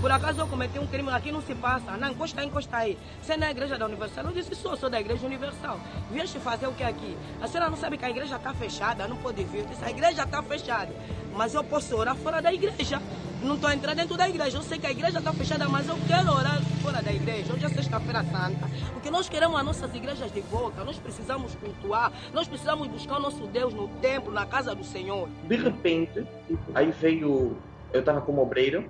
Por 0.00 0.10
acaso 0.10 0.40
eu 0.40 0.46
cometi 0.46 0.78
um 0.78 0.86
crime, 0.86 1.10
aqui 1.10 1.30
não 1.30 1.42
se 1.42 1.54
passa. 1.54 1.94
Não, 1.98 2.08
encosta 2.08 2.40
aí, 2.40 2.46
encosta 2.46 2.74
aí. 2.74 2.98
Você 3.22 3.34
é 3.34 3.36
na 3.36 3.50
igreja 3.50 3.76
da 3.76 3.84
Universal? 3.84 4.24
Eu 4.24 4.32
disse, 4.32 4.54
sou, 4.54 4.74
sou 4.74 4.88
da 4.88 4.98
igreja 4.98 5.26
Universal. 5.26 5.78
Vieste 6.10 6.38
fazer 6.38 6.66
o 6.66 6.72
que 6.72 6.82
aqui? 6.82 7.16
A 7.38 7.46
senhora 7.46 7.68
não 7.68 7.76
sabe 7.76 7.98
que 7.98 8.04
a 8.06 8.10
igreja 8.10 8.36
está 8.36 8.54
fechada, 8.54 9.06
não 9.06 9.18
pode 9.18 9.44
vir. 9.44 9.58
Eu 9.58 9.66
disse, 9.66 9.84
a 9.84 9.90
igreja 9.90 10.22
está 10.22 10.42
fechada. 10.42 10.94
Mas 11.34 11.52
eu 11.52 11.62
posso 11.62 11.94
orar 11.94 12.16
fora 12.16 12.40
da 12.40 12.50
igreja 12.50 13.00
não 13.42 13.54
estou 13.54 13.70
entrando 13.70 13.96
dentro 13.96 14.16
da 14.16 14.28
igreja. 14.28 14.58
Eu 14.58 14.62
sei 14.62 14.78
que 14.78 14.86
a 14.86 14.90
igreja 14.90 15.18
está 15.18 15.32
fechada, 15.32 15.68
mas 15.68 15.88
eu 15.88 15.96
quero 16.06 16.30
orar 16.30 16.60
fora 16.82 17.02
da 17.02 17.12
igreja. 17.12 17.52
Hoje 17.52 17.64
é 17.64 17.68
sexta-feira 17.68 18.24
santa. 18.24 18.68
Porque 18.92 19.10
nós 19.10 19.28
queremos 19.28 19.58
as 19.58 19.64
nossas 19.64 19.94
igrejas 19.94 20.32
de 20.32 20.40
volta. 20.42 20.84
Nós 20.84 20.98
precisamos 20.98 21.54
cultuar. 21.54 22.12
Nós 22.32 22.46
precisamos 22.46 22.86
buscar 22.88 23.16
o 23.16 23.20
nosso 23.20 23.46
Deus 23.46 23.72
no 23.72 23.88
templo, 24.00 24.32
na 24.32 24.46
casa 24.46 24.74
do 24.74 24.84
Senhor. 24.84 25.28
De 25.48 25.56
repente, 25.56 26.26
aí 26.74 26.90
veio. 26.90 27.56
Eu 27.92 28.00
estava 28.00 28.20
como 28.20 28.42
obreiro. 28.42 28.88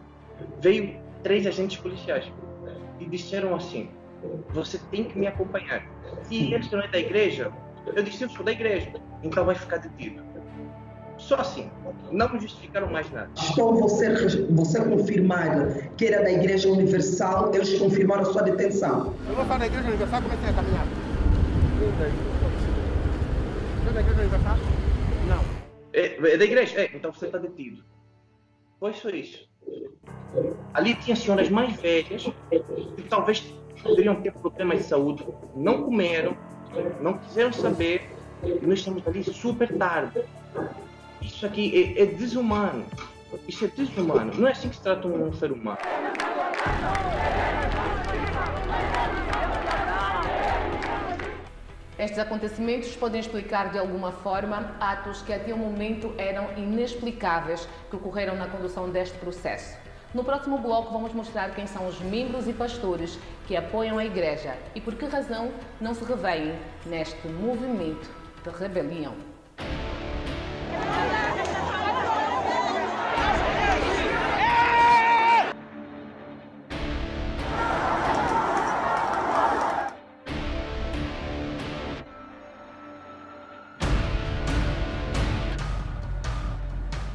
Veio 0.61 0.99
três 1.23 1.47
agentes 1.47 1.79
policiais 1.79 2.31
e 2.99 3.07
disseram 3.07 3.55
assim: 3.55 3.89
Você 4.51 4.79
tem 4.91 5.05
que 5.05 5.19
me 5.19 5.27
acompanhar. 5.27 5.87
Se 6.25 6.53
eles 6.53 6.71
não 6.71 6.81
é 6.81 6.89
da 6.89 6.99
igreja, 6.99 7.53
eu 7.87 8.03
disse: 8.03 8.25
Eu 8.25 8.31
sou 8.31 8.45
da 8.45 8.53
igreja, 8.53 8.93
então 9.23 9.45
vai 9.45 9.55
ficar 9.55 9.79
detido. 9.79 10.23
Só 11.31 11.37
assim. 11.37 11.71
Não 12.11 12.29
me 12.29 12.41
justificaram 12.41 12.91
mais 12.91 13.09
nada. 13.13 13.31
Estou 13.37 13.73
você, 13.77 14.13
você 14.51 14.85
confirmar 14.85 15.95
que 15.97 16.07
era 16.07 16.25
da 16.25 16.33
Igreja 16.33 16.69
Universal, 16.69 17.55
eles 17.55 17.79
confirmaram 17.79 18.23
a 18.23 18.25
sua 18.25 18.43
detenção. 18.43 19.15
Eu 19.29 19.37
vou 19.37 19.45
falar 19.45 19.59
da 19.59 19.67
Igreja 19.67 19.87
Universal, 19.87 20.23
comecei 20.23 20.49
a 20.49 20.53
caminhar. 20.53 20.87
Você 23.79 23.89
é 23.89 23.93
da 23.93 24.01
Igreja 24.01 24.21
Universal? 24.21 24.57
Não. 25.29 25.45
É, 25.93 26.33
é 26.33 26.37
da 26.37 26.45
igreja? 26.45 26.81
É, 26.81 26.91
então 26.97 27.13
você 27.13 27.27
está 27.27 27.39
detido. 27.39 27.85
Pois 28.81 28.99
foi 28.99 29.21
isso. 29.21 29.49
Ali 30.75 30.97
tinha 30.97 31.15
senhoras 31.15 31.49
mais 31.49 31.81
velhas 31.81 32.25
que 32.51 33.03
talvez 33.09 33.55
poderiam 33.85 34.17
ter 34.17 34.33
problemas 34.33 34.79
de 34.79 34.85
saúde, 34.87 35.25
não 35.55 35.85
comeram, 35.85 36.37
não 37.01 37.19
quiseram 37.19 37.53
saber, 37.53 38.11
e 38.43 38.67
nós 38.67 38.81
estamos 38.81 39.07
ali 39.07 39.23
super 39.23 39.73
tarde. 39.79 40.25
Isso 41.23 41.47
aqui 41.47 41.95
é, 41.97 42.03
é 42.03 42.07
desumano. 42.07 42.85
Isso 43.47 43.65
é 43.65 43.69
desumano. 43.69 44.33
Não 44.35 44.49
é 44.49 44.53
assim 44.53 44.69
que 44.69 44.77
se 44.77 44.83
trata 44.83 45.07
um 45.07 45.33
ser 45.33 45.53
humano. 45.53 45.79
Estes 51.99 52.19
acontecimentos 52.19 52.97
podem 52.97 53.21
explicar 53.21 53.71
de 53.71 53.79
alguma 53.79 54.11
forma 54.11 54.75
atos 54.81 55.21
que 55.21 55.35
até 55.35 55.53
o 55.53 55.59
momento 55.59 56.15
eram 56.17 56.49
inexplicáveis 56.57 57.69
que 57.91 57.97
ocorreram 57.97 58.37
na 58.37 58.47
condução 58.47 58.89
deste 58.89 59.19
processo. 59.19 59.77
No 60.15 60.25
próximo 60.25 60.57
bloco 60.59 60.93
vamos 60.93 61.13
mostrar 61.13 61.55
quem 61.55 61.67
são 61.67 61.87
os 61.87 62.01
membros 62.01 62.49
e 62.49 62.55
pastores 62.55 63.19
que 63.47 63.55
apoiam 63.55 63.99
a 63.99 64.05
Igreja 64.05 64.57
e 64.75 64.81
por 64.81 64.95
que 64.95 65.05
razão 65.05 65.53
não 65.81 65.95
se 65.95 66.03
revêem 66.03 66.59
neste 66.87 67.29
movimento 67.29 68.09
de 68.43 68.51
rebelião. 68.51 69.30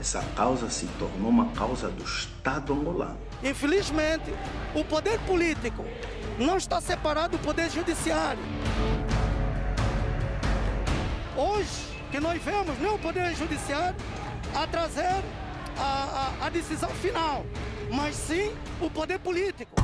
Essa 0.05 0.21
causa 0.35 0.69
se 0.69 0.85
tornou 0.99 1.29
uma 1.29 1.47
causa 1.47 1.89
do 1.89 2.03
Estado 2.03 2.71
angolano. 2.71 3.17
Infelizmente, 3.43 4.31
o 4.75 4.85
poder 4.85 5.19
político 5.21 5.83
não 6.37 6.57
está 6.57 6.79
separado 6.79 7.37
do 7.37 7.43
poder 7.43 7.71
judiciário. 7.71 8.39
Hoje, 11.35 11.94
que 12.15 12.19
nós 12.21 12.41
vemos 12.41 12.79
não 12.79 12.95
o 12.95 12.99
Poder 12.99 13.35
Judiciário 13.35 13.93
a 14.55 14.65
trazer 14.65 15.21
a, 15.77 16.37
a, 16.41 16.45
a 16.45 16.49
decisão 16.49 16.89
final, 16.91 17.45
mas 17.91 18.15
sim 18.15 18.55
o 18.79 18.89
poder 18.89 19.19
político. 19.19 19.75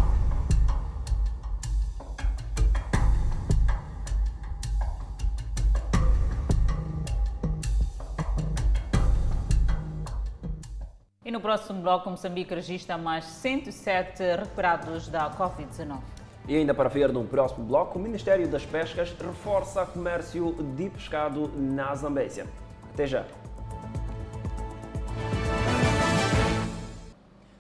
E 11.26 11.30
no 11.30 11.42
próximo 11.42 11.82
bloco, 11.82 12.10
Moçambique 12.10 12.56
registra 12.56 12.98
mais 12.98 13.26
107 13.26 14.24
recuperados 14.38 15.10
da 15.10 15.30
Covid-19. 15.32 16.21
E 16.48 16.56
ainda 16.56 16.74
para 16.74 16.90
ver 16.90 17.12
no 17.12 17.24
próximo 17.24 17.64
bloco, 17.66 18.00
o 18.00 18.02
Ministério 18.02 18.48
das 18.48 18.66
Pescas 18.66 19.16
reforça 19.20 19.86
comércio 19.86 20.54
de 20.76 20.90
pescado 20.90 21.52
na 21.56 21.94
Zambésia. 21.96 22.48
Até 22.94 23.06
já! 23.06 23.26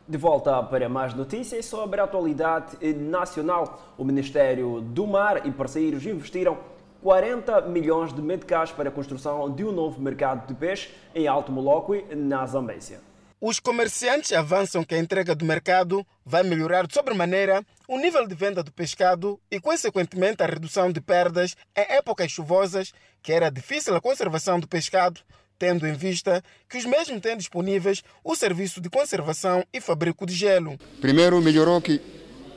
De 0.08 0.18
volta 0.18 0.62
para 0.64 0.90
mais 0.90 1.14
notícias 1.14 1.66
sobre 1.66 2.02
a 2.02 2.04
atualidade 2.04 2.76
nacional. 2.96 3.94
O 3.98 4.04
Ministério 4.04 4.82
do 4.82 5.08
Mar 5.08 5.46
e 5.48 5.52
parceiros 5.52 6.06
investiram 6.06 6.58
40 7.02 7.62
milhões 7.62 8.14
de 8.14 8.22
meticais 8.22 8.72
para 8.72 8.90
a 8.90 8.92
construção 8.92 9.50
de 9.50 9.64
um 9.64 9.72
novo 9.72 10.02
mercado 10.02 10.48
de 10.48 10.54
peixe 10.54 10.90
em 11.16 11.28
Alto 11.28 11.52
Moloque, 11.52 12.04
na 12.16 12.46
Zambésia. 12.46 13.00
Os 13.40 13.60
comerciantes 13.60 14.32
avançam 14.34 14.84
que 14.84 14.94
a 14.94 15.00
entrega 15.00 15.34
do 15.34 15.44
mercado 15.44 16.06
vai 16.24 16.44
melhorar 16.44 16.86
de 16.86 16.94
sobremaneira 16.94 17.64
o 17.92 18.00
nível 18.00 18.26
de 18.26 18.34
venda 18.34 18.64
do 18.64 18.72
pescado 18.72 19.38
e, 19.52 19.60
consequentemente, 19.60 20.42
a 20.42 20.46
redução 20.46 20.89
de 20.94 21.02
perdas 21.02 21.58
em 21.76 21.94
épocas 21.94 22.32
chuvosas, 22.32 22.94
que 23.22 23.34
era 23.34 23.50
difícil 23.50 23.94
a 23.94 24.00
conservação 24.00 24.62
do 24.62 24.66
pescado, 24.66 25.20
tendo 25.60 25.86
em 25.86 25.92
vista 25.92 26.42
que 26.70 26.78
os 26.78 26.86
mesmos 26.86 27.20
têm 27.20 27.36
disponíveis 27.36 28.02
o 28.24 28.34
serviço 28.34 28.80
de 28.80 28.89
conservação 28.89 29.66
e 29.74 29.82
fabrico 29.82 30.26
de 30.26 30.34
gelo. 30.34 30.78
Primeiro, 31.02 31.42
melhorou 31.42 31.82
que 31.82 32.00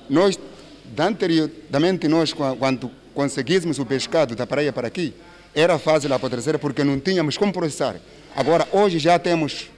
nós, 0.09 0.39
anteriormente, 0.97 2.07
nós, 2.07 2.33
quando 2.33 2.89
conseguíssemos 3.13 3.81
o 3.81 3.85
pescado 3.85 4.37
da 4.37 4.47
praia 4.47 4.73
para 4.73 4.87
aqui, 4.87 5.13
era 5.53 5.81
fácil 5.81 6.15
apodrecer 6.15 6.61
porque 6.61 6.85
não 6.85 7.01
tínhamos 7.01 7.37
como 7.37 7.53
processar. 7.53 7.97
Agora, 8.37 8.69
hoje 8.71 9.01
já 9.01 9.19
temos 9.19 9.69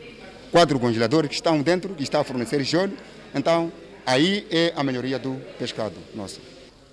quatro 0.52 0.78
congeladores 0.78 1.30
que 1.30 1.36
estão 1.36 1.62
dentro, 1.62 1.94
que 1.94 2.02
estão 2.02 2.20
a 2.20 2.24
fornecer 2.24 2.62
gelo. 2.62 2.92
Então, 3.34 3.72
aí 4.06 4.46
é 4.50 4.72
a 4.76 4.84
melhoria 4.84 5.18
do 5.18 5.34
pescado 5.58 5.96
nosso. 6.14 6.40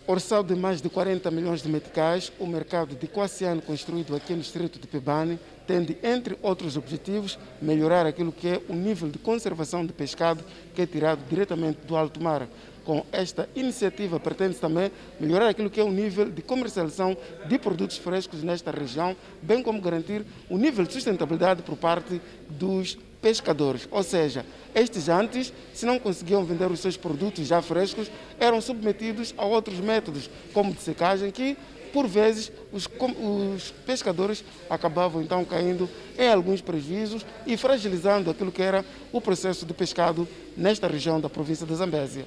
Orçado 0.05 0.53
de 0.53 0.59
mais 0.59 0.81
de 0.81 0.89
40 0.89 1.31
milhões 1.31 1.61
de 1.61 1.69
meticais, 1.69 2.29
o 2.37 2.45
mercado 2.45 2.93
de 2.93 3.07
Quaciano 3.07 3.61
construído 3.61 4.13
aqui 4.13 4.33
no 4.33 4.41
distrito 4.41 4.77
de 4.77 4.85
Pebane 4.85 5.39
tende, 5.65 5.97
entre 6.03 6.37
outros 6.41 6.75
objetivos, 6.75 7.39
melhorar 7.61 8.05
aquilo 8.05 8.33
que 8.33 8.49
é 8.49 8.61
o 8.67 8.73
nível 8.73 9.07
de 9.07 9.17
conservação 9.17 9.85
de 9.85 9.93
pescado 9.93 10.43
que 10.75 10.81
é 10.81 10.85
tirado 10.85 11.21
diretamente 11.29 11.79
do 11.87 11.95
alto 11.95 12.21
mar. 12.21 12.49
Com 12.83 13.05
esta 13.11 13.47
iniciativa, 13.55 14.19
pretende 14.19 14.55
também 14.55 14.91
melhorar 15.19 15.47
aquilo 15.47 15.69
que 15.69 15.79
é 15.79 15.83
o 15.83 15.91
nível 15.91 16.29
de 16.29 16.41
comercialização 16.41 17.15
de 17.47 17.57
produtos 17.57 17.97
frescos 17.97 18.43
nesta 18.43 18.71
região, 18.71 19.15
bem 19.41 19.63
como 19.63 19.81
garantir 19.81 20.25
o 20.49 20.57
nível 20.57 20.85
de 20.85 20.93
sustentabilidade 20.93 21.61
por 21.61 21.77
parte 21.77 22.21
dos 22.49 22.97
pescadores, 23.21 23.87
ou 23.89 24.03
seja, 24.03 24.45
estes 24.75 25.07
antes, 25.07 25.53
se 25.73 25.85
não 25.85 25.97
conseguiam 25.97 26.43
vender 26.43 26.69
os 26.69 26.81
seus 26.81 26.97
produtos 26.97 27.47
já 27.47 27.61
frescos, 27.61 28.11
eram 28.37 28.59
submetidos 28.59 29.33
a 29.37 29.45
outros 29.45 29.79
métodos, 29.79 30.29
como 30.51 30.73
de 30.73 30.81
secagem, 30.81 31.31
que 31.31 31.55
por 31.93 32.05
vezes 32.05 32.51
os, 32.71 32.89
os, 33.21 33.71
pescadores 33.85 34.43
acabavam 34.69 35.21
então 35.21 35.45
caindo 35.45 35.89
em 36.17 36.27
alguns 36.27 36.59
prejuízos 36.59 37.25
e 37.45 37.55
fragilizando 37.55 38.29
aquilo 38.29 38.51
que 38.51 38.63
era 38.63 38.83
o 39.11 39.21
processo 39.21 39.65
de 39.65 39.73
pescado 39.73 40.27
nesta 40.57 40.87
região 40.87 41.21
da 41.21 41.29
província 41.29 41.65
de 41.65 41.75
Zambésia. 41.75 42.25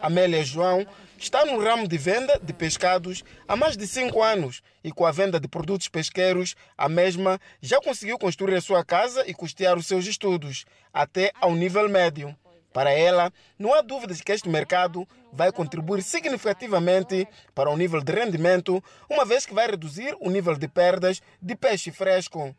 Amélia 0.00 0.44
João 0.44 0.86
está 1.18 1.44
no 1.44 1.58
ramo 1.60 1.88
de 1.88 1.98
venda 1.98 2.38
de 2.40 2.52
pescados 2.52 3.24
há 3.46 3.56
mais 3.56 3.76
de 3.76 3.86
cinco 3.86 4.22
anos 4.22 4.62
e 4.84 4.92
com 4.92 5.04
a 5.04 5.10
venda 5.10 5.40
de 5.40 5.48
produtos 5.48 5.88
pesqueiros, 5.88 6.54
a 6.76 6.88
mesma 6.88 7.40
já 7.60 7.80
conseguiu 7.80 8.18
construir 8.18 8.54
a 8.54 8.60
sua 8.60 8.84
casa 8.84 9.24
e 9.26 9.34
custear 9.34 9.76
os 9.76 9.86
seus 9.86 10.06
estudos, 10.06 10.64
até 10.92 11.32
ao 11.40 11.54
nível 11.54 11.88
médio. 11.88 12.34
Para 12.72 12.92
ela, 12.92 13.32
não 13.58 13.74
há 13.74 13.82
dúvida 13.82 14.14
de 14.14 14.22
que 14.22 14.30
este 14.30 14.48
mercado 14.48 15.08
vai 15.32 15.50
contribuir 15.50 16.02
significativamente 16.02 17.26
para 17.54 17.70
o 17.70 17.76
nível 17.76 18.00
de 18.00 18.12
rendimento, 18.12 18.82
uma 19.10 19.24
vez 19.24 19.44
que 19.44 19.54
vai 19.54 19.66
reduzir 19.66 20.16
o 20.20 20.30
nível 20.30 20.54
de 20.54 20.68
perdas 20.68 21.20
de 21.42 21.56
peixe 21.56 21.90
fresco. 21.90 22.54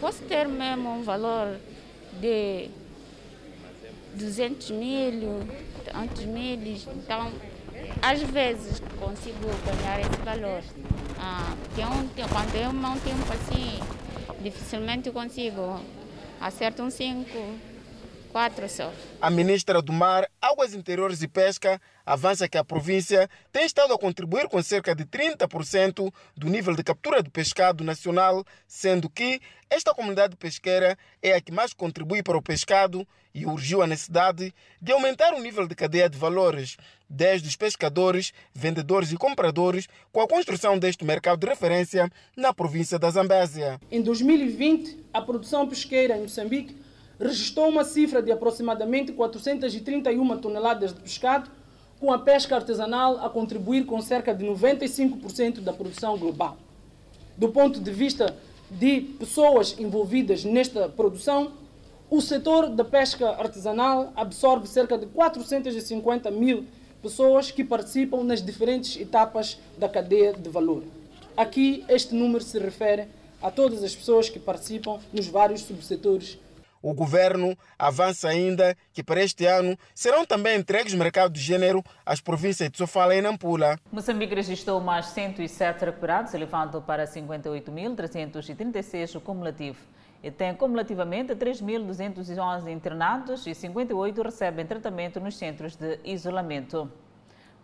Posso 0.00 0.22
ter 0.24 0.48
mesmo 0.48 0.90
um 0.90 1.02
valor 1.02 1.60
de 2.20 2.70
200 4.14 4.70
mil, 4.70 5.46
tantos 5.92 6.24
mil, 6.24 6.58
então 6.96 7.32
às 8.02 8.20
vezes 8.22 8.82
consigo 8.98 9.48
ganhar 9.64 10.00
esse 10.00 10.22
valor. 10.24 10.62
Ah, 11.18 11.54
quando 12.28 12.54
eu 12.56 12.72
não 12.72 12.98
tenho 12.98 13.16
assim, 13.32 13.80
dificilmente 14.40 15.10
consigo. 15.10 15.80
Acerto 16.40 16.82
um 16.82 16.90
5, 16.90 17.26
quatro 18.36 18.68
só. 18.68 18.92
A 19.18 19.30
ministra 19.30 19.80
do 19.80 19.94
Mar, 19.94 20.28
Águas 20.42 20.74
Interiores 20.74 21.22
e 21.22 21.26
Pesca 21.26 21.80
avança 22.04 22.46
que 22.46 22.58
a 22.58 22.62
província 22.62 23.30
tem 23.50 23.64
estado 23.64 23.94
a 23.94 23.98
contribuir 23.98 24.46
com 24.46 24.62
cerca 24.62 24.94
de 24.94 25.06
30% 25.06 26.12
do 26.36 26.46
nível 26.50 26.76
de 26.76 26.84
captura 26.84 27.22
de 27.22 27.30
pescado 27.30 27.82
nacional, 27.82 28.44
sendo 28.68 29.08
que 29.08 29.40
esta 29.70 29.94
comunidade 29.94 30.36
pesqueira 30.36 30.98
é 31.22 31.32
a 31.32 31.40
que 31.40 31.50
mais 31.50 31.72
contribui 31.72 32.22
para 32.22 32.36
o 32.36 32.42
pescado 32.42 33.08
e 33.34 33.46
urgiu 33.46 33.80
a 33.80 33.86
necessidade 33.86 34.54
de 34.82 34.92
aumentar 34.92 35.32
o 35.32 35.40
nível 35.40 35.66
de 35.66 35.74
cadeia 35.74 36.06
de 36.06 36.18
valores, 36.18 36.76
desde 37.08 37.48
os 37.48 37.56
pescadores, 37.56 38.34
vendedores 38.52 39.12
e 39.12 39.16
compradores, 39.16 39.88
com 40.12 40.20
a 40.20 40.28
construção 40.28 40.78
deste 40.78 41.06
mercado 41.06 41.40
de 41.40 41.46
referência 41.46 42.10
na 42.36 42.52
província 42.52 42.98
da 42.98 43.08
Zambésia. 43.08 43.80
Em 43.90 44.02
2020, 44.02 45.06
a 45.10 45.22
produção 45.22 45.66
pesqueira 45.66 46.18
em 46.18 46.22
Moçambique 46.22 46.84
registrou 47.18 47.68
uma 47.68 47.84
cifra 47.84 48.22
de 48.22 48.30
aproximadamente 48.30 49.12
431 49.12 50.38
toneladas 50.38 50.92
de 50.92 51.00
pescado, 51.00 51.50
com 51.98 52.12
a 52.12 52.18
pesca 52.18 52.56
artesanal 52.56 53.24
a 53.24 53.30
contribuir 53.30 53.86
com 53.86 54.00
cerca 54.02 54.34
de 54.34 54.44
95% 54.44 55.60
da 55.60 55.72
produção 55.72 56.18
global. 56.18 56.58
Do 57.36 57.48
ponto 57.48 57.80
de 57.80 57.90
vista 57.90 58.36
de 58.70 59.00
pessoas 59.00 59.78
envolvidas 59.78 60.44
nesta 60.44 60.88
produção, 60.88 61.52
o 62.10 62.20
setor 62.20 62.68
da 62.68 62.84
pesca 62.84 63.30
artesanal 63.30 64.12
absorve 64.14 64.66
cerca 64.68 64.96
de 64.98 65.06
450 65.06 66.30
mil 66.30 66.64
pessoas 67.02 67.50
que 67.50 67.64
participam 67.64 68.22
nas 68.24 68.42
diferentes 68.42 69.00
etapas 69.00 69.58
da 69.78 69.88
cadeia 69.88 70.32
de 70.32 70.48
valor. 70.48 70.82
Aqui, 71.36 71.84
este 71.88 72.14
número 72.14 72.42
se 72.42 72.58
refere 72.58 73.08
a 73.42 73.50
todas 73.50 73.82
as 73.82 73.94
pessoas 73.94 74.28
que 74.28 74.38
participam 74.38 74.98
nos 75.12 75.26
vários 75.26 75.62
subsetores 75.62 76.38
o 76.86 76.94
governo 76.94 77.58
avança 77.76 78.28
ainda 78.28 78.76
que 78.92 79.02
para 79.02 79.20
este 79.20 79.44
ano 79.44 79.76
serão 79.92 80.24
também 80.24 80.56
entregues 80.56 80.94
mercados 80.94 81.36
de 81.36 81.44
gênero 81.44 81.82
às 82.04 82.20
províncias 82.20 82.70
de 82.70 82.78
Sofala 82.78 83.16
e 83.16 83.20
Nampula. 83.20 83.76
Moçambique 83.90 84.36
registrou 84.36 84.80
mais 84.80 85.06
107 85.06 85.84
recuperados, 85.84 86.32
elevando 86.32 86.80
para 86.80 87.04
58.336 87.04 89.16
o 89.16 89.20
cumulativo. 89.20 89.78
E 90.22 90.30
tem 90.30 90.54
cumulativamente 90.54 91.34
3.211 91.34 92.70
internados 92.70 93.44
e 93.48 93.54
58 93.54 94.22
recebem 94.22 94.64
tratamento 94.64 95.18
nos 95.18 95.36
centros 95.36 95.74
de 95.74 95.98
isolamento. 96.04 96.88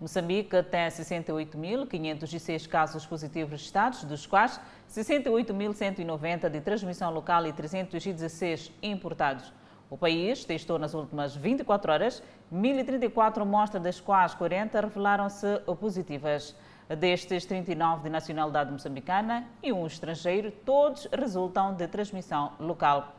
Moçambique 0.03 0.61
tem 0.65 0.89
68.506 0.89 2.67
casos 2.67 3.07
positivos 3.07 3.53
registrados, 3.53 4.03
dos 4.03 4.27
quais 4.27 4.61
68.190 4.91 6.51
de 6.51 6.61
transmissão 6.61 7.15
local 7.15 7.47
e 7.47 7.53
316 7.53 8.73
importados. 8.83 9.53
O 9.89 9.97
país 9.97 10.45
testou 10.45 10.77
nas 10.77 10.93
últimas 10.93 11.37
24 11.37 11.93
horas 11.93 12.21
1.034 12.53 13.43
amostras, 13.43 13.81
das 13.81 14.01
quais 14.01 14.35
40 14.35 14.81
revelaram-se 14.81 15.61
positivas. 15.79 16.57
Destes, 16.99 17.47
39 17.47 18.03
de 18.03 18.11
nacionalidade 18.11 18.73
moçambicana 18.73 19.47
e 19.63 19.73
um 19.73 19.87
estrangeiro, 19.87 20.51
todos 20.51 21.07
resultam 21.13 21.75
de 21.75 21.87
transmissão 21.87 22.55
local. 22.59 23.15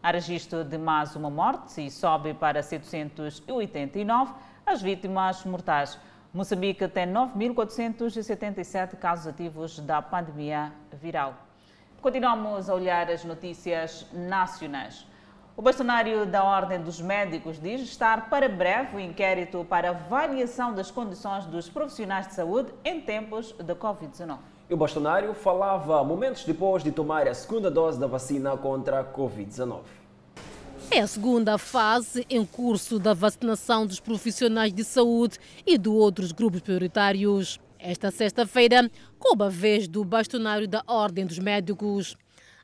Há 0.00 0.12
registro 0.12 0.62
de 0.62 0.78
mais 0.78 1.16
uma 1.16 1.30
morte 1.30 1.84
e 1.84 1.90
sobe 1.90 2.32
para 2.32 2.62
789 2.62 4.34
as 4.64 4.80
vítimas 4.80 5.44
mortais. 5.44 5.98
Moçambique 6.38 6.86
tem 6.86 7.04
9.477 7.08 8.94
casos 8.94 9.26
ativos 9.26 9.80
da 9.80 10.00
pandemia 10.00 10.72
viral. 10.92 11.34
Continuamos 12.00 12.70
a 12.70 12.74
olhar 12.74 13.10
as 13.10 13.24
notícias 13.24 14.06
nacionais. 14.12 15.04
O 15.56 15.62
bastonário 15.62 16.24
da 16.26 16.44
Ordem 16.44 16.80
dos 16.80 17.00
Médicos 17.00 17.60
diz 17.60 17.80
estar 17.80 18.30
para 18.30 18.48
breve 18.48 18.94
o 18.94 19.00
inquérito 19.00 19.66
para 19.68 19.90
avaliação 19.90 20.72
das 20.72 20.92
condições 20.92 21.44
dos 21.44 21.68
profissionais 21.68 22.28
de 22.28 22.34
saúde 22.34 22.72
em 22.84 23.00
tempos 23.00 23.50
da 23.54 23.74
Covid-19. 23.74 24.38
O 24.70 24.76
bastonário 24.76 25.34
falava 25.34 26.04
momentos 26.04 26.44
depois 26.44 26.84
de 26.84 26.92
tomar 26.92 27.26
a 27.26 27.34
segunda 27.34 27.68
dose 27.68 27.98
da 27.98 28.06
vacina 28.06 28.56
contra 28.56 29.00
a 29.00 29.04
Covid-19. 29.04 29.80
É 30.90 31.00
a 31.00 31.06
segunda 31.06 31.58
fase 31.58 32.24
em 32.30 32.44
curso 32.46 32.98
da 32.98 33.12
vacinação 33.12 33.86
dos 33.86 34.00
profissionais 34.00 34.72
de 34.72 34.82
saúde 34.82 35.38
e 35.66 35.76
de 35.76 35.88
outros 35.88 36.32
grupos 36.32 36.62
prioritários. 36.62 37.60
Esta 37.78 38.10
sexta-feira, 38.10 38.90
coube 39.18 39.44
a 39.44 39.48
vez 39.50 39.86
do 39.86 40.02
bastonário 40.02 40.66
da 40.66 40.82
Ordem 40.86 41.26
dos 41.26 41.38
Médicos. 41.38 42.16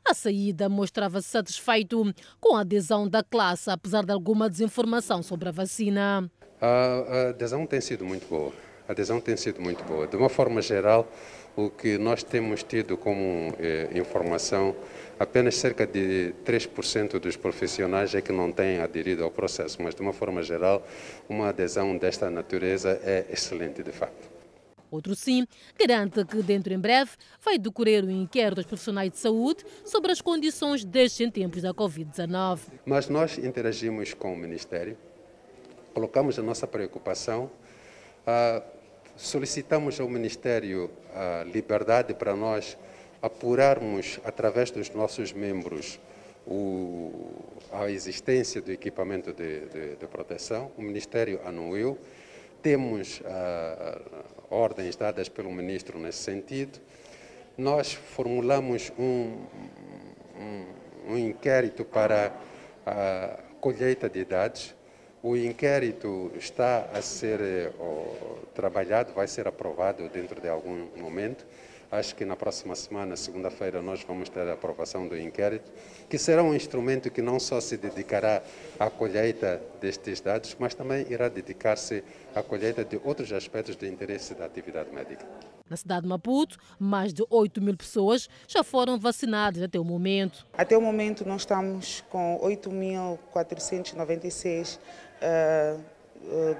A 0.03 0.15
saída 0.15 0.67
mostrava-se 0.67 1.29
satisfeito 1.29 2.13
com 2.41 2.55
a 2.55 2.61
adesão 2.61 3.07
da 3.07 3.23
classe, 3.23 3.69
apesar 3.69 4.03
de 4.03 4.11
alguma 4.11 4.49
desinformação 4.49 5.21
sobre 5.21 5.49
a 5.49 5.51
vacina. 5.51 6.29
A 6.59 7.29
adesão 7.29 7.65
tem 7.67 7.79
sido 7.79 8.03
muito 8.03 8.27
boa. 8.27 8.51
A 8.87 8.91
adesão 8.91 9.21
tem 9.21 9.37
sido 9.37 9.61
muito 9.61 9.83
boa. 9.83 10.07
De 10.07 10.15
uma 10.15 10.29
forma 10.29 10.61
geral, 10.61 11.07
o 11.55 11.69
que 11.69 11.97
nós 11.97 12.23
temos 12.23 12.63
tido 12.63 12.97
como 12.97 13.53
eh, 13.59 13.89
informação, 13.95 14.75
apenas 15.19 15.55
cerca 15.55 15.87
de 15.87 16.33
3% 16.45 17.19
dos 17.19 17.37
profissionais 17.37 18.13
é 18.13 18.21
que 18.21 18.31
não 18.31 18.51
têm 18.51 18.79
aderido 18.79 19.23
ao 19.23 19.31
processo, 19.31 19.81
mas 19.81 19.95
de 19.95 20.01
uma 20.01 20.11
forma 20.11 20.43
geral, 20.43 20.85
uma 21.29 21.49
adesão 21.49 21.97
desta 21.97 22.29
natureza 22.29 22.99
é 23.03 23.25
excelente 23.31 23.81
de 23.81 23.91
facto. 23.91 24.35
Outro 24.91 25.15
sim 25.15 25.47
garante 25.77 26.23
que 26.25 26.41
dentro 26.41 26.73
em 26.73 26.79
breve 26.79 27.11
vai 27.41 27.57
decorrer 27.57 28.03
o 28.03 28.07
um 28.07 28.11
inquérito 28.11 28.55
dos 28.55 28.65
profissionais 28.65 29.11
de 29.11 29.17
saúde 29.17 29.65
sobre 29.83 30.11
as 30.11 30.21
condições 30.21 30.83
destes 30.83 31.21
em 31.21 31.31
tempos 31.31 31.61
da 31.61 31.73
Covid-19. 31.73 32.59
Mas 32.85 33.09
nós 33.09 33.37
interagimos 33.37 34.13
com 34.13 34.33
o 34.33 34.37
Ministério, 34.37 34.97
colocamos 35.93 36.37
a 36.37 36.43
nossa 36.43 36.67
preocupação, 36.67 37.49
uh, 38.25 38.74
solicitamos 39.15 39.99
ao 39.99 40.09
Ministério 40.09 40.89
a 41.13 41.43
liberdade 41.43 42.13
para 42.13 42.35
nós 42.35 42.77
apurarmos, 43.21 44.19
através 44.23 44.69
dos 44.69 44.89
nossos 44.91 45.33
membros, 45.33 45.99
o, 46.45 47.11
a 47.71 47.89
existência 47.89 48.61
do 48.61 48.71
equipamento 48.71 49.33
de, 49.33 49.61
de, 49.61 49.95
de, 49.95 50.07
proteção. 50.07 50.71
O 50.77 50.81
Ministério 50.81 51.39
anuiu. 51.45 51.97
Temos 52.61 53.21
ah, 53.25 54.01
ordens 54.49 54.95
dadas 54.95 55.29
pelo 55.29 55.51
Ministro 55.51 55.97
nesse 55.97 56.19
sentido. 56.19 56.79
Nós 57.57 57.93
formulamos 57.93 58.91
um, 58.99 59.45
um, 60.37 60.65
um 61.13 61.17
inquérito 61.17 61.85
para 61.85 62.31
a 62.85 63.39
colheita 63.59 64.09
de 64.09 64.23
dados 64.25 64.74
o 65.25 65.35
inquérito 65.35 66.31
está 66.37 66.87
a 66.93 67.01
ser 67.01 67.73
oh, 67.79 68.37
trabalhado, 68.53 69.11
vai 69.11 69.27
ser 69.27 69.47
aprovado 69.47 70.07
dentro 70.07 70.39
de 70.39 70.47
algum 70.47 70.85
momento. 70.95 71.43
Acho 71.91 72.15
que 72.15 72.23
na 72.23 72.35
próxima 72.35 72.75
semana, 72.75 73.15
segunda-feira, 73.15 73.81
nós 73.81 74.03
vamos 74.03 74.29
ter 74.29 74.47
a 74.47 74.53
aprovação 74.53 75.07
do 75.07 75.17
inquérito, 75.17 75.71
que 76.07 76.19
será 76.19 76.43
um 76.43 76.53
instrumento 76.53 77.09
que 77.09 77.23
não 77.23 77.39
só 77.39 77.59
se 77.59 77.75
dedicará 77.75 78.43
à 78.79 78.87
colheita 78.87 79.59
destes 79.81 80.21
dados, 80.21 80.55
mas 80.59 80.75
também 80.75 81.07
irá 81.09 81.27
dedicar-se 81.27 82.03
à 82.35 82.43
colheita 82.43 82.85
de 82.85 83.01
outros 83.03 83.33
aspectos 83.33 83.75
de 83.75 83.87
interesse 83.87 84.35
da 84.35 84.45
atividade 84.45 84.93
médica. 84.93 85.25
Na 85.67 85.75
cidade 85.75 86.03
de 86.03 86.07
Maputo, 86.07 86.59
mais 86.77 87.11
de 87.11 87.25
8 87.27 87.59
mil 87.59 87.75
pessoas 87.75 88.29
já 88.47 88.63
foram 88.63 88.99
vacinadas 88.99 89.63
até 89.63 89.79
o 89.79 89.83
momento. 89.83 90.45
Até 90.53 90.77
o 90.77 90.81
momento, 90.81 91.25
nós 91.25 91.41
estamos 91.41 92.03
com 92.07 92.39
8.496 92.43 93.95
uh, 93.95 94.77
uh, 94.77 94.79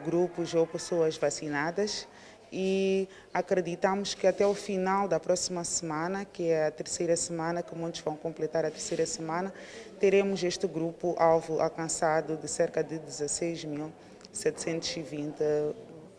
grupos 0.06 0.54
ou 0.54 0.68
pessoas 0.68 1.18
vacinadas 1.18 2.08
e 2.52 3.08
acreditamos 3.34 4.14
que 4.14 4.28
até 4.28 4.46
o 4.46 4.54
final 4.54 5.08
da 5.08 5.20
próxima 5.20 5.64
semana, 5.64 6.24
que 6.24 6.50
é 6.50 6.68
a 6.68 6.72
terceira 6.72 7.18
semana, 7.18 7.64
que 7.64 7.76
muitos 7.76 8.02
vão 8.02 8.16
completar 8.16 8.64
a 8.64 8.72
terceira 8.72 9.06
semana, 9.06 9.54
teremos 10.00 10.44
este 10.44 10.68
grupo 10.68 11.16
alvo 11.18 11.60
alcançado 11.60 12.38
de 12.38 12.48
cerca 12.48 12.84
de 12.84 13.00
16.720 13.00 15.74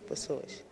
pessoas. 0.06 0.64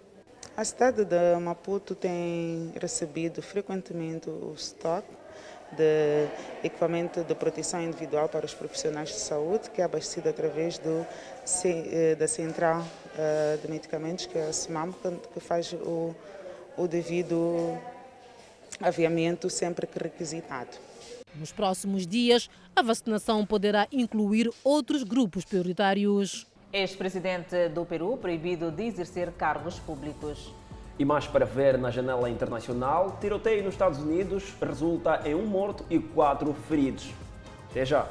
A 0.57 0.65
cidade 0.65 1.05
de 1.05 1.37
Maputo 1.41 1.95
tem 1.95 2.73
recebido 2.81 3.41
frequentemente 3.43 4.29
o 4.29 4.53
estoque 4.55 5.09
de 5.77 6.27
equipamento 6.63 7.23
de 7.23 7.35
proteção 7.35 7.83
individual 7.83 8.29
para 8.29 8.47
os 8.47 8.55
profissionais 8.55 9.09
de 9.11 9.19
saúde, 9.19 9.71
que 9.71 9.81
é 9.81 9.85
abastecido 9.85 10.29
através 10.29 10.79
do, 10.79 11.07
eh, 11.65 12.15
da 12.15 12.29
Central 12.29 12.85
eh, 13.17 13.59
de 13.63 13.71
Medicamentos, 13.71 14.27
que 14.27 14.39
é 14.39 14.49
a 14.49 14.53
CIMAM, 14.53 14.93
que 15.33 15.41
faz 15.41 15.73
o, 15.73 16.15
o 16.77 16.89
devido 16.89 17.79
aviamento 18.81 19.49
sempre 19.51 19.87
que 19.87 19.99
requisitado. 19.99 20.71
Nos 21.35 21.53
próximos 21.53 22.07
dias, 22.07 22.49
a 22.77 22.83
vacinação 22.83 23.45
poderá 23.45 23.89
incluir 23.91 24.51
outros 24.63 25.03
grupos 25.03 25.45
prioritários. 25.45 26.47
Ex-presidente 26.73 27.69
do 27.69 27.85
Peru 27.85 28.17
proibido 28.17 28.71
de 28.71 28.85
exercer 28.85 29.33
cargos 29.33 29.79
públicos. 29.79 30.53
E 30.97 31.05
mais 31.05 31.27
para 31.27 31.45
ver 31.45 31.77
na 31.77 31.91
janela 31.91 32.31
internacional, 32.31 33.19
tiroteio 33.21 33.65
nos 33.65 33.75
Estados 33.75 33.99
Unidos 33.99 34.55
resulta 34.61 35.23
em 35.25 35.35
um 35.35 35.45
morto 35.45 35.85
e 35.91 35.99
quatro 35.99 36.55
feridos. 36.69 37.11
Até 37.71 37.85
já! 37.85 38.07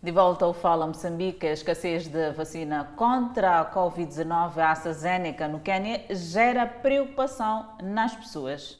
De 0.00 0.12
volta 0.12 0.44
ao 0.44 0.52
Fala 0.52 0.86
Moçambique, 0.86 1.46
a 1.46 1.52
escassez 1.52 2.06
de 2.06 2.30
vacina 2.32 2.92
contra 2.94 3.60
a 3.60 3.74
Covid-19 3.74 4.58
AstraZeneca 4.58 5.48
no 5.48 5.60
Quênia 5.60 6.04
gera 6.10 6.66
preocupação 6.66 7.66
nas 7.82 8.14
pessoas. 8.14 8.78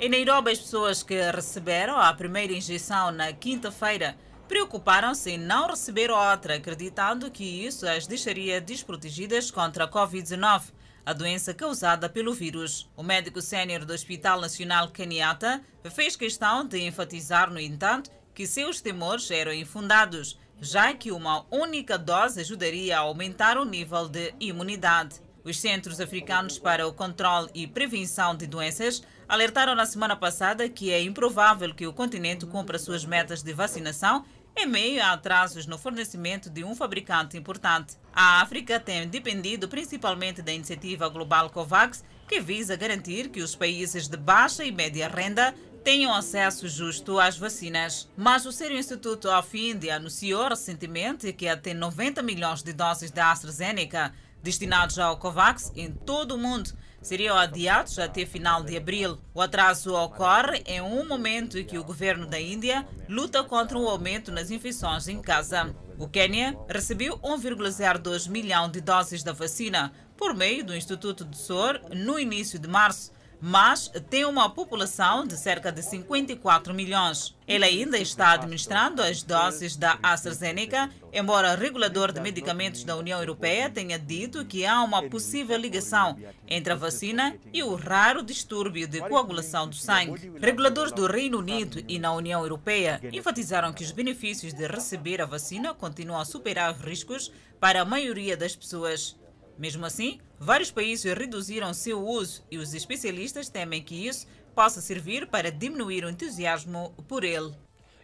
Em 0.00 0.08
Nairobi, 0.08 0.50
as 0.50 0.58
pessoas 0.58 1.04
que 1.04 1.14
receberam 1.30 1.96
a 1.96 2.12
primeira 2.12 2.52
injeção 2.52 3.12
na 3.12 3.32
quinta-feira 3.32 4.16
preocuparam-se 4.48 5.30
em 5.30 5.38
não 5.38 5.68
receber 5.68 6.10
outra, 6.10 6.56
acreditando 6.56 7.30
que 7.30 7.44
isso 7.44 7.86
as 7.86 8.06
deixaria 8.06 8.60
desprotegidas 8.60 9.50
contra 9.50 9.84
a 9.84 9.88
Covid-19, 9.88 10.72
a 11.04 11.12
doença 11.12 11.52
causada 11.52 12.08
pelo 12.08 12.32
vírus. 12.32 12.88
O 12.96 13.02
médico 13.02 13.40
sênior 13.40 13.84
do 13.84 13.92
Hospital 13.92 14.40
Nacional 14.40 14.88
Kenyatta 14.88 15.62
fez 15.90 16.16
questão 16.16 16.66
de 16.66 16.80
enfatizar, 16.80 17.50
no 17.50 17.60
entanto, 17.60 18.10
que 18.34 18.46
seus 18.46 18.80
temores 18.80 19.30
eram 19.30 19.52
infundados, 19.52 20.38
já 20.60 20.92
que 20.94 21.12
uma 21.12 21.44
única 21.50 21.98
dose 21.98 22.40
ajudaria 22.40 22.96
a 22.96 23.00
aumentar 23.00 23.58
o 23.58 23.64
nível 23.64 24.08
de 24.08 24.34
imunidade. 24.40 25.20
Os 25.44 25.60
Centros 25.60 26.00
Africanos 26.00 26.58
para 26.58 26.88
o 26.88 26.92
Controle 26.92 27.50
e 27.54 27.66
Prevenção 27.66 28.34
de 28.34 28.46
Doenças 28.46 29.02
alertaram 29.28 29.74
na 29.74 29.84
semana 29.84 30.16
passada 30.16 30.68
que 30.70 30.90
é 30.90 31.02
improvável 31.02 31.74
que 31.74 31.86
o 31.86 31.92
continente 31.92 32.46
cumpra 32.46 32.78
suas 32.78 33.04
metas 33.04 33.42
de 33.42 33.52
vacinação 33.52 34.24
em 34.56 34.66
meio 34.66 35.02
a 35.02 35.12
atrasos 35.12 35.66
no 35.66 35.76
fornecimento 35.76 36.48
de 36.48 36.62
um 36.62 36.74
fabricante 36.74 37.36
importante. 37.36 37.96
A 38.12 38.40
África 38.40 38.78
tem 38.78 39.08
dependido 39.08 39.68
principalmente 39.68 40.40
da 40.42 40.52
iniciativa 40.52 41.08
global 41.08 41.50
COVAX, 41.50 42.04
que 42.28 42.40
visa 42.40 42.76
garantir 42.76 43.28
que 43.28 43.42
os 43.42 43.56
países 43.56 44.08
de 44.08 44.16
baixa 44.16 44.64
e 44.64 44.70
média 44.70 45.08
renda 45.08 45.54
tenham 45.82 46.14
acesso 46.14 46.68
justo 46.68 47.18
às 47.18 47.36
vacinas. 47.36 48.08
Mas 48.16 48.46
o 48.46 48.52
Sério 48.52 48.78
Instituto 48.78 49.28
of 49.28 49.58
India 49.58 49.96
anunciou 49.96 50.48
recentemente 50.48 51.32
que 51.32 51.48
até 51.48 51.74
90 51.74 52.22
milhões 52.22 52.62
de 52.62 52.72
doses 52.72 53.10
da 53.10 53.30
AstraZeneca 53.30 54.14
destinados 54.42 54.98
ao 54.98 55.18
COVAX 55.18 55.72
em 55.74 55.90
todo 55.90 56.36
o 56.36 56.38
mundo 56.38 56.72
seriam 57.04 57.36
adiados 57.36 57.98
até 57.98 58.24
final 58.24 58.64
de 58.64 58.76
abril. 58.76 59.18
O 59.32 59.40
atraso 59.40 59.94
ocorre 59.94 60.62
em 60.66 60.80
um 60.80 61.06
momento 61.06 61.58
em 61.58 61.64
que 61.64 61.78
o 61.78 61.84
governo 61.84 62.26
da 62.26 62.40
Índia 62.40 62.84
luta 63.08 63.44
contra 63.44 63.78
o 63.78 63.86
aumento 63.86 64.32
nas 64.32 64.50
infecções 64.50 65.06
em 65.06 65.20
casa. 65.20 65.74
O 65.98 66.08
Quênia 66.08 66.58
recebeu 66.68 67.18
1,02 67.18 68.28
milhão 68.28 68.68
de 68.68 68.80
doses 68.80 69.22
da 69.22 69.32
vacina 69.32 69.92
por 70.16 70.34
meio 70.34 70.64
do 70.64 70.74
Instituto 70.74 71.24
do 71.24 71.36
SOR 71.36 71.80
no 71.94 72.18
início 72.18 72.58
de 72.58 72.66
março 72.66 73.12
mas 73.46 73.92
tem 74.08 74.24
uma 74.24 74.48
população 74.48 75.26
de 75.26 75.36
cerca 75.36 75.70
de 75.70 75.82
54 75.82 76.72
milhões. 76.72 77.36
Ele 77.46 77.66
ainda 77.66 77.98
está 77.98 78.30
administrando 78.30 79.02
as 79.02 79.22
doses 79.22 79.76
da 79.76 79.98
AstraZeneca, 80.02 80.88
embora 81.12 81.52
o 81.52 81.56
regulador 81.58 82.10
de 82.10 82.22
medicamentos 82.22 82.84
da 82.84 82.96
União 82.96 83.20
Europeia 83.20 83.68
tenha 83.68 83.98
dito 83.98 84.46
que 84.46 84.64
há 84.64 84.82
uma 84.82 85.02
possível 85.10 85.58
ligação 85.58 86.16
entre 86.48 86.72
a 86.72 86.76
vacina 86.76 87.36
e 87.52 87.62
o 87.62 87.74
raro 87.74 88.22
distúrbio 88.22 88.88
de 88.88 89.00
coagulação 89.00 89.68
do 89.68 89.76
sangue. 89.76 90.32
Reguladores 90.40 90.92
do 90.92 91.06
Reino 91.06 91.38
Unido 91.38 91.84
e 91.86 91.98
na 91.98 92.14
União 92.14 92.40
Europeia 92.40 92.98
enfatizaram 93.12 93.74
que 93.74 93.84
os 93.84 93.92
benefícios 93.92 94.54
de 94.54 94.66
receber 94.66 95.20
a 95.20 95.26
vacina 95.26 95.74
continuam 95.74 96.18
a 96.18 96.24
superar 96.24 96.74
os 96.74 96.80
riscos 96.80 97.30
para 97.60 97.82
a 97.82 97.84
maioria 97.84 98.38
das 98.38 98.56
pessoas. 98.56 99.14
Mesmo 99.58 99.86
assim, 99.86 100.18
vários 100.38 100.70
países 100.70 101.12
reduziram 101.12 101.72
seu 101.72 102.04
uso 102.04 102.42
e 102.50 102.58
os 102.58 102.74
especialistas 102.74 103.48
temem 103.48 103.82
que 103.82 104.06
isso 104.06 104.26
possa 104.54 104.80
servir 104.80 105.26
para 105.26 105.50
diminuir 105.50 106.04
o 106.04 106.10
entusiasmo 106.10 106.92
por 107.08 107.24
ele. 107.24 107.52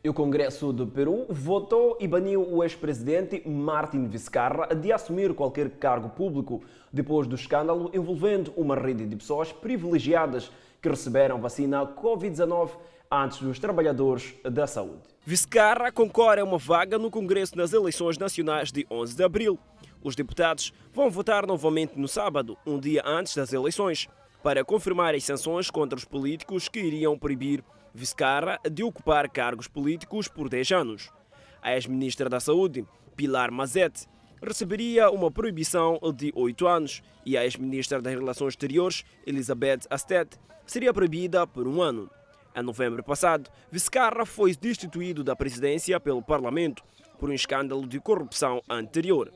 E 0.02 0.08
o 0.08 0.14
Congresso 0.14 0.72
do 0.72 0.86
Peru 0.86 1.26
votou 1.28 1.98
e 2.00 2.08
baniu 2.08 2.42
o 2.50 2.64
ex-presidente 2.64 3.46
Martin 3.46 4.06
Vizcarra 4.06 4.74
de 4.74 4.90
assumir 4.90 5.34
qualquer 5.34 5.68
cargo 5.72 6.08
público 6.08 6.62
depois 6.90 7.26
do 7.26 7.34
escândalo 7.34 7.90
envolvendo 7.92 8.50
uma 8.56 8.74
rede 8.74 9.06
de 9.06 9.14
pessoas 9.14 9.52
privilegiadas 9.52 10.50
que 10.80 10.88
receberam 10.88 11.38
vacina 11.38 11.86
Covid-19 11.86 12.70
antes 13.10 13.42
dos 13.42 13.58
trabalhadores 13.58 14.34
da 14.42 14.66
saúde. 14.66 15.02
Vizcarra 15.22 15.92
concorre 15.92 16.40
a 16.40 16.44
uma 16.44 16.56
vaga 16.56 16.98
no 16.98 17.10
Congresso 17.10 17.54
nas 17.56 17.74
eleições 17.74 18.16
nacionais 18.16 18.72
de 18.72 18.86
11 18.90 19.14
de 19.14 19.22
abril. 19.22 19.58
Os 20.02 20.14
deputados 20.16 20.72
vão 20.92 21.10
votar 21.10 21.46
novamente 21.46 21.98
no 21.98 22.08
sábado, 22.08 22.56
um 22.66 22.78
dia 22.78 23.02
antes 23.04 23.34
das 23.34 23.52
eleições, 23.52 24.08
para 24.42 24.64
confirmar 24.64 25.14
as 25.14 25.24
sanções 25.24 25.70
contra 25.70 25.98
os 25.98 26.04
políticos 26.04 26.68
que 26.68 26.80
iriam 26.80 27.18
proibir 27.18 27.62
Vizcarra 27.92 28.58
de 28.70 28.84
ocupar 28.84 29.28
cargos 29.28 29.66
políticos 29.66 30.28
por 30.28 30.48
10 30.48 30.70
anos. 30.70 31.10
A 31.60 31.74
ex-ministra 31.74 32.28
da 32.28 32.38
Saúde, 32.38 32.86
Pilar 33.16 33.50
Mazette, 33.50 34.06
receberia 34.40 35.10
uma 35.10 35.30
proibição 35.30 35.98
de 36.16 36.32
8 36.34 36.66
anos 36.66 37.02
e 37.26 37.36
a 37.36 37.44
ex-ministra 37.44 38.00
das 38.00 38.14
Relações 38.14 38.52
Exteriores, 38.52 39.04
Elizabeth 39.26 39.80
Astet, 39.90 40.38
seria 40.64 40.94
proibida 40.94 41.46
por 41.46 41.66
um 41.66 41.82
ano. 41.82 42.08
Em 42.54 42.62
novembro 42.62 43.02
passado, 43.02 43.50
Vizcarra 43.70 44.24
foi 44.24 44.54
destituído 44.54 45.22
da 45.22 45.36
presidência 45.36 46.00
pelo 46.00 46.22
Parlamento 46.22 46.82
por 47.18 47.28
um 47.28 47.34
escândalo 47.34 47.86
de 47.86 48.00
corrupção 48.00 48.62
anterior. 48.68 49.30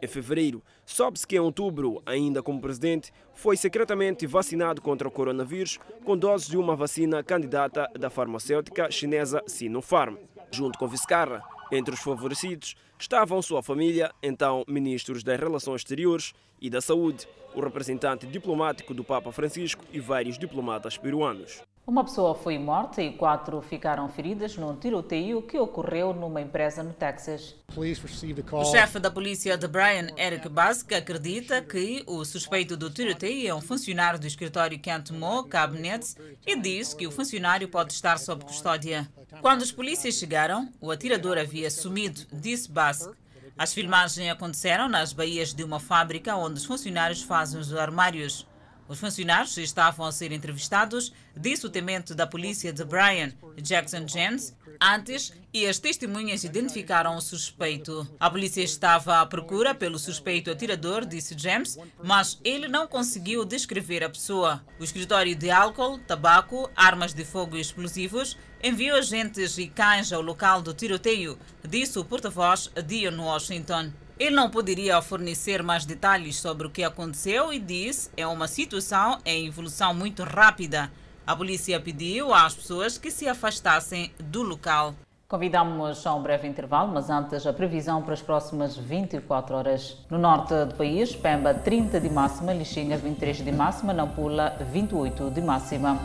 Em 0.00 0.06
fevereiro, 0.06 0.62
soube-se 0.84 1.26
que 1.26 1.36
em 1.36 1.40
outubro, 1.40 2.02
ainda 2.04 2.42
como 2.42 2.60
presidente, 2.60 3.12
foi 3.34 3.56
secretamente 3.56 4.26
vacinado 4.26 4.82
contra 4.82 5.08
o 5.08 5.10
coronavírus 5.10 5.78
com 6.04 6.16
doses 6.16 6.48
de 6.48 6.56
uma 6.56 6.76
vacina 6.76 7.22
candidata 7.22 7.90
da 7.98 8.10
farmacêutica 8.10 8.90
chinesa 8.90 9.42
Sinopharm. 9.46 10.16
Junto 10.50 10.78
com 10.78 10.86
Vizcarra, 10.86 11.42
entre 11.72 11.94
os 11.94 12.00
favorecidos 12.00 12.76
estavam 12.98 13.42
sua 13.42 13.62
família, 13.62 14.12
então 14.22 14.64
ministros 14.68 15.22
das 15.22 15.38
Relações 15.38 15.80
Exteriores 15.80 16.32
e 16.60 16.70
da 16.70 16.80
Saúde, 16.80 17.26
o 17.54 17.60
representante 17.60 18.26
diplomático 18.26 18.94
do 18.94 19.02
Papa 19.02 19.32
Francisco 19.32 19.84
e 19.92 19.98
vários 19.98 20.38
diplomatas 20.38 20.96
peruanos. 20.96 21.62
Uma 21.86 22.02
pessoa 22.02 22.34
foi 22.34 22.58
morta 22.58 23.00
e 23.00 23.12
quatro 23.12 23.62
ficaram 23.62 24.08
feridas 24.08 24.56
num 24.56 24.74
tiroteio 24.74 25.40
que 25.40 25.56
ocorreu 25.56 26.12
numa 26.12 26.40
empresa 26.40 26.82
no 26.82 26.92
Texas. 26.92 27.54
O 27.76 28.64
chefe 28.64 28.98
da 28.98 29.08
polícia 29.08 29.56
de 29.56 29.68
Brian, 29.68 30.08
Eric 30.18 30.48
Bask, 30.48 30.90
acredita 30.92 31.62
que 31.62 32.02
o 32.04 32.24
suspeito 32.24 32.76
do 32.76 32.90
tiroteio 32.90 33.48
é 33.48 33.54
um 33.54 33.60
funcionário 33.60 34.18
do 34.18 34.26
escritório 34.26 34.80
Kent 34.80 35.12
Moore 35.12 35.48
Cabinets 35.48 36.16
e 36.44 36.58
diz 36.58 36.92
que 36.92 37.06
o 37.06 37.12
funcionário 37.12 37.68
pode 37.68 37.92
estar 37.92 38.18
sob 38.18 38.44
custódia. 38.44 39.08
Quando 39.40 39.62
os 39.62 39.70
polícias 39.70 40.16
chegaram, 40.16 40.68
o 40.80 40.90
atirador 40.90 41.38
havia 41.38 41.70
sumido, 41.70 42.22
disse 42.32 42.68
Bask. 42.68 43.12
As 43.56 43.72
filmagens 43.72 44.28
aconteceram 44.28 44.88
nas 44.88 45.12
baías 45.12 45.54
de 45.54 45.62
uma 45.62 45.78
fábrica 45.78 46.34
onde 46.34 46.58
os 46.58 46.64
funcionários 46.64 47.22
fazem 47.22 47.60
os 47.60 47.72
armários. 47.72 48.44
Os 48.88 49.00
funcionários 49.00 49.56
estavam 49.56 50.06
a 50.06 50.12
ser 50.12 50.32
entrevistados, 50.32 51.12
disse 51.36 51.66
o 51.66 51.70
temente 51.70 52.14
da 52.14 52.26
polícia 52.26 52.72
de 52.72 52.84
Brian, 52.84 53.32
Jackson 53.56 54.06
James, 54.06 54.54
antes 54.80 55.32
e 55.52 55.66
as 55.66 55.78
testemunhas 55.78 56.44
identificaram 56.44 57.16
o 57.16 57.20
suspeito. 57.20 58.06
A 58.20 58.30
polícia 58.30 58.62
estava 58.62 59.20
à 59.20 59.26
procura 59.26 59.74
pelo 59.74 59.98
suspeito 59.98 60.50
atirador, 60.50 61.04
disse 61.04 61.36
James, 61.36 61.78
mas 62.02 62.38
ele 62.44 62.68
não 62.68 62.86
conseguiu 62.86 63.44
descrever 63.44 64.04
a 64.04 64.10
pessoa. 64.10 64.62
O 64.78 64.84
escritório 64.84 65.34
de 65.34 65.50
álcool, 65.50 65.98
tabaco, 65.98 66.70
armas 66.76 67.12
de 67.12 67.24
fogo 67.24 67.56
e 67.56 67.60
explosivos 67.60 68.36
enviou 68.62 68.98
agentes 68.98 69.58
e 69.58 69.66
cães 69.66 70.12
ao 70.12 70.20
local 70.20 70.62
do 70.62 70.74
tiroteio, 70.74 71.38
disse 71.66 71.98
o 71.98 72.04
porta-voz 72.04 72.70
Dion 72.86 73.18
Washington. 73.18 73.92
Ele 74.18 74.34
não 74.34 74.48
poderia 74.48 75.02
fornecer 75.02 75.62
mais 75.62 75.84
detalhes 75.84 76.36
sobre 76.36 76.66
o 76.66 76.70
que 76.70 76.82
aconteceu 76.82 77.52
e 77.52 77.58
disse 77.58 78.08
é 78.16 78.26
uma 78.26 78.48
situação 78.48 79.18
em 79.26 79.46
evolução 79.46 79.92
muito 79.92 80.22
rápida. 80.22 80.90
A 81.26 81.36
polícia 81.36 81.78
pediu 81.78 82.32
às 82.32 82.54
pessoas 82.54 82.96
que 82.96 83.10
se 83.10 83.28
afastassem 83.28 84.10
do 84.18 84.42
local. 84.42 84.94
Convidamos 85.28 86.06
a 86.06 86.14
um 86.14 86.22
breve 86.22 86.48
intervalo, 86.48 86.94
mas 86.94 87.10
antes 87.10 87.46
a 87.46 87.52
previsão 87.52 88.00
para 88.00 88.14
as 88.14 88.22
próximas 88.22 88.76
24 88.76 89.54
horas. 89.54 89.98
No 90.08 90.16
norte 90.16 90.54
do 90.64 90.74
país, 90.76 91.14
Pemba 91.14 91.52
30 91.52 92.00
de 92.00 92.08
máxima, 92.08 92.54
Lixinga 92.54 92.96
23 92.96 93.44
de 93.44 93.52
máxima, 93.52 93.92
Nampula 93.92 94.56
28 94.72 95.30
de 95.30 95.42
máxima. 95.42 95.98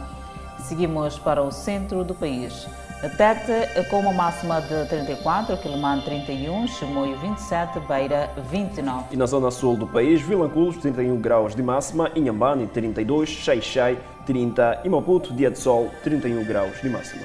Seguimos 0.59 1.17
para 1.17 1.41
o 1.41 1.51
centro 1.51 2.03
do 2.03 2.15
país. 2.15 2.67
Tete 3.09 3.83
com 3.89 3.99
uma 3.99 4.13
máxima 4.13 4.61
de 4.61 4.85
34, 4.85 5.57
Quilimane 5.57 6.03
31, 6.03 6.67
Chimoio 6.67 7.17
27, 7.17 7.79
Beira 7.79 8.29
29. 8.51 9.05
E 9.11 9.17
na 9.17 9.25
zona 9.25 9.49
sul 9.49 9.75
do 9.75 9.87
país, 9.87 10.21
Vilanculos 10.21 10.77
31 10.77 11.19
graus 11.19 11.55
de 11.55 11.63
máxima, 11.63 12.11
Inhambane 12.15 12.67
32, 12.67 13.27
Xai-Xai 13.27 13.97
30 14.27 14.81
e 14.85 14.89
Maputo, 14.89 15.33
dia 15.33 15.49
de 15.49 15.57
sol 15.57 15.89
31 16.03 16.43
graus 16.43 16.79
de 16.79 16.89
máxima. 16.89 17.23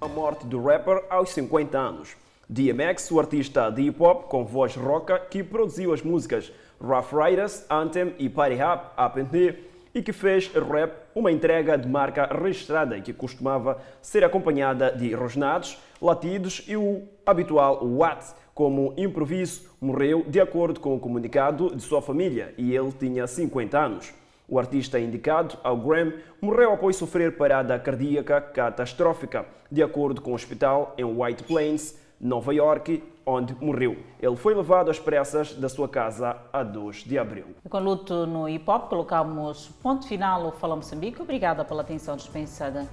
A 0.00 0.06
morte 0.06 0.46
do 0.46 0.62
rapper 0.62 1.02
aos 1.10 1.30
50 1.30 1.76
anos. 1.76 2.10
DMX, 2.48 3.10
o 3.10 3.18
artista 3.18 3.70
de 3.70 3.82
hip-hop 3.82 4.28
com 4.28 4.44
voz 4.44 4.76
roca 4.76 5.18
que 5.18 5.42
produziu 5.42 5.92
as 5.92 6.00
músicas 6.00 6.52
Rough 6.80 7.12
Riders, 7.12 7.66
Anthem 7.68 8.14
e 8.20 8.28
Party 8.28 8.54
Rap, 8.54 8.92
Up 9.04 9.20
and 9.20 9.36
Here, 9.36 9.72
e 9.92 10.00
que 10.00 10.12
fez 10.12 10.50
rap 10.54 11.01
uma 11.14 11.30
entrega 11.30 11.76
de 11.76 11.88
marca 11.88 12.26
registrada 12.26 13.00
que 13.00 13.12
costumava 13.12 13.78
ser 14.00 14.24
acompanhada 14.24 14.90
de 14.90 15.14
rosnados, 15.14 15.78
latidos 16.00 16.64
e 16.66 16.76
o 16.76 17.02
habitual 17.26 17.84
what 17.84 18.34
como 18.54 18.92
improviso, 18.96 19.70
morreu 19.80 20.24
de 20.28 20.40
acordo 20.40 20.78
com 20.78 20.94
o 20.94 21.00
comunicado 21.00 21.74
de 21.74 21.82
sua 21.82 22.02
família 22.02 22.52
e 22.58 22.74
ele 22.74 22.92
tinha 22.92 23.26
50 23.26 23.78
anos. 23.78 24.12
O 24.46 24.58
artista 24.58 25.00
indicado 25.00 25.56
ao 25.64 25.76
Grammy 25.78 26.16
morreu 26.40 26.72
após 26.72 26.96
sofrer 26.96 27.36
parada 27.36 27.78
cardíaca 27.78 28.40
catastrófica, 28.40 29.46
de 29.70 29.82
acordo 29.82 30.20
com 30.20 30.32
o 30.32 30.34
hospital 30.34 30.94
em 30.98 31.04
White 31.04 31.44
Plains, 31.44 31.98
Nova 32.20 32.52
York, 32.52 33.02
onde 33.24 33.54
morreu. 33.54 33.96
Ele 34.20 34.36
foi 34.36 34.54
levado 34.54 34.90
às 34.90 34.98
pressas 34.98 35.54
da 35.54 35.68
sua 35.68 35.88
casa 35.88 36.36
a 36.52 36.62
2 36.62 37.04
de 37.04 37.18
abril. 37.18 37.46
Com 37.68 37.78
luto 37.78 38.26
no 38.26 38.48
hip 38.48 38.68
hop, 38.68 38.88
colocamos 38.88 39.68
ponto 39.82 40.06
final 40.06 40.44
ao 40.44 40.52
Fala 40.52 40.76
Moçambique. 40.76 41.20
Obrigada 41.20 41.64
pela 41.64 41.82
atenção 41.82 42.16
dispensada. 42.16 42.86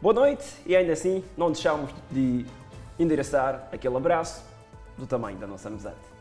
Boa 0.00 0.14
noite 0.14 0.44
e 0.66 0.76
ainda 0.76 0.92
assim 0.92 1.24
não 1.36 1.46
deixamos 1.46 1.90
de 2.10 2.44
endereçar 2.98 3.68
aquele 3.72 3.96
abraço 3.96 4.44
do 4.98 5.06
tamanho 5.06 5.38
da 5.38 5.46
nossa 5.46 5.68
amizade. 5.68 6.13